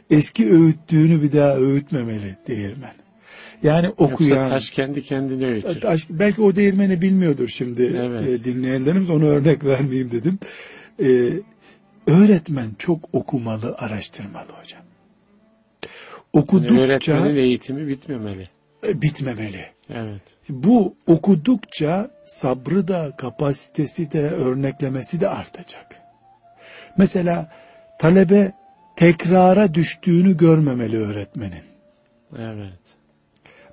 Eski 0.09 0.51
öğüttüğünü 0.53 1.21
bir 1.23 1.31
daha 1.31 1.55
öğütmemeli 1.55 2.35
değirmen. 2.47 2.93
Yani 3.63 3.89
okuyan, 3.89 4.29
Yoksa 4.37 4.49
taş 4.49 4.69
kendi 4.71 5.03
kendine 5.03 5.45
öğütür. 5.45 5.81
Taş- 5.81 6.07
belki 6.09 6.41
o 6.41 6.55
değirmeni 6.55 7.01
bilmiyordur 7.01 7.47
şimdi 7.47 7.95
Evet. 7.97 8.27
e, 8.27 8.43
dinleyenlerimiz 8.43 9.09
onu 9.09 9.25
örnek 9.25 9.65
vermeyeyim 9.65 10.11
dedim. 10.11 10.39
E, 11.03 11.29
öğretmen 12.11 12.67
çok 12.77 13.09
okumalı, 13.13 13.75
araştırmalı 13.77 14.47
hocam. 14.61 14.81
Okudukça 16.33 16.81
Öğretmenin 16.81 17.35
eğitimi 17.35 17.87
bitmemeli. 17.87 18.49
e, 18.87 19.01
bitmemeli. 19.01 19.65
Evet. 19.93 20.21
Bu 20.49 20.95
okudukça 21.07 22.09
sabrı 22.25 22.87
da, 22.87 23.11
kapasitesi 23.17 24.11
de, 24.11 24.21
örneklemesi 24.29 25.21
de 25.21 25.29
artacak. 25.29 25.99
Mesela 26.97 27.51
talebe 27.99 28.51
tekrara 28.97 29.73
düştüğünü 29.73 30.37
görmemeli 30.37 30.97
öğretmenin. 30.97 31.63
Evet. 32.37 32.79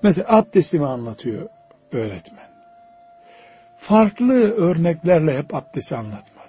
Mesela 0.02 0.26
abdestimi 0.28 0.86
anlatıyor 0.86 1.48
öğretmen. 1.92 2.54
Farklı 3.78 4.54
örneklerle 4.54 5.38
hep 5.38 5.54
abdesti 5.54 5.96
anlatmalı. 5.96 6.44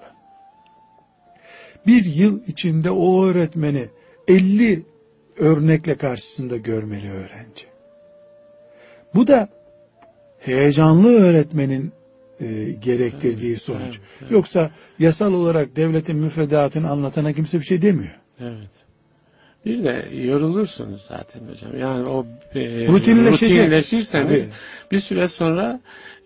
Bir 1.87 2.05
yıl 2.05 2.47
içinde 2.47 2.91
o 2.91 3.25
öğretmeni 3.25 3.89
50 4.27 4.85
örnekle 5.37 5.95
karşısında 5.95 6.57
görmeli 6.57 7.11
öğrenci. 7.11 7.65
Bu 9.15 9.27
da 9.27 9.49
heyecanlı 10.39 11.19
öğretmenin 11.19 11.91
e, 12.39 12.71
gerektirdiği 12.71 13.57
sonuç. 13.57 13.81
evet, 13.81 13.99
evet. 14.21 14.31
Yoksa 14.31 14.71
yasal 14.99 15.33
olarak 15.33 15.75
devletin 15.75 16.17
müfredatını 16.17 16.89
anlatana 16.89 17.33
kimse 17.33 17.59
bir 17.59 17.65
şey 17.65 17.81
demiyor. 17.81 18.24
Evet. 18.41 18.85
Bir 19.65 19.83
de 19.83 20.05
yorulursunuz 20.13 21.01
zaten 21.07 21.41
hocam. 21.51 21.77
Yani 21.79 22.09
o 22.09 22.25
e, 22.55 22.87
rutinleşirseniz 22.87 24.43
Tabii. 24.43 24.53
bir 24.91 24.99
süre 24.99 25.27
sonra 25.27 25.79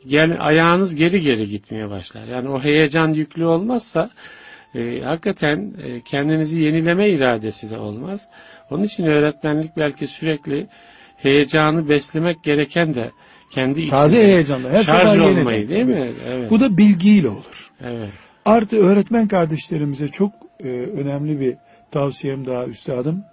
gel, 0.08 0.38
ayağınız 0.40 0.96
geri 0.96 1.22
geri 1.22 1.50
gitmeye 1.50 1.90
başlar. 1.90 2.26
Yani 2.26 2.50
o 2.50 2.60
heyecan 2.64 3.14
yüklü 3.14 3.46
olmazsa 3.46 4.10
e, 4.76 5.02
hakikaten 5.02 5.74
e, 5.84 6.02
kendinizi 6.02 6.62
yenileme 6.62 7.10
iradesi 7.10 7.70
de 7.70 7.78
olmaz. 7.78 8.28
Onun 8.70 8.84
için 8.84 9.04
öğretmenlik 9.06 9.78
belki 9.78 10.08
sürekli 10.08 10.68
heyecanı 11.18 11.90
beslemek 11.90 12.44
gereken 12.44 12.96
de 12.96 13.12
kendi 13.52 13.80
içinde. 13.82 13.96
Taze 13.96 14.24
heyecanla. 14.24 14.70
Her 14.70 14.84
Şarj 14.84 15.10
sefer 15.10 15.22
yeniden. 15.26 15.42
olmayı 15.42 15.70
değil 15.70 15.86
mi? 15.86 16.12
Evet. 16.30 16.50
Bu 16.50 16.60
da 16.60 16.78
bilgiyle 16.78 17.30
olur. 17.30 17.72
evet. 17.86 18.10
Artı 18.46 18.78
öğretmen 18.78 19.28
kardeşlerimize 19.28 20.08
çok 20.08 20.32
e, 20.64 20.68
önemli 20.68 21.40
bir 21.40 21.56
tavsiyem 21.92 22.46
daha 22.46 22.66
üstadım. 22.66 23.24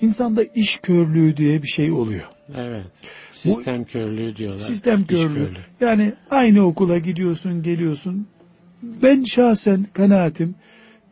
İnsanda 0.00 0.44
iş 0.44 0.76
körlüğü 0.76 1.36
diye 1.36 1.62
bir 1.62 1.68
şey 1.68 1.92
oluyor. 1.92 2.28
Evet. 2.56 2.86
Sistem 3.32 3.84
körlüğü 3.84 4.36
diyorlar. 4.36 4.60
Sistem 4.60 5.00
İş 5.00 5.06
körlüğü. 5.08 5.50
Yani 5.80 6.12
aynı 6.30 6.66
okula 6.66 6.98
gidiyorsun, 6.98 7.62
geliyorsun. 7.62 8.26
Ben 8.82 9.24
şahsen 9.24 9.86
kanaatim 9.92 10.54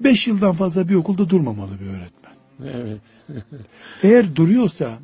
5 0.01 0.27
yıldan 0.27 0.55
fazla 0.55 0.89
bir 0.89 0.95
okulda 0.95 1.31
durmamalı 1.31 1.71
bir 1.81 1.87
öğretmen. 1.87 2.33
Evet. 2.75 3.03
Eğer 4.03 4.37
duruyorsa 4.37 4.99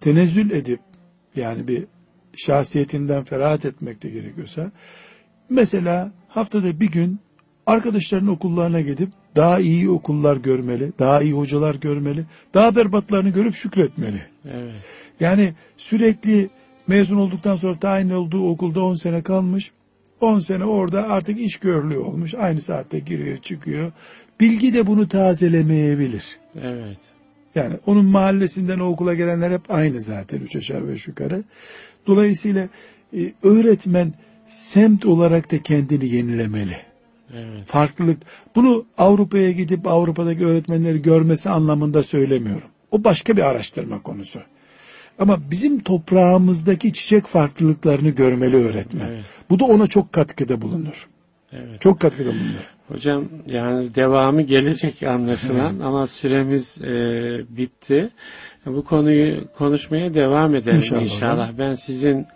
tenezzül 0.00 0.50
edip 0.50 0.80
yani 1.36 1.68
bir 1.68 1.84
şahsiyetinden 2.36 3.24
ferahat 3.24 3.64
etmek 3.64 4.02
de 4.02 4.10
gerekiyorsa 4.10 4.72
mesela 5.50 6.12
haftada 6.28 6.80
bir 6.80 6.90
gün 6.90 7.18
arkadaşlarının 7.66 8.30
okullarına 8.30 8.80
gidip 8.80 9.08
daha 9.36 9.60
iyi 9.60 9.90
okullar 9.90 10.36
görmeli, 10.36 10.92
daha 10.98 11.22
iyi 11.22 11.32
hocalar 11.32 11.74
görmeli, 11.74 12.24
daha 12.54 12.76
berbatlarını 12.76 13.30
görüp 13.30 13.54
şükretmeli. 13.54 14.20
Evet. 14.44 14.74
Yani 15.20 15.52
sürekli 15.76 16.50
mezun 16.86 17.16
olduktan 17.16 17.56
sonra 17.56 17.78
tayin 17.78 18.10
olduğu 18.10 18.48
okulda 18.48 18.84
10 18.84 18.94
sene 18.94 19.22
kalmış. 19.22 19.72
10 20.20 20.40
sene 20.40 20.64
orada 20.64 21.08
artık 21.08 21.40
iş 21.40 21.56
görülüyor 21.56 22.04
olmuş. 22.04 22.34
Aynı 22.34 22.60
saatte 22.60 22.98
giriyor 22.98 23.38
çıkıyor. 23.38 23.92
Bilgi 24.40 24.74
de 24.74 24.86
bunu 24.86 25.08
tazelemeyebilir. 25.08 26.38
Evet. 26.62 26.98
Yani 27.54 27.76
onun 27.86 28.04
mahallesinden 28.04 28.78
o 28.78 28.84
okula 28.84 29.14
gelenler 29.14 29.50
hep 29.50 29.70
aynı 29.70 30.00
zaten 30.00 30.38
üç 30.38 30.56
aşağı 30.56 30.88
beş 30.88 31.08
yukarı. 31.08 31.44
Dolayısıyla 32.06 32.68
e, 33.16 33.32
öğretmen 33.42 34.14
semt 34.48 35.06
olarak 35.06 35.52
da 35.52 35.62
kendini 35.62 36.08
yenilemeli. 36.08 36.76
Evet. 37.34 37.66
Farklılık. 37.66 38.18
Bunu 38.56 38.84
Avrupa'ya 38.98 39.50
gidip 39.50 39.86
Avrupa'daki 39.86 40.46
öğretmenleri 40.46 41.02
görmesi 41.02 41.50
anlamında 41.50 42.02
söylemiyorum. 42.02 42.68
O 42.90 43.04
başka 43.04 43.36
bir 43.36 43.42
araştırma 43.42 44.02
konusu. 44.02 44.40
Ama 45.18 45.50
bizim 45.50 45.80
toprağımızdaki 45.80 46.92
çiçek 46.92 47.26
farklılıklarını 47.26 48.08
görmeli 48.08 48.56
öğretmen. 48.56 49.08
Evet. 49.08 49.24
Bu 49.50 49.58
da 49.58 49.64
ona 49.64 49.86
çok 49.86 50.12
katkıda 50.12 50.62
bulunur. 50.62 51.08
Evet. 51.52 51.80
Çok 51.80 52.00
katkıda 52.00 52.28
bulunur. 52.28 52.70
Hocam 52.88 53.24
yani 53.46 53.94
devamı 53.94 54.42
gelecek 54.42 55.02
anlaşılan 55.02 55.78
ama 55.80 56.06
süremiz 56.06 56.82
e, 56.82 56.94
bitti. 57.48 58.10
Bu 58.66 58.84
konuyu 58.84 59.52
konuşmaya 59.52 60.14
devam 60.14 60.54
edelim 60.54 60.76
İnşallah. 60.76 61.02
inşallah. 61.02 61.50
Ben 61.58 61.74
sizin 61.74 62.26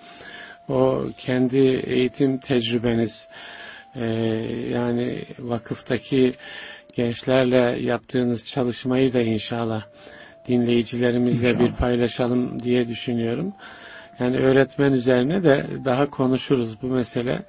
o 0.68 1.04
kendi 1.18 1.58
eğitim 1.86 2.38
tecrübeniz 2.38 3.28
e, 3.96 4.04
yani 4.72 5.24
vakıftaki 5.38 6.34
gençlerle 6.96 7.78
yaptığınız 7.82 8.44
çalışmayı 8.44 9.12
da 9.12 9.20
inşallah 9.20 9.82
dinleyicilerimizle 10.48 11.50
İnşallah. 11.50 11.68
bir 11.68 11.72
paylaşalım 11.76 12.62
diye 12.62 12.88
düşünüyorum. 12.88 13.52
Yani 14.20 14.36
öğretmen 14.36 14.92
üzerine 14.92 15.42
de 15.42 15.66
daha 15.84 16.10
konuşuruz 16.10 16.82
bu 16.82 16.86
mesele. 16.86 17.42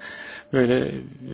Böyle 0.54 0.80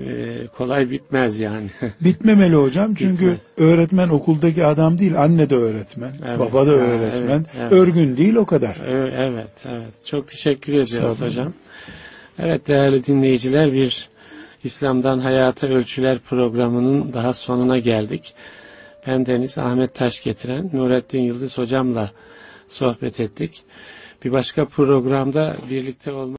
e, 0.05 0.47
kolay 0.47 0.89
bitmez 0.91 1.39
yani. 1.39 1.69
Bitmemeli 2.01 2.55
hocam 2.55 2.93
çünkü 2.93 3.21
Bitmez. 3.23 3.39
öğretmen 3.57 4.09
okuldaki 4.09 4.65
adam 4.65 4.99
değil 4.99 5.21
anne 5.21 5.49
de 5.49 5.55
öğretmen, 5.55 6.11
Evet. 6.27 6.39
baba 6.39 6.67
da 6.67 6.71
öğretmen, 6.71 7.35
evet, 7.37 7.47
evet. 7.59 7.71
örgün 7.71 8.17
değil 8.17 8.35
o 8.35 8.45
kadar. 8.45 8.77
Evet, 8.87 9.65
evet. 9.65 10.05
Çok 10.05 10.27
teşekkür 10.27 10.73
ediyoruz 10.73 11.21
hocam. 11.21 11.53
Evet 12.39 12.67
değerli 12.67 13.05
dinleyiciler 13.05 13.73
bir 13.73 14.09
İslam'dan 14.67 15.19
Hayata 15.19 15.67
Ölçüler 15.67 16.19
programının 16.19 17.13
daha 17.13 17.33
sonuna 17.33 17.77
geldik. 17.79 18.33
Ben 19.07 19.25
Deniz 19.25 19.57
Ahmet 19.57 19.95
Taş 19.95 20.23
getiren 20.23 20.69
Nurettin 20.73 21.21
Yıldız 21.21 21.57
hocamla 21.57 22.11
sohbet 22.67 23.19
ettik. 23.19 23.63
Bir 24.23 24.31
başka 24.31 24.65
programda 24.65 25.55
birlikte 25.69 26.11
olmak 26.11 26.35